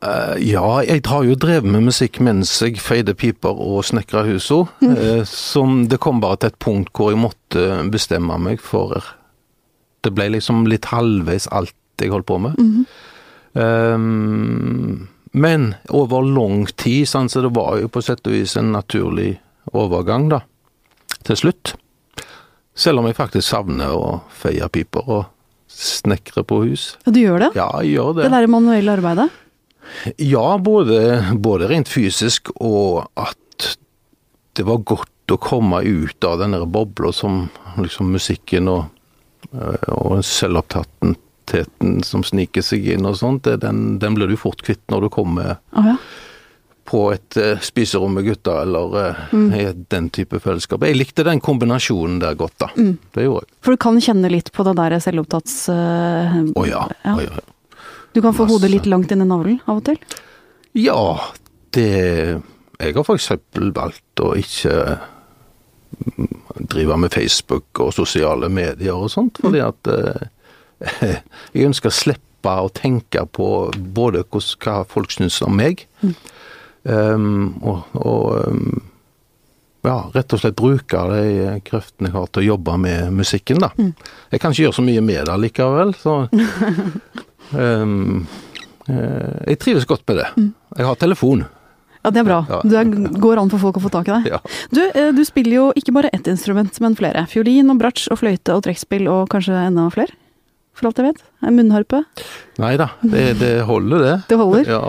Eh, 0.00 0.36
ja, 0.48 0.80
jeg 0.86 1.02
har 1.04 1.24
jo 1.28 1.36
drevet 1.36 1.68
med 1.68 1.84
musikk 1.90 2.22
mens 2.24 2.54
jeg 2.62 2.80
feide 2.80 3.12
piper 3.18 3.58
og 3.60 3.82
snekra 3.84 4.24
husa. 4.24 4.62
Eh, 4.84 5.22
som 5.28 5.84
det 5.92 6.00
kom 6.00 6.22
bare 6.24 6.40
til 6.40 6.52
et 6.52 6.60
punkt 6.62 6.92
hvor 6.96 7.12
jeg 7.12 7.20
måtte 7.20 7.66
bestemme 7.92 8.38
meg 8.40 8.62
for 8.64 8.96
Det 10.00 10.14
ble 10.16 10.30
liksom 10.32 10.64
litt 10.70 10.88
halvveis 10.88 11.50
alt 11.52 11.76
jeg 12.00 12.08
holdt 12.14 12.28
på 12.30 12.38
med. 12.40 12.56
Um, 13.52 15.08
men 15.36 15.74
over 15.92 16.24
lang 16.24 16.64
tid, 16.80 17.04
sånn, 17.10 17.28
så 17.28 17.42
det 17.44 17.50
var 17.52 17.76
jo 17.82 17.90
på 17.92 18.00
sett 18.00 18.24
og 18.24 18.32
vis 18.32 18.56
en 18.56 18.70
naturlig 18.72 19.34
overgang, 19.76 20.30
da. 20.32 20.40
Til 21.28 21.36
slutt. 21.36 21.74
Selv 22.72 23.02
om 23.02 23.10
jeg 23.10 23.18
faktisk 23.18 23.44
savner 23.50 23.92
å 23.92 24.22
feie 24.32 24.64
piper 24.72 25.12
og 25.12 25.28
snekre 25.68 26.46
på 26.48 26.62
hus. 26.64 26.94
Ja, 27.04 27.12
du 27.12 27.20
gjør 27.20 27.44
det? 27.44 27.52
Ja, 27.58 27.68
jeg 27.84 27.98
gjør 27.98 28.16
det. 28.16 28.24
Det 28.30 28.32
der 28.38 28.50
manuelle 28.56 28.96
arbeidet? 28.96 29.28
Ja, 30.16 30.58
både, 30.58 31.24
både 31.36 31.68
rent 31.70 31.88
fysisk 31.88 32.52
og 32.56 33.06
at 33.18 33.36
det 34.58 34.66
var 34.66 34.82
godt 34.86 35.32
å 35.32 35.38
komme 35.40 35.82
ut 35.82 36.24
av 36.26 36.40
den 36.40 36.56
bobla 36.72 37.12
som 37.14 37.44
liksom 37.78 38.10
musikken 38.12 38.68
og, 38.70 38.88
øh, 39.52 39.84
og 39.94 40.24
selvopptattheten 40.26 42.00
som 42.06 42.24
sniker 42.26 42.64
seg 42.66 42.88
inn 42.96 43.06
og 43.06 43.18
sånt, 43.20 43.44
det, 43.46 43.60
den, 43.64 44.00
den 44.02 44.18
blir 44.18 44.30
du 44.30 44.36
fort 44.40 44.62
kvitt 44.66 44.82
når 44.90 45.06
du 45.06 45.08
kommer 45.14 45.54
oh, 45.76 45.92
ja. 45.92 45.94
på 46.90 47.04
et 47.14 47.38
eh, 47.38 47.62
spiserom 47.62 48.18
med 48.18 48.26
gutta 48.26 48.58
eller 48.64 49.22
mm. 49.30 49.46
i 49.54 49.62
den 49.94 50.10
type 50.10 50.42
fellesskap. 50.42 50.82
Jeg 50.88 50.98
likte 50.98 51.26
den 51.26 51.42
kombinasjonen 51.44 52.18
der 52.22 52.34
godt, 52.38 52.58
da. 52.64 52.72
Det 53.14 53.28
gjorde 53.28 53.46
jeg. 53.46 53.54
For 53.62 53.76
du 53.76 53.82
kan 53.86 54.02
kjenne 54.02 54.32
litt 54.34 54.50
på 54.56 54.66
det 54.66 54.74
der 54.82 54.98
selvopptatts... 55.06 55.56
eh, 55.76 56.36
oh, 56.56 56.66
ja. 56.68 56.84
Ja. 57.04 57.14
Oh, 57.14 57.24
ja. 57.24 57.46
Du 58.14 58.20
kan 58.22 58.34
få 58.34 58.42
Masse. 58.46 58.54
hodet 58.56 58.70
litt 58.72 58.86
langt 58.90 59.12
inn 59.14 59.22
i 59.22 59.28
navlen 59.28 59.60
av 59.66 59.78
og 59.80 59.84
til? 59.86 59.98
Ja, 60.78 60.96
det 61.74 61.86
Jeg 62.80 62.94
har 62.96 63.10
eksempel 63.14 63.70
valgt 63.76 64.20
å 64.24 64.32
ikke 64.40 64.98
mm, 66.16 66.28
drive 66.72 66.96
med 66.96 67.12
Facebook 67.12 67.80
og 67.84 67.92
sosiale 67.92 68.48
medier 68.48 68.96
og 68.96 69.10
sånt, 69.12 69.36
fordi 69.42 69.60
at 69.60 69.90
eh, 69.92 70.26
jeg 71.52 71.66
ønsker 71.68 71.90
å 71.92 71.98
slippe 71.98 72.54
å 72.64 72.70
tenke 72.72 73.26
på 73.36 73.50
både 73.76 74.24
hos- 74.32 74.56
hva 74.64 74.78
folk 74.88 75.12
syns 75.12 75.42
om 75.44 75.52
meg, 75.60 75.82
um, 76.88 77.52
og, 77.60 77.82
og 78.00 78.48
um, 78.48 78.80
ja, 79.84 79.98
rett 80.14 80.32
og 80.32 80.40
slett 80.40 80.56
bruke 80.56 81.02
de 81.12 81.60
kreftene 81.68 82.08
jeg 82.08 82.16
har 82.16 82.26
til 82.32 82.42
å 82.42 82.48
jobbe 82.54 82.78
med 82.80 83.12
musikken, 83.12 83.60
da. 83.60 83.68
Jeg 84.32 84.40
kan 84.40 84.52
ikke 84.56 84.66
gjøre 84.70 84.78
så 84.80 84.86
mye 84.88 85.04
med 85.04 85.28
det 85.28 85.36
likevel, 85.44 85.92
så 86.00 86.16
um, 87.54 88.26
Jeg 88.88 89.58
trives 89.62 89.86
godt 89.86 90.06
med 90.08 90.22
det. 90.22 90.28
Jeg 90.76 90.86
har 90.86 90.98
telefon. 90.98 91.44
Ja, 92.00 92.10
det 92.10 92.22
er 92.22 92.24
bra. 92.24 92.38
Det 92.64 92.84
Du 92.88 93.18
går 93.20 93.40
an 93.42 93.50
for 93.52 93.60
folk 93.60 93.76
å 93.76 93.82
få 93.84 93.90
tak 93.92 94.08
i 94.08 94.14
deg. 94.14 94.30
Ja. 94.32 94.40
Du, 94.72 94.80
eh, 94.88 95.10
du 95.12 95.20
spiller 95.28 95.56
jo 95.56 95.66
ikke 95.76 95.92
bare 95.92 96.10
ett 96.16 96.26
instrument, 96.32 96.72
men 96.80 96.96
flere. 96.96 97.26
Fiolin 97.28 97.68
og 97.72 97.80
bratsj 97.82 98.08
og 98.10 98.22
fløyte 98.22 98.56
og 98.56 98.64
trekkspill 98.64 99.08
og 99.12 99.28
kanskje 99.34 99.58
enda 99.66 99.84
flere? 99.92 100.16
For 100.72 100.88
alt 100.88 101.00
jeg 101.02 101.10
vet. 101.10 101.22
En 101.42 101.56
munnharpe. 101.56 102.02
Nei 102.60 102.74
da, 102.76 102.90
det, 103.00 103.38
det 103.40 103.50
holder 103.64 104.02
det. 104.04 104.14
Det 104.28 104.36
holder. 104.36 104.66
Ja. 104.68 104.80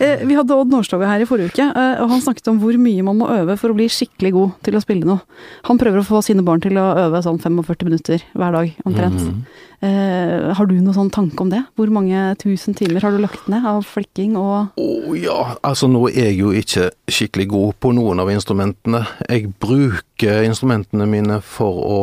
Eh, 0.00 0.22
Vi 0.24 0.36
hadde 0.38 0.56
Odd 0.56 0.70
Nårstoga 0.72 1.04
her 1.10 1.20
i 1.20 1.26
forrige 1.28 1.50
uke, 1.52 1.66
eh, 1.68 2.00
og 2.00 2.08
han 2.14 2.22
snakket 2.24 2.48
om 2.48 2.60
hvor 2.62 2.76
mye 2.80 3.04
man 3.04 3.18
må 3.20 3.28
øve 3.34 3.58
for 3.60 3.74
å 3.74 3.76
bli 3.76 3.90
skikkelig 3.92 4.32
god 4.32 4.54
til 4.64 4.78
å 4.78 4.80
spille 4.80 5.04
noe. 5.04 5.20
Han 5.68 5.76
prøver 5.80 6.00
å 6.00 6.06
få 6.08 6.22
sine 6.24 6.44
barn 6.46 6.62
til 6.64 6.78
å 6.80 6.86
øve 7.04 7.20
sånn 7.26 7.36
45 7.42 7.84
minutter 7.90 8.24
hver 8.32 8.56
dag, 8.56 8.72
omtrent. 8.88 9.20
Mhm. 9.20 9.42
Eh, 9.84 10.46
har 10.58 10.66
du 10.66 10.72
noen 10.80 10.96
sånn 10.96 11.10
tanke 11.14 11.44
om 11.44 11.50
det? 11.52 11.60
Hvor 11.76 11.92
mange 11.92 12.32
tusen 12.40 12.74
timer 12.74 13.04
har 13.04 13.12
du 13.14 13.20
lagt 13.22 13.44
ned 13.52 13.66
av 13.68 13.84
flikking 13.86 14.32
og 14.40 14.72
Å 14.80 15.14
ja, 15.20 15.36
altså 15.62 15.86
nå 15.92 16.06
er 16.08 16.32
jeg 16.32 16.38
jo 16.40 16.50
ikke 16.56 16.88
skikkelig 17.06 17.46
god 17.52 17.76
på 17.84 17.92
noen 17.94 18.18
av 18.24 18.32
instrumentene. 18.32 19.04
Jeg 19.28 19.52
bruker 19.60 20.42
instrumentene 20.48 21.06
mine 21.06 21.38
for 21.44 21.84
å 21.84 22.00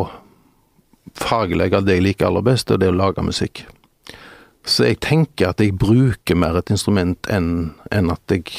fargelegge 1.15 1.81
det 1.85 1.97
jeg 1.99 2.03
liker 2.09 2.27
aller 2.29 2.43
best, 2.45 2.71
og 2.71 2.79
det 2.81 2.89
er 2.89 2.95
å 2.95 2.99
lage 2.99 3.23
musikk. 3.23 3.65
Så 4.65 4.87
jeg 4.87 4.99
tenker 5.05 5.51
at 5.51 5.61
jeg 5.61 5.77
bruker 5.77 6.37
mer 6.37 6.57
et 6.59 6.71
instrument 6.73 7.29
enn 7.31 7.75
enn 7.93 8.11
at 8.13 8.33
jeg 8.33 8.49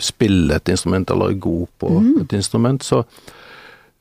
spiller 0.00 0.56
et 0.56 0.72
instrument 0.72 1.10
eller 1.10 1.32
er 1.32 1.42
god 1.42 1.66
på 1.78 1.90
et 2.22 2.32
instrument. 2.32 2.82
Så, 2.82 3.02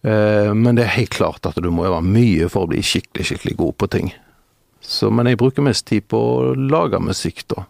eh, 0.03 0.53
men 0.53 0.75
det 0.75 0.85
er 0.85 0.95
helt 0.95 1.13
klart 1.13 1.45
at 1.45 1.59
du 1.61 1.69
må 1.69 1.85
øve 1.85 2.01
mye 2.01 2.47
for 2.49 2.65
å 2.65 2.71
bli 2.71 2.81
skikkelig, 2.81 3.27
skikkelig 3.27 3.57
god 3.59 3.77
på 3.77 3.89
ting. 3.91 4.13
Så, 4.81 5.11
men 5.11 5.27
jeg 5.27 5.37
bruker 5.37 5.65
mest 5.65 5.85
tid 5.87 6.07
på 6.09 6.17
å 6.17 6.53
lage 6.55 6.99
musikk, 7.03 7.43
da. 7.51 7.67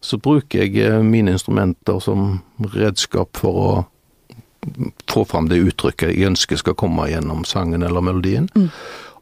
Så 0.00 0.20
bruker 0.22 0.62
jeg 0.62 0.78
eh, 0.78 1.02
mine 1.02 1.34
instrumenter 1.34 1.98
som 2.00 2.38
redskap 2.72 3.36
for 3.36 3.60
å 3.60 3.70
få 5.10 5.22
fram 5.28 5.50
det 5.50 5.60
uttrykket 5.62 6.10
jeg 6.10 6.26
ønsker 6.26 6.58
skal 6.58 6.74
komme 6.78 7.04
gjennom 7.10 7.44
sangen 7.46 7.84
eller 7.86 8.02
melodien. 8.02 8.48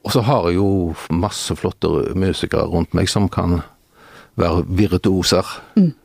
Og 0.05 0.13
så 0.13 0.23
har 0.25 0.49
jeg 0.49 0.57
jo 0.57 0.95
masse 1.13 1.53
flotte 1.57 1.91
musikere 2.17 2.69
rundt 2.69 2.95
meg 2.97 3.11
som 3.13 3.29
kan 3.29 3.63
være 4.37 4.65
virtuoser 4.67 5.45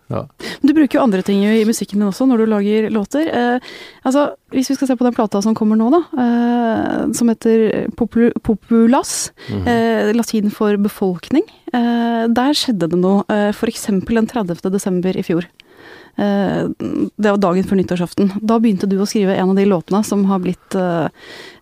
Ja. 0.10 0.24
Du 0.66 0.72
bruker 0.74 0.98
jo 0.98 1.04
andre 1.04 1.22
ting 1.22 1.44
i 1.46 1.62
musikken 1.70 2.00
din 2.02 2.08
også 2.10 2.26
når 2.26 2.38
du 2.42 2.46
lager 2.50 2.88
låter. 2.90 3.28
Eh, 3.30 3.60
altså, 4.04 4.32
Hvis 4.50 4.72
vi 4.72 4.76
skal 4.76 4.88
se 4.90 4.96
på 4.98 5.06
den 5.06 5.14
plata 5.14 5.38
som 5.46 5.54
kommer 5.54 5.78
nå, 5.78 5.92
da, 5.94 6.00
eh, 6.18 7.12
som 7.14 7.30
heter 7.30 7.92
Popul 7.96 8.32
Populas, 8.42 9.30
Mhm. 9.52 9.68
eh, 9.68 10.12
latin 10.18 10.50
for 10.50 10.76
befolkning. 10.78 11.44
Eh, 11.72 12.26
der 12.28 12.54
skjedde 12.58 12.90
det 12.90 12.98
noe, 12.98 13.24
eh, 13.30 13.52
f.eks. 13.54 13.86
den 13.86 14.02
30. 14.28 14.72
desember 14.72 15.16
i 15.16 15.22
fjor. 15.22 15.46
Eh, 16.18 16.68
det 17.16 17.30
var 17.30 17.38
dagen 17.38 17.64
før 17.64 17.78
nyttårsaften. 17.78 18.32
Da 18.44 18.58
begynte 18.58 18.90
du 18.90 18.98
å 18.98 19.06
skrive 19.06 19.38
en 19.38 19.52
av 19.52 19.56
de 19.56 19.66
låtene 19.66 20.04
som 20.04 20.26
har 20.26 20.40
blitt 20.40 20.74
eh, 20.76 21.08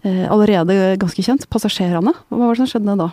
eh, 0.06 0.26
allerede 0.32 0.98
ganske 0.98 1.22
kjent, 1.22 1.46
'Passasjerene'. 1.50 2.16
Hva 2.32 2.38
var 2.48 2.56
det 2.56 2.66
som 2.66 2.80
skjedde 2.82 2.98
da? 2.98 3.12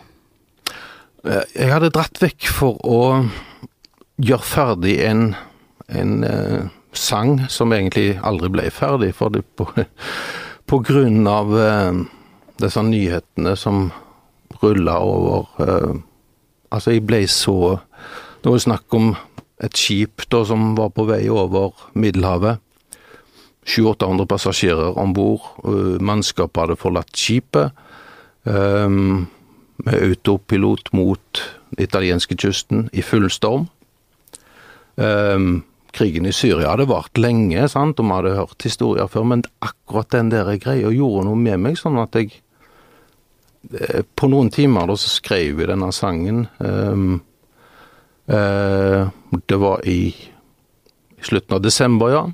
Eh, 1.24 1.44
Jeg 1.56 1.72
hadde 1.72 1.92
dratt 1.94 2.20
vekk 2.20 2.48
for 2.52 2.80
å 2.84 3.00
gjøre 4.20 4.44
ferdig 4.46 4.98
en, 5.06 5.30
en 5.88 6.16
eh, 6.28 6.66
sang 6.94 7.38
som 7.50 7.72
egentlig 7.74 8.18
aldri 8.22 8.50
ble 8.52 8.68
ferdig, 8.74 9.14
for 9.16 9.32
det 9.32 9.44
på, 9.56 9.66
på 10.70 10.80
grunn 10.84 11.24
av 11.28 11.54
eh, 11.58 12.02
disse 12.60 12.84
nyhetene 12.84 13.56
som 13.58 13.88
rulla 14.62 14.98
over 15.02 15.48
eh, 15.64 15.94
Altså, 16.74 16.90
jeg 16.90 17.04
ble 17.06 17.20
så 17.30 17.76
Det 18.42 18.50
var 18.50 18.58
snakk 18.58 18.94
om 18.96 19.12
et 19.62 19.76
skip 19.78 20.24
da 20.32 20.40
som 20.48 20.72
var 20.74 20.88
på 20.90 21.04
vei 21.06 21.28
over 21.30 21.70
Middelhavet. 21.94 22.58
700-800 23.62 24.26
passasjerer 24.26 24.98
om 24.98 25.12
bord. 25.14 25.44
Mannskapet 26.02 26.64
hadde 26.64 26.76
forlatt 26.80 27.14
skipet. 27.14 27.70
Um, 28.42 29.28
med 29.76 29.94
autopilot 29.94 30.92
mot 30.92 31.42
den 31.74 31.84
italienske 31.84 32.36
kysten 32.38 32.88
i 32.92 33.02
full 33.02 33.30
storm. 33.30 33.68
Um, 34.96 35.64
krigen 35.94 36.26
i 36.26 36.32
Syria 36.34 36.72
hadde 36.72 36.88
vart 36.90 37.18
lenge, 37.18 37.66
sant, 37.70 38.00
og 38.00 38.06
vi 38.06 38.16
hadde 38.16 38.36
hørt 38.38 38.66
historier 38.66 39.10
før, 39.10 39.26
men 39.30 39.44
akkurat 39.64 40.10
den 40.14 40.30
der 40.32 40.50
greia 40.62 40.90
gjorde 40.92 41.26
noe 41.28 41.38
med 41.38 41.62
meg, 41.62 41.78
sånn 41.78 42.00
at 42.02 42.16
jeg 42.18 42.32
eh, 43.72 44.02
På 44.16 44.28
noen 44.30 44.50
timer 44.54 44.90
da 44.90 44.96
så 44.98 45.10
skrev 45.10 45.62
jeg 45.62 45.70
denne 45.70 45.90
sangen. 45.94 46.44
Um, 46.58 47.22
uh, 48.30 49.10
det 49.48 49.58
var 49.60 49.82
i, 49.88 50.14
slutten 51.24 51.56
av 51.56 51.62
desember, 51.64 52.12
ja. 52.12 52.24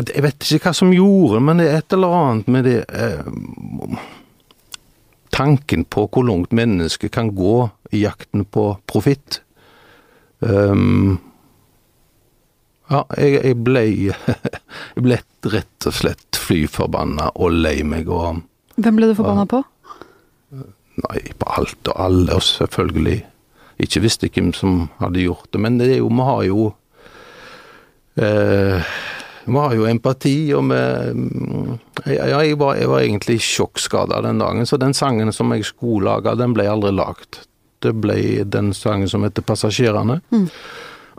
Jeg 0.00 0.22
vet 0.24 0.46
ikke 0.46 0.70
hva 0.70 0.74
som 0.76 0.92
gjorde, 0.94 1.40
men 1.44 1.60
det 1.60 1.68
er 1.68 1.80
et 1.80 1.94
eller 1.96 2.14
annet 2.16 2.50
med 2.52 2.66
det 2.68 2.78
eh, 2.88 3.26
tanken 5.40 5.86
på 5.88 6.04
hvor 6.12 6.26
langt 6.28 6.52
mennesket 6.52 7.14
kan 7.14 7.32
gå 7.36 7.70
i 7.96 8.04
jakten 8.04 8.44
på 8.44 8.74
profitt. 8.90 9.40
Um, 10.40 11.18
ja, 12.90 13.04
jeg, 13.16 13.40
jeg 13.44 13.56
ble 13.60 13.82
Jeg 14.96 15.04
ble 15.04 15.18
rett 15.52 15.86
og 15.88 15.94
slett 15.96 16.38
fly 16.40 16.64
forbanna 16.68 17.28
og 17.36 17.52
lei 17.54 17.80
meg 17.86 18.08
og 18.08 18.40
Hvem 18.80 18.96
ble 18.96 19.10
du 19.10 19.14
forbanna 19.18 19.44
på? 19.48 19.60
Nei, 21.00 21.20
på 21.36 21.48
alt 21.56 21.90
og 21.92 22.00
alle, 22.00 22.36
og 22.36 22.44
selvfølgelig 22.44 23.18
ikke 23.80 24.02
visste 24.04 24.28
hvem 24.32 24.50
som 24.56 24.86
hadde 25.00 25.22
gjort 25.24 25.48
det, 25.52 25.60
men 25.60 25.76
det 25.80 25.88
er 25.94 26.00
jo, 26.00 26.08
vi 26.12 26.26
har 26.26 26.42
jo 26.48 26.64
eh, 28.20 28.90
Vi 29.50 29.58
har 29.58 29.74
jo 29.74 29.86
empati, 29.90 30.34
og 30.54 30.68
vi 30.70 30.80
ja, 32.14 32.26
jeg, 32.40 32.56
var, 32.60 32.76
jeg 32.78 32.90
var 32.90 33.02
egentlig 33.02 33.40
sjokkskada 33.44 34.20
den 34.24 34.38
dagen, 34.42 34.66
så 34.66 34.78
den 34.80 34.94
sangen 34.96 35.32
som 35.34 35.50
jeg 35.54 35.66
skulle 35.68 36.06
lage, 36.06 36.36
den 36.38 36.54
ble 36.56 36.68
aldri 36.70 36.92
lagd. 36.94 37.42
Det 37.80 37.94
ble 37.96 38.44
den 38.44 38.74
sangen 38.76 39.08
som 39.08 39.24
heter 39.24 39.42
'Passasjerene'. 39.42 40.20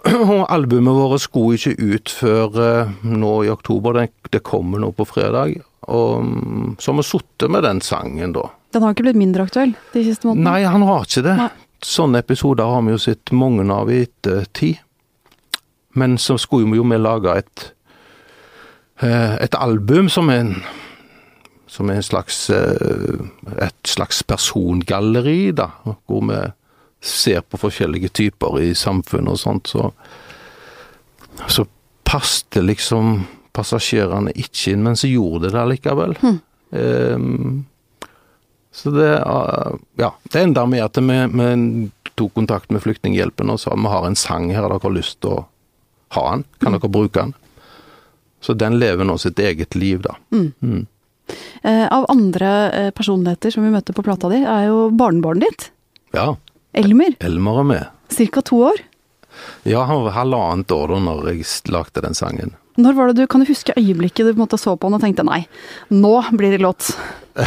Og 0.02 0.46
albumet 0.50 0.96
vårt 0.98 1.22
skulle 1.22 1.60
ikke 1.60 1.76
ut 1.78 2.10
før 2.10 2.56
eh, 2.58 2.94
nå 3.06 3.34
i 3.46 3.52
oktober, 3.54 4.00
det, 4.00 4.08
det 4.34 4.42
kommer 4.46 4.82
nå 4.82 4.92
på 4.98 5.06
fredag. 5.06 5.60
Og 5.94 6.24
mm, 6.26 6.78
så 6.80 6.92
har 6.92 6.98
vi 6.98 7.06
sittet 7.06 7.52
med 7.54 7.64
den 7.64 7.82
sangen, 7.86 8.34
da. 8.34 8.48
Den 8.74 8.86
har 8.86 8.96
ikke 8.96 9.06
blitt 9.10 9.20
mindre 9.20 9.46
aktuell 9.46 9.76
de 9.94 10.06
siste 10.06 10.30
månedene? 10.30 10.48
Nei, 10.48 10.72
han 10.72 10.86
har 10.88 11.06
ikke 11.06 11.26
det. 11.28 11.36
Nei. 11.38 11.50
Sånne 11.82 12.22
episoder 12.22 12.70
har 12.70 12.82
vi 12.86 12.94
jo 12.94 13.02
sett 13.02 13.34
mange 13.34 13.66
av 13.74 13.90
i 13.90 14.04
ettertid. 14.06 14.82
Men 15.98 16.18
så 16.22 16.38
skulle 16.40 16.70
vi 16.72 16.80
jo 16.80 16.86
vi 16.88 17.00
lage 17.02 17.34
et, 17.42 17.72
et 19.02 19.56
album 19.58 20.10
som 20.10 20.30
er 20.30 20.43
en 20.43 20.56
som 21.72 21.89
er 21.89 22.02
en 22.02 22.04
slags, 22.04 22.49
eh, 22.49 23.22
et 23.64 23.88
slags 23.88 24.24
persongalleri, 24.28 25.54
da. 25.56 25.70
Hvor 26.06 26.26
vi 26.28 26.39
ser 27.02 27.41
på 27.41 27.58
forskjellige 27.58 28.12
typer 28.12 28.60
i 28.60 28.74
samfunnet 28.76 29.32
og 29.32 29.39
sånt. 29.39 29.72
Så, 29.72 29.91
så 31.47 31.66
passte 32.04 32.62
liksom 32.62 33.24
passasjerene 33.56 34.34
ikke 34.36 34.74
inn, 34.74 34.84
men 34.84 34.99
så 34.99 35.08
gjorde 35.08 35.47
det 35.47 35.56
det 35.56 35.66
likevel. 35.72 36.18
Um, 36.72 37.66
så 38.72 38.91
det 38.95 39.10
Ja, 39.99 40.14
det 40.32 40.41
enda 40.41 40.66
med 40.66 40.84
at 40.84 40.99
vi, 40.99 41.18
vi 41.36 41.89
tok 42.16 42.34
kontakt 42.36 42.72
med 42.72 42.84
Flyktninghjelpen 42.84 43.49
og 43.52 43.60
sa 43.60 43.76
vi 43.76 43.91
har 43.91 44.06
en 44.08 44.16
sang 44.16 44.52
her, 44.52 44.68
dere 44.68 44.80
har 44.84 44.95
lyst 44.95 45.22
til 45.24 45.39
å 45.39 45.45
ha 46.16 46.24
den? 46.32 46.45
Kan 46.60 46.76
dere 46.76 46.91
bruke 46.91 47.20
den? 47.20 47.34
Så 48.42 48.56
den 48.58 48.80
lever 48.82 49.06
nå 49.08 49.18
sitt 49.22 49.39
eget 49.39 49.76
liv, 49.78 50.02
da. 50.02 50.16
Eh, 51.62 51.88
av 51.94 52.08
andre 52.10 52.54
eh, 52.72 52.92
personligheter 52.96 53.54
som 53.54 53.64
vi 53.66 53.74
møter 53.74 53.96
på 53.96 54.04
plata 54.06 54.32
di, 54.32 54.42
er 54.42 54.70
jo 54.72 54.88
barnebarnet 54.98 55.46
ditt. 55.46 55.68
Ja, 56.18 56.34
Elmer. 56.74 57.16
Elmer 57.20 57.60
er 57.60 57.68
med. 57.68 57.86
Ca. 58.12 58.42
to 58.42 58.64
år. 58.72 58.82
Ja, 59.64 59.84
han 59.84 60.04
var 60.04 60.16
halvannet 60.16 60.72
år 60.72 60.96
da 60.96 61.00
når 61.04 61.30
jeg 61.32 61.46
lagde 61.72 62.04
den 62.04 62.16
sangen. 62.18 62.56
Når 62.80 62.96
var 62.96 63.12
det 63.12 63.20
du, 63.20 63.28
Kan 63.28 63.44
du 63.44 63.50
huske 63.50 63.76
øyeblikket 63.76 64.26
du 64.26 64.32
på 64.32 64.38
en 64.39 64.46
måte 64.46 64.60
så 64.60 64.78
på 64.80 64.88
han 64.88 64.96
og 64.96 65.04
tenkte 65.04 65.26
nei, 65.28 65.44
nå 65.92 66.14
blir 66.32 66.56
det 66.56 66.62
låt? 66.64 66.94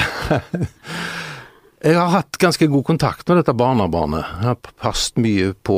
Jeg 1.84 1.98
har 1.98 2.08
hatt 2.14 2.38
ganske 2.40 2.64
god 2.72 2.84
kontakt 2.88 3.28
med 3.28 3.42
dette 3.42 3.52
barnebarnet. 3.52 4.24
Jeg 4.40 4.46
har 4.48 4.70
passet 4.80 5.18
mye 5.20 5.50
på, 5.68 5.76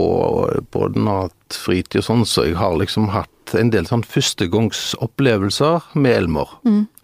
på 0.70 0.88
den 0.94 1.08
og 1.10 1.24
hatt 1.24 1.56
fritid 1.58 1.98
og 1.98 2.06
sånn, 2.06 2.22
så 2.30 2.44
jeg 2.46 2.54
har 2.60 2.76
liksom 2.78 3.08
hatt 3.10 3.32
en 3.54 3.70
del 3.70 3.86
sånn 3.88 4.04
førstegangsopplevelser 4.06 5.92
med 5.94 6.16
Elmer. 6.16 6.56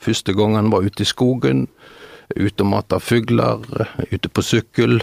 Første 0.02 0.34
gang 0.34 0.56
han 0.58 0.72
var 0.72 0.86
ute 0.86 1.04
i 1.04 1.08
skogen, 1.08 1.66
ute 2.34 2.64
og 2.64 2.70
mata 2.72 2.98
fugler, 3.02 3.62
ute 4.10 4.28
på 4.28 4.44
sykkel. 4.44 5.02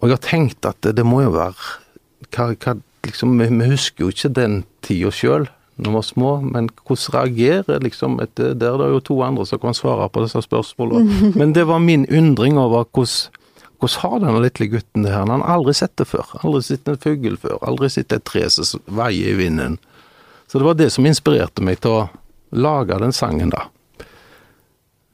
Og 0.00 0.08
jeg 0.08 0.16
har 0.16 0.24
tenkt 0.24 0.68
at 0.68 0.80
det, 0.86 1.04
må 1.04 1.24
jo 1.26 1.34
være 1.36 1.56
hva, 2.30 2.52
hva, 2.54 2.76
liksom, 3.04 3.36
vi, 3.40 3.50
vi 3.52 3.72
husker 3.72 4.06
jo 4.06 4.14
ikke 4.14 4.32
den 4.38 4.62
tida 4.86 5.12
sjøl 5.12 5.48
når 5.80 5.90
vi 5.90 5.96
var 5.96 6.04
små, 6.04 6.30
men 6.44 6.66
hvordan 6.84 7.14
reagerer 7.14 7.80
liksom 7.80 8.18
etter 8.20 8.52
Der 8.52 8.74
er 8.74 8.82
det 8.82 8.88
jo 8.90 8.98
to 9.00 9.14
andre 9.24 9.46
som 9.48 9.60
kan 9.62 9.76
svare 9.76 10.10
på 10.12 10.20
disse 10.26 10.42
spørsmålene. 10.44 11.30
Men 11.40 11.54
det 11.56 11.66
var 11.66 11.78
min 11.80 12.04
undring 12.12 12.58
over 12.60 12.84
hvordan 12.84 13.30
hvordan 13.80 14.00
har 14.02 14.18
denne 14.20 14.40
lille 14.44 14.66
gutten 14.74 15.04
det 15.06 15.12
her? 15.12 15.24
Han 15.24 15.40
har 15.40 15.54
aldri 15.56 15.72
sett 15.72 15.96
det 15.96 16.04
før. 16.04 16.34
Aldri 16.44 16.60
sett 16.66 16.88
en 16.88 16.98
fugl 17.00 17.38
før. 17.40 17.56
Aldri 17.64 17.88
sett 17.88 18.12
et 18.12 18.26
tre 18.28 18.42
som 18.52 18.82
veier 18.92 19.32
i 19.32 19.38
vinden. 19.38 19.78
Så 20.50 20.58
det 20.58 20.66
var 20.66 20.78
det 20.78 20.90
som 20.90 21.06
inspirerte 21.06 21.62
meg 21.62 21.78
til 21.84 21.94
å 21.94 22.08
lage 22.50 22.96
den 22.98 23.14
sangen, 23.14 23.52
da. 23.54 23.68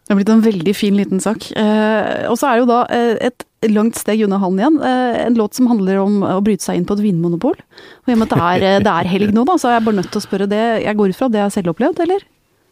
Det 0.06 0.14
har 0.14 0.20
blitt 0.20 0.30
en 0.30 0.44
veldig 0.44 0.72
fin 0.78 0.94
liten 0.96 1.20
sak. 1.20 1.48
Eh, 1.58 2.24
og 2.30 2.38
så 2.38 2.46
er 2.48 2.56
det 2.56 2.62
jo 2.62 2.68
da 2.70 2.78
eh, 2.94 3.16
et 3.26 3.42
langt 3.74 3.98
steg 3.98 4.22
unna 4.22 4.38
han 4.38 4.60
igjen. 4.60 4.76
Eh, 4.78 5.16
en 5.26 5.34
låt 5.36 5.58
som 5.58 5.66
handler 5.66 5.98
om 5.98 6.20
å 6.22 6.38
bryte 6.46 6.62
seg 6.62 6.78
inn 6.78 6.86
på 6.86 6.94
et 6.94 7.02
vinmonopol. 7.02 7.58
Og 7.58 8.12
i 8.12 8.14
og 8.14 8.20
med 8.20 8.30
at 8.30 8.36
det 8.36 8.46
er, 8.46 8.66
eh, 8.68 8.84
det 8.86 8.92
er 8.92 9.10
helg 9.10 9.34
nå, 9.34 9.42
da, 9.48 9.56
så 9.58 9.68
er 9.68 9.76
jeg 9.76 9.86
bare 9.88 9.98
nødt 9.98 10.12
til 10.14 10.22
å 10.22 10.26
spørre 10.28 10.48
det. 10.52 10.62
Jeg 10.84 10.96
går 11.00 11.10
ut 11.10 11.18
fra 11.18 11.28
at 11.28 11.34
det 11.34 11.42
er 11.42 11.52
selvopplevd, 11.56 12.02
eller? 12.06 12.24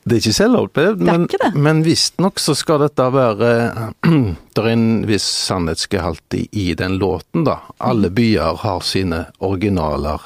Det 0.05 0.17
er 0.17 0.23
ikke 0.23 0.37
selvopplevd, 0.37 1.03
Det 1.03 1.09
er 1.09 1.19
men, 1.19 1.27
ikke 1.27 1.43
det. 1.43 1.51
men 1.67 1.83
visstnok 1.83 2.41
så 2.45 2.55
skal 2.57 2.85
dette 2.85 3.09
være 3.13 3.51
Det 4.55 4.63
er 4.63 4.71
en 4.71 4.89
viss 5.09 5.27
sannhetsgehalt 5.49 6.39
i, 6.39 6.47
i 6.53 6.71
den 6.79 7.01
låten, 7.03 7.45
da. 7.49 7.59
Alle 7.83 8.13
byer 8.15 8.63
har 8.63 8.85
sine 8.87 9.25
originaler. 9.43 10.23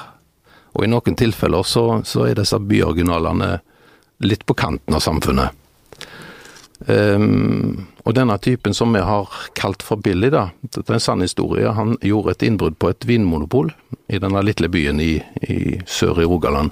Og 0.79 0.85
i 0.85 0.87
noen 0.87 1.15
tilfeller 1.19 1.65
så, 1.67 1.99
så 2.07 2.29
er 2.29 2.37
disse 2.39 2.55
byoriginalene 2.55 3.57
litt 4.23 4.45
på 4.47 4.55
kanten 4.55 4.95
av 4.95 5.03
samfunnet. 5.03 5.57
Um, 6.87 7.89
og 8.07 8.15
denne 8.15 8.37
typen 8.39 8.71
som 8.73 8.95
vi 8.95 9.01
har 9.03 9.27
kalt 9.59 9.83
for 9.83 9.99
Billy, 9.99 10.29
da, 10.31 10.45
dette 10.63 10.87
er 10.87 10.95
en 10.95 11.03
sann 11.03 11.25
historie. 11.25 11.67
Han 11.75 11.97
gjorde 11.99 12.37
et 12.37 12.47
innbrudd 12.47 12.79
på 12.79 12.93
et 12.93 13.07
vinmonopol 13.09 13.73
i 14.07 14.21
denne 14.23 14.43
lille 14.47 14.71
byen 14.71 15.03
i, 15.03 15.17
i 15.43 15.59
sør 15.83 16.23
i 16.23 16.29
Rogaland. 16.31 16.71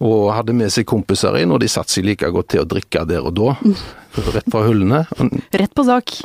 Og 0.00 0.30
hadde 0.32 0.56
med 0.56 0.72
seg 0.72 0.88
kompiser 0.88 1.36
inn, 1.42 1.52
og 1.52 1.60
de 1.60 1.68
satte 1.68 1.92
seg 1.92 2.08
like 2.08 2.32
godt 2.32 2.54
til 2.54 2.64
å 2.64 2.68
drikke 2.68 3.04
der 3.04 3.28
og 3.28 3.36
da. 3.36 3.58
Rett 4.38 4.48
fra 4.48 4.64
hullene. 4.64 5.04
Rett 5.52 5.76
på 5.76 5.84
sak. 5.84 6.16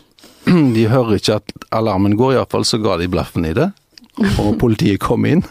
De 0.48 0.88
hører 0.88 1.20
ikke 1.20 1.42
at 1.42 1.58
alarmen 1.76 2.16
går, 2.16 2.38
iallfall 2.38 2.64
så 2.64 2.80
ga 2.80 2.96
de 3.02 3.12
blaffen 3.12 3.44
i 3.50 3.58
det. 3.58 3.74
Og 4.42 4.56
politiet 4.60 5.02
kom 5.04 5.26
inn. 5.28 5.44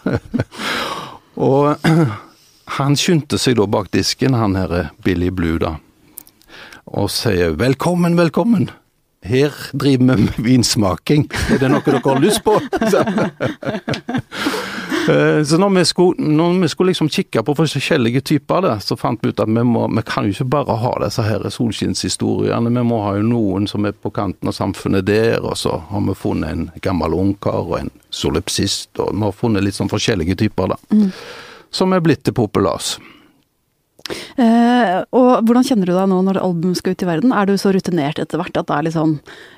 og 1.49 1.83
han 2.79 2.97
skyndte 2.99 3.39
seg 3.41 3.59
da 3.59 3.67
bak 3.71 3.91
disken, 3.93 4.37
han 4.39 4.57
her 4.59 4.89
Billy 5.05 5.31
Blue, 5.35 5.59
da. 5.61 5.77
Og 6.95 7.11
sier 7.11 7.57
'velkommen, 7.57 8.17
velkommen'. 8.17 8.71
Her 9.25 9.51
driver 9.73 10.17
vi 10.17 10.23
med 10.23 10.33
vinsmaking. 10.37 11.31
Er 11.51 11.59
det 11.59 11.71
noe 11.73 11.81
dere 11.81 12.01
har 12.05 12.21
lyst 12.21 12.45
på? 12.45 12.61
Eh, 15.09 15.43
Så 15.45 15.59
når 15.59 15.71
vi, 15.75 15.85
skulle, 15.85 16.29
når 16.37 16.61
vi 16.61 16.69
skulle 16.69 16.91
liksom 16.93 17.09
kikke 17.09 17.43
på 17.45 17.55
forskjellige 17.59 18.21
typer, 18.21 18.55
av 18.55 18.63
det, 18.63 18.75
så 18.85 18.97
fant 18.97 19.21
vi 19.23 19.29
ut 19.33 19.41
at 19.41 19.49
vi, 19.49 19.65
må, 19.65 19.87
vi 19.97 20.03
kan 20.07 20.25
jo 20.25 20.33
ikke 20.35 20.49
bare 20.57 20.77
ha 20.81 20.93
disse 21.05 21.23
her 21.23 21.45
solskinnshistoriene. 21.51 22.73
Vi 22.73 22.85
må 22.87 23.03
ha 23.05 23.15
jo 23.19 23.23
noen 23.27 23.69
som 23.71 23.85
er 23.85 23.93
på 23.93 24.13
kanten 24.15 24.49
av 24.49 24.57
samfunnet 24.57 25.07
der, 25.07 25.41
og 25.45 25.57
så 25.61 25.79
har 25.91 26.05
vi 26.09 26.15
funnet 26.15 26.51
en 26.51 26.71
gammel 26.85 27.15
ungkar 27.15 27.65
og 27.65 27.79
en 27.81 27.91
solipsist, 28.11 28.91
og 28.99 29.13
vi 29.13 29.25
har 29.27 29.33
funnet 29.37 29.65
litt 29.65 29.77
sånn 29.77 29.93
forskjellige 29.93 30.37
typer, 30.45 30.75
da. 30.75 31.01
Som 31.75 31.93
er 31.93 32.01
blitt 32.05 32.25
til 32.25 32.37
populas. 32.37 32.99
Eh, 34.37 34.97
og 35.17 35.47
hvordan 35.49 35.65
kjenner 35.65 35.89
du 35.89 35.95
deg 35.97 36.09
nå 36.11 36.19
når 36.27 36.37
albumet 36.43 36.77
skal 36.81 36.93
ut 36.97 37.05
i 37.05 37.09
verden? 37.09 37.33
Er 37.33 37.47
du 37.49 37.55
så 37.61 37.73
rutinert 37.73 38.19
etter 38.21 38.37
hvert 38.41 38.57
at 38.61 38.69
det 38.69 38.75
er 38.77 38.85
litt 38.89 38.97
sånn 38.97 39.15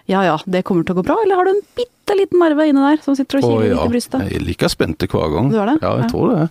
ja 0.06 0.20
ja, 0.22 0.36
det 0.46 0.60
kommer 0.68 0.86
til 0.86 0.94
å 0.94 1.00
gå 1.00 1.06
bra, 1.08 1.16
eller 1.24 1.40
har 1.40 1.48
du 1.48 1.54
en 1.56 1.64
bitte 1.74 2.14
liten 2.14 2.38
nerve 2.38 2.68
inni 2.70 2.84
der 2.84 3.00
som 3.02 3.16
sitter 3.18 3.40
og 3.40 3.48
kiler 3.48 3.64
litt 3.72 3.74
ja, 3.80 3.88
i 3.88 3.94
brystet? 3.96 4.22
jeg 4.28 4.38
er 4.38 4.44
like 4.46 4.68
spent 4.70 5.02
hver 5.10 5.32
gang. 5.34 5.50
Du 5.50 5.58
er 5.58 5.72
det? 5.72 5.78
Ja, 5.82 5.96
jeg 5.98 6.06
Ja. 6.06 6.12
tror 6.12 6.30
det. 6.36 6.46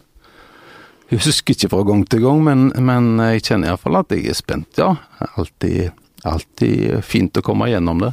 Jeg 1.13 1.21
husker 1.21 1.53
ikke 1.55 1.69
fra 1.69 1.83
gang 1.85 2.03
til 2.09 2.19
gang, 2.25 2.39
men, 2.43 2.61
men 2.81 3.09
jeg 3.29 3.43
kjenner 3.45 3.69
iallfall 3.71 3.99
at 4.01 4.09
jeg 4.11 4.25
er 4.27 4.33
spent, 4.35 4.67
ja. 4.81 4.95
Alltid, 5.37 5.91
alltid 6.25 7.03
fint 7.05 7.37
å 7.37 7.43
komme 7.45 7.69
gjennom 7.69 8.01
det. 8.01 8.11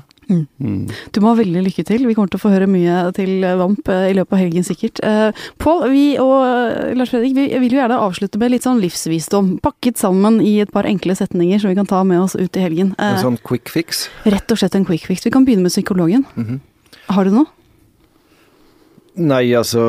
Mm. 0.62 0.82
Du 1.14 1.20
må 1.22 1.30
ha 1.32 1.38
veldig 1.38 1.62
lykke 1.66 1.84
til. 1.88 2.04
Vi 2.08 2.14
kommer 2.16 2.30
til 2.32 2.40
å 2.40 2.42
få 2.42 2.52
høre 2.54 2.68
mye 2.70 2.98
til 3.16 3.44
Vamp 3.60 3.88
eh, 3.92 4.08
i 4.10 4.16
løpet 4.18 4.36
av 4.36 4.40
helgen 4.42 4.66
sikkert. 4.66 5.00
Eh, 5.06 5.44
Pål, 5.62 5.84
vi 5.92 6.04
og 6.22 6.34
eh, 6.46 6.92
Lars 6.98 7.12
Fredrik 7.14 7.34
vi 7.38 7.46
vil 7.64 7.76
jo 7.76 7.80
gjerne 7.80 7.98
avslutte 8.06 8.40
med 8.42 8.54
litt 8.54 8.66
sånn 8.66 8.80
livsvisdom. 8.82 9.54
Pakket 9.64 10.00
sammen 10.00 10.40
i 10.44 10.56
et 10.64 10.72
par 10.74 10.88
enkle 10.90 11.16
setninger 11.18 11.62
som 11.62 11.72
vi 11.72 11.78
kan 11.78 11.88
ta 11.90 12.02
med 12.08 12.20
oss 12.24 12.36
ut 12.38 12.56
i 12.56 12.64
helgen. 12.64 12.94
En 12.98 13.16
Eh, 13.16 13.22
sånn 13.22 13.38
quick 13.46 13.68
fix. 13.72 14.06
rett 14.24 14.50
og 14.54 14.58
slett 14.62 14.74
en 14.78 14.84
quick 14.88 15.06
fix. 15.08 15.24
Vi 15.26 15.30
kan 15.34 15.44
begynne 15.48 15.62
med 15.68 15.74
psykologen. 15.74 16.24
Mhm. 16.36 16.60
Har 17.12 17.24
du 17.24 17.30
noe? 17.34 17.46
Nei, 19.16 19.52
altså 19.58 19.82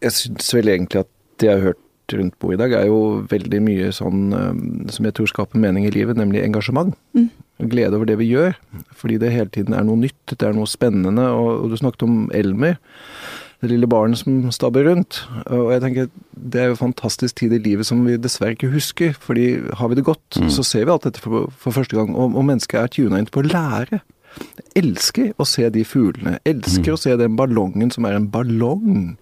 Jeg 0.00 0.12
syns 0.14 0.52
vel 0.54 0.68
egentlig 0.70 1.00
at 1.02 1.08
det 1.42 1.48
jeg 1.48 1.56
har 1.58 1.64
hørt 1.72 1.84
rundt 2.14 2.36
bordet 2.40 2.56
i 2.56 2.62
dag, 2.62 2.72
er 2.78 2.86
jo 2.88 2.98
veldig 3.28 3.58
mye 3.66 3.88
sånn 3.92 4.20
eh, 4.32 4.90
som 4.94 5.04
jeg 5.08 5.14
tror 5.18 5.28
skaper 5.28 5.60
mening 5.60 5.84
i 5.84 5.90
livet, 5.92 6.16
nemlig 6.16 6.40
engasjement. 6.46 6.94
Mm. 7.18 7.26
Glede 7.58 7.96
over 7.98 8.06
det 8.06 8.18
vi 8.20 8.28
gjør. 8.30 8.54
Fordi 8.94 9.18
det 9.18 9.32
hele 9.34 9.50
tiden 9.50 9.74
er 9.74 9.82
noe 9.86 9.98
nytt, 9.98 10.34
det 10.36 10.42
er 10.46 10.54
noe 10.54 10.68
spennende. 10.70 11.24
Og, 11.34 11.68
du 11.72 11.76
snakket 11.80 12.04
om 12.06 12.28
Elmer. 12.34 12.76
Det 13.58 13.72
lille 13.72 13.88
barnet 13.90 14.20
som 14.20 14.44
stabber 14.54 14.86
rundt. 14.86 15.24
Og 15.50 15.72
jeg 15.74 15.82
tenker 15.82 16.10
Det 16.38 16.60
er 16.60 16.68
jo 16.70 16.76
en 16.76 16.84
fantastisk 16.92 17.34
tid 17.40 17.52
i 17.56 17.58
livet 17.58 17.86
som 17.88 18.04
vi 18.06 18.14
dessverre 18.16 18.54
ikke 18.54 18.70
husker. 18.70 19.16
fordi 19.18 19.58
har 19.74 19.88
vi 19.88 19.94
det 19.98 20.04
godt, 20.04 20.38
Mm. 20.38 20.50
så 20.50 20.62
ser 20.62 20.84
vi 20.84 20.92
alt 20.92 21.02
dette 21.02 21.20
for, 21.20 21.50
for 21.58 21.72
første 21.72 21.96
gang. 21.96 22.14
Og, 22.14 22.36
og 22.36 22.44
mennesket 22.44 22.78
er 22.80 22.86
tuna 22.86 23.18
inn 23.18 23.26
på 23.26 23.42
å 23.42 23.48
lære. 23.50 24.00
Jeg 24.38 24.84
elsker 24.84 25.32
å 25.38 25.44
se 25.44 25.68
de 25.70 25.82
fuglene. 25.84 26.38
Jeg 26.44 26.54
elsker 26.54 26.92
å 26.92 26.98
se 27.00 27.16
den 27.16 27.34
ballongen 27.36 27.90
som 27.90 28.04
er 28.04 28.14
en 28.14 28.28
ballong. 28.30 29.16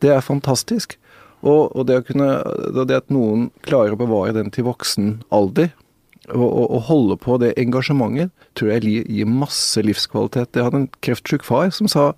Det 0.00 0.10
er 0.12 0.20
fantastisk. 0.20 0.98
Og, 1.44 1.76
og 1.76 1.86
det, 1.86 2.04
kunne, 2.08 2.42
det 2.88 2.96
at 2.96 3.10
noen 3.12 3.50
klarer 3.64 3.92
å 3.94 4.00
bevare 4.00 4.32
den 4.36 4.50
til 4.50 4.64
voksen 4.64 5.22
alder, 5.32 5.72
og 6.32 6.82
holde 6.88 7.16
på 7.20 7.36
det 7.42 7.52
engasjementet, 7.60 8.30
tror 8.56 8.70
jeg 8.72 8.84
gir, 8.84 9.06
gir 9.12 9.28
masse 9.28 9.82
livskvalitet. 9.84 10.56
Jeg 10.56 10.64
hadde 10.66 10.82
en 10.84 10.90
kreftsjuk 11.04 11.44
far 11.44 11.68
som 11.74 11.90
sa 11.90 12.12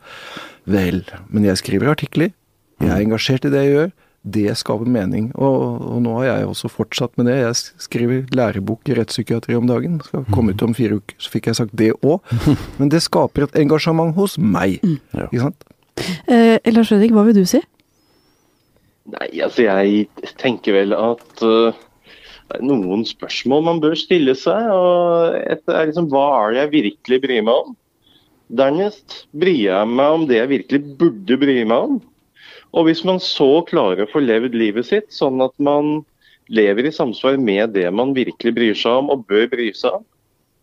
vel, 0.70 1.02
men 1.28 1.46
jeg 1.48 1.58
skriver 1.62 1.90
artikler, 1.90 2.34
jeg 2.82 2.92
er 2.92 3.02
engasjert 3.02 3.46
i 3.48 3.52
det 3.52 3.62
jeg 3.64 3.74
gjør, 3.74 3.94
det 4.26 4.56
skaper 4.58 4.88
mening. 4.90 5.28
Og, 5.38 5.78
og 5.86 6.00
nå 6.02 6.16
har 6.18 6.26
jeg 6.26 6.48
også 6.50 6.70
fortsatt 6.72 7.14
med 7.18 7.28
det. 7.30 7.36
Jeg 7.38 7.84
skriver 7.84 8.34
lærebok 8.34 8.90
i 8.90 8.96
rettspsykiatri 8.98 9.54
om 9.54 9.68
dagen. 9.70 10.00
Skal 10.02 10.26
komme 10.34 10.54
ut 10.54 10.64
om 10.66 10.74
fire 10.74 10.98
uker, 10.98 11.16
så 11.22 11.30
fikk 11.30 11.46
jeg 11.50 11.60
sagt 11.60 11.76
det 11.78 11.92
òg. 12.02 12.34
Men 12.80 12.90
det 12.92 13.04
skaper 13.06 13.46
et 13.46 13.58
engasjement 13.62 14.14
hos 14.18 14.36
meg. 14.38 14.80
Ja. 15.14 15.28
Ikke 15.28 15.44
sant? 15.46 15.66
Eh, 16.26 16.58
Lars 16.74 16.90
Fredrik, 16.90 17.14
hva 17.16 17.24
vil 17.28 17.38
du 17.38 17.46
si? 17.48 17.62
Nei, 19.14 19.28
altså 19.46 19.68
jeg 19.68 20.08
tenker 20.42 20.74
vel 20.74 20.94
at 20.98 21.46
eh, 21.46 21.78
det 22.46 22.60
er 22.60 22.66
noen 22.66 23.02
spørsmål 23.06 23.64
man 23.66 23.80
bør 23.82 23.96
stille 23.98 24.34
seg. 24.38 24.68
og 24.70 25.34
et 25.40 25.62
er 25.66 25.88
liksom, 25.88 26.10
Hva 26.12 26.26
er 26.38 26.52
det 26.52 26.60
jeg 26.60 26.74
virkelig 26.76 27.20
bryr 27.24 27.46
meg 27.46 27.54
om? 27.54 27.76
Dernest 28.46 29.24
bryr 29.34 29.62
jeg 29.64 29.88
meg 29.90 30.18
om 30.18 30.26
det 30.28 30.38
jeg 30.38 30.52
virkelig 30.52 30.98
burde 31.00 31.38
bry 31.42 31.56
meg 31.64 31.88
om. 31.88 31.96
Og 32.76 32.86
hvis 32.86 33.02
man 33.08 33.18
så 33.22 33.64
klarer 33.66 34.04
å 34.04 34.12
få 34.12 34.22
levd 34.22 34.54
livet 34.54 34.86
sitt 34.86 35.10
sånn 35.14 35.40
at 35.42 35.54
man 35.58 36.04
lever 36.52 36.86
i 36.86 36.94
samsvar 36.94 37.38
med 37.42 37.74
det 37.74 37.88
man 37.90 38.14
virkelig 38.14 38.54
bryr 38.54 38.78
seg 38.78 39.00
om 39.00 39.10
og 39.10 39.24
bør 39.30 39.48
bry 39.50 39.72
seg 39.74 39.98
om, 39.98 40.04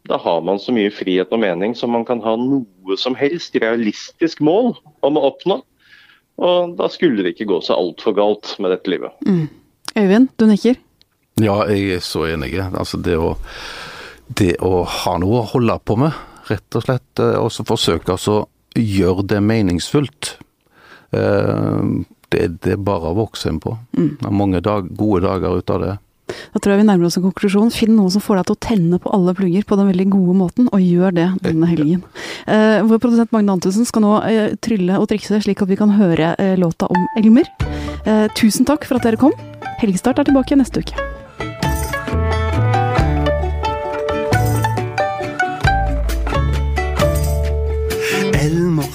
da 0.08 0.20
har 0.20 0.40
man 0.44 0.60
så 0.60 0.72
mye 0.76 0.92
frihet 0.92 1.32
og 1.32 1.40
mening 1.44 1.76
som 1.80 1.94
man 1.96 2.04
kan 2.08 2.22
ha 2.24 2.36
noe 2.40 2.98
som 3.00 3.16
helst 3.16 3.56
realistisk 3.60 4.42
mål 4.44 4.74
om 5.04 5.20
å 5.20 5.28
oppnå. 5.32 5.62
Og 6.44 6.74
da 6.80 6.90
skulle 6.92 7.24
det 7.24 7.36
ikke 7.36 7.52
gå 7.52 7.60
så 7.64 7.78
altfor 7.78 8.16
galt 8.18 8.56
med 8.64 8.74
dette 8.74 8.92
livet. 8.92 9.16
Øyvind, 9.96 10.32
du 10.40 10.48
nikker? 10.50 10.80
Ja, 11.42 11.64
jeg 11.72 11.96
er 11.98 12.04
så 12.06 12.28
enig. 12.30 12.54
Altså 12.62 13.00
det 13.02 13.18
å, 13.18 13.36
det 14.28 14.56
å 14.62 14.84
ha 14.86 15.18
noe 15.18 15.42
å 15.42 15.50
holde 15.56 15.80
på 15.86 15.98
med, 15.98 16.14
rett 16.50 16.78
og 16.78 16.86
slett, 16.86 17.20
eh, 17.20 17.38
og 17.42 17.50
så 17.56 17.66
forsøke 17.66 18.14
å 18.18 18.40
gjøre 18.78 19.26
det 19.34 19.42
meningsfullt. 19.42 20.38
Eh, 21.14 22.04
Det, 22.34 22.48
det 22.66 22.72
er 22.74 22.80
bare 22.82 23.12
å 23.12 23.14
vokse 23.14 23.46
inn 23.46 23.60
på. 23.62 23.76
Det 23.94 24.26
er 24.26 24.34
mange 24.34 24.58
dag, 24.66 24.88
gode 24.98 25.22
dager 25.22 25.60
ut 25.60 25.70
av 25.70 25.84
det. 25.84 25.92
Da 26.50 26.58
tror 26.58 26.74
jeg 26.74 26.80
vi 26.82 26.88
nærmer 26.88 27.06
oss 27.06 27.18
en 27.20 27.28
konklusjon. 27.28 27.70
Finn 27.70 27.94
noe 27.94 28.10
som 28.10 28.24
får 28.26 28.40
deg 28.40 28.48
til 28.48 28.56
å 28.56 28.62
tenne 28.66 29.00
på 29.04 29.12
alle 29.14 29.36
plugger 29.38 29.68
på 29.70 29.78
den 29.78 29.92
veldig 29.92 30.08
gode 30.16 30.34
måten, 30.40 30.72
og 30.74 30.82
gjør 30.82 31.14
det 31.14 31.28
denne 31.46 31.70
helgen. 31.70 32.02
Eh, 32.50 32.82
vår 32.90 32.98
produsent 33.04 33.30
Magne 33.38 33.54
Antonsen 33.54 33.86
skal 33.86 34.02
nå 34.02 34.16
eh, 34.26 34.58
trylle 34.66 34.98
og 34.98 35.06
trikse 35.14 35.44
slik 35.46 35.62
at 35.62 35.70
vi 35.70 35.78
kan 35.78 35.94
høre 35.94 36.34
eh, 36.42 36.56
låta 36.58 36.90
om 36.90 37.06
Elmer. 37.22 37.46
Eh, 38.02 38.26
tusen 38.34 38.66
takk 38.66 38.90
for 38.90 38.98
at 38.98 39.06
dere 39.06 39.22
kom. 39.22 39.38
Helgestart 39.84 40.18
er 40.24 40.32
tilbake 40.32 40.58
neste 40.58 40.82
uke. 40.82 41.13
Elmor. 48.44 48.94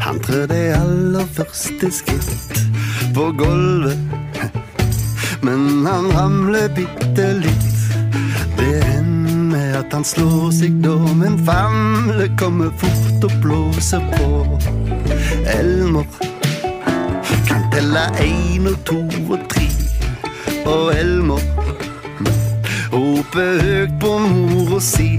Han 0.00 0.20
trør 0.24 0.46
det 0.46 0.72
aller 0.72 1.26
første 1.36 1.90
skritt 1.92 2.60
på 3.14 3.26
gulvet. 3.36 3.98
Men 5.44 5.84
han 5.86 6.08
ramler 6.16 6.70
bitte 6.76 7.26
litt. 7.42 7.82
Det 8.56 8.70
hender 8.84 9.82
at 9.82 9.92
han 9.92 10.04
slår 10.04 10.48
seg 10.56 10.78
da, 10.84 10.94
men 11.18 11.36
famle 11.44 12.30
kommer 12.40 12.72
fort 12.80 13.28
og 13.28 13.36
blåser 13.44 14.08
på. 14.14 14.30
Elmor 15.58 16.08
kan 17.50 17.68
telle 17.74 18.06
én 18.24 18.70
og 18.72 18.80
to 18.88 19.02
og 19.28 19.44
tre. 19.52 19.68
Og 20.64 20.94
Elmor 20.96 21.44
roper 22.96 23.60
høyt 23.60 24.00
på 24.00 24.16
mora 24.24 24.80
si. 24.80 25.15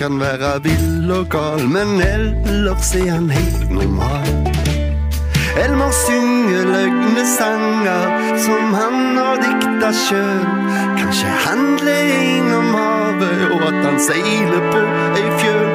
Kan 0.00 0.20
være 0.20 0.62
vill 0.62 1.10
og 1.12 1.26
gal, 1.28 1.68
men 1.68 2.00
ellers 2.00 2.94
er 2.96 3.10
han 3.10 3.30
helt 3.30 3.70
normal. 3.70 4.28
Elmer 5.64 5.90
synger 5.92 6.64
løgnesanger 6.72 8.06
som 8.44 8.72
han 8.80 8.96
har 9.18 9.36
dikta 9.44 9.90
sjøl. 9.92 10.46
Kanskje 10.96 11.34
handler 11.44 12.00
innom 12.16 12.72
havet 12.78 13.44
og 13.50 13.66
at 13.68 13.78
han 13.84 14.00
seiler 14.06 14.64
på 14.72 14.82
ei 15.20 15.28
fjøl. 15.42 15.68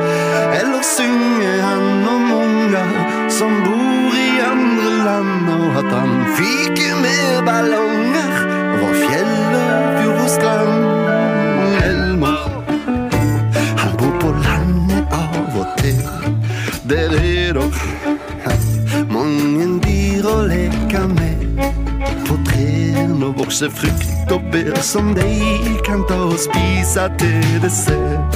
Eller 0.57 0.81
synger 0.95 1.61
han 1.67 2.09
om 2.15 2.25
unger 2.41 2.91
som 3.29 3.53
bor 3.67 4.19
i 4.25 4.29
andre 4.49 4.91
land, 5.05 5.49
og 5.59 5.81
at 5.85 5.97
han 5.99 6.13
fyker 6.41 6.97
med 7.05 7.45
ballonger 7.45 8.37
over 8.73 8.93
fjell 9.05 9.35
og 9.61 9.99
fjord 10.01 10.23
og 10.25 10.29
strand. 10.39 11.04
Trærne 23.55 23.71
frukt 23.71 24.31
og 24.31 24.41
bær 24.51 24.81
som 24.81 25.13
de 25.15 25.77
kan 25.85 26.03
ta 26.07 26.15
og 26.15 26.39
spise 26.39 27.05
til 27.19 27.61
dessert. 27.63 28.35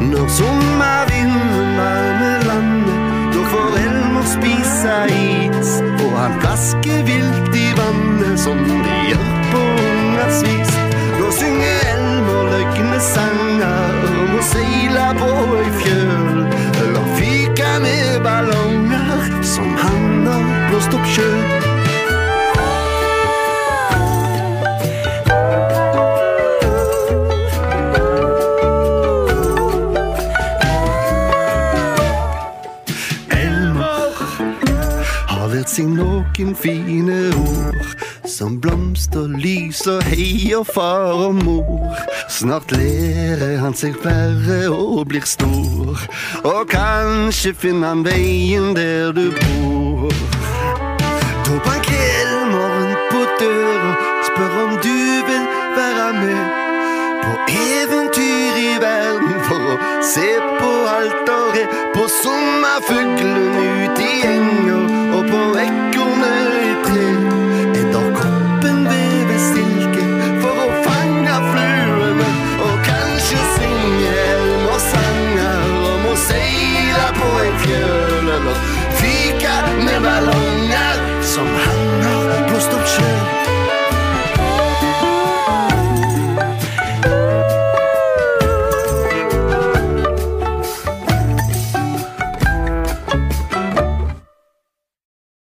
Når 0.00 0.28
sommervinden 0.28 1.78
varmer 1.78 2.44
landet, 2.48 2.98
da 3.34 3.40
får 3.52 3.78
Elmer 3.84 4.26
spise 4.34 4.96
is. 5.08 5.70
Og 6.04 6.18
han 6.18 6.36
plasker 6.40 7.04
vilt 7.08 7.56
i 7.56 7.68
vannet 7.78 8.40
som 8.40 8.58
de 8.58 8.76
gjør 9.08 9.24
på 9.52 9.62
ungers 9.88 10.42
vis. 10.44 10.63
Lys 39.84 39.86
og 39.86 40.02
hei 40.08 40.54
og 40.54 40.66
far 40.66 41.12
og 41.12 41.34
mor. 41.34 41.96
Snart 42.28 42.72
lærer 42.72 43.58
han 43.60 43.74
seg 43.74 43.94
flere 44.00 44.70
og 44.70 45.08
blir 45.08 45.24
stor. 45.26 46.00
Og 46.44 46.68
kanskje 46.68 47.54
finner 47.54 47.88
han 47.88 48.04
veien 48.04 48.74
der 48.76 49.12
du 49.12 49.30
bor. 49.30 50.12
Da 51.44 51.58
banker 51.66 52.00
Elmorgen 52.22 52.94
på 53.10 53.24
døra, 53.40 53.94
spør 54.26 54.56
om 54.64 54.76
du 54.84 54.98
vil 55.28 55.44
være 55.76 56.12
med. 56.20 56.44
På 57.24 57.32
eventyr 57.52 58.60
i 58.60 58.72
verden 58.80 59.36
for 59.48 59.74
å 59.74 59.78
se 60.02 60.30
på 60.60 60.72
alt 60.96 61.20
der 61.28 61.60
er. 61.62 61.68
På 61.94 62.08
sommerfuglen 62.22 63.53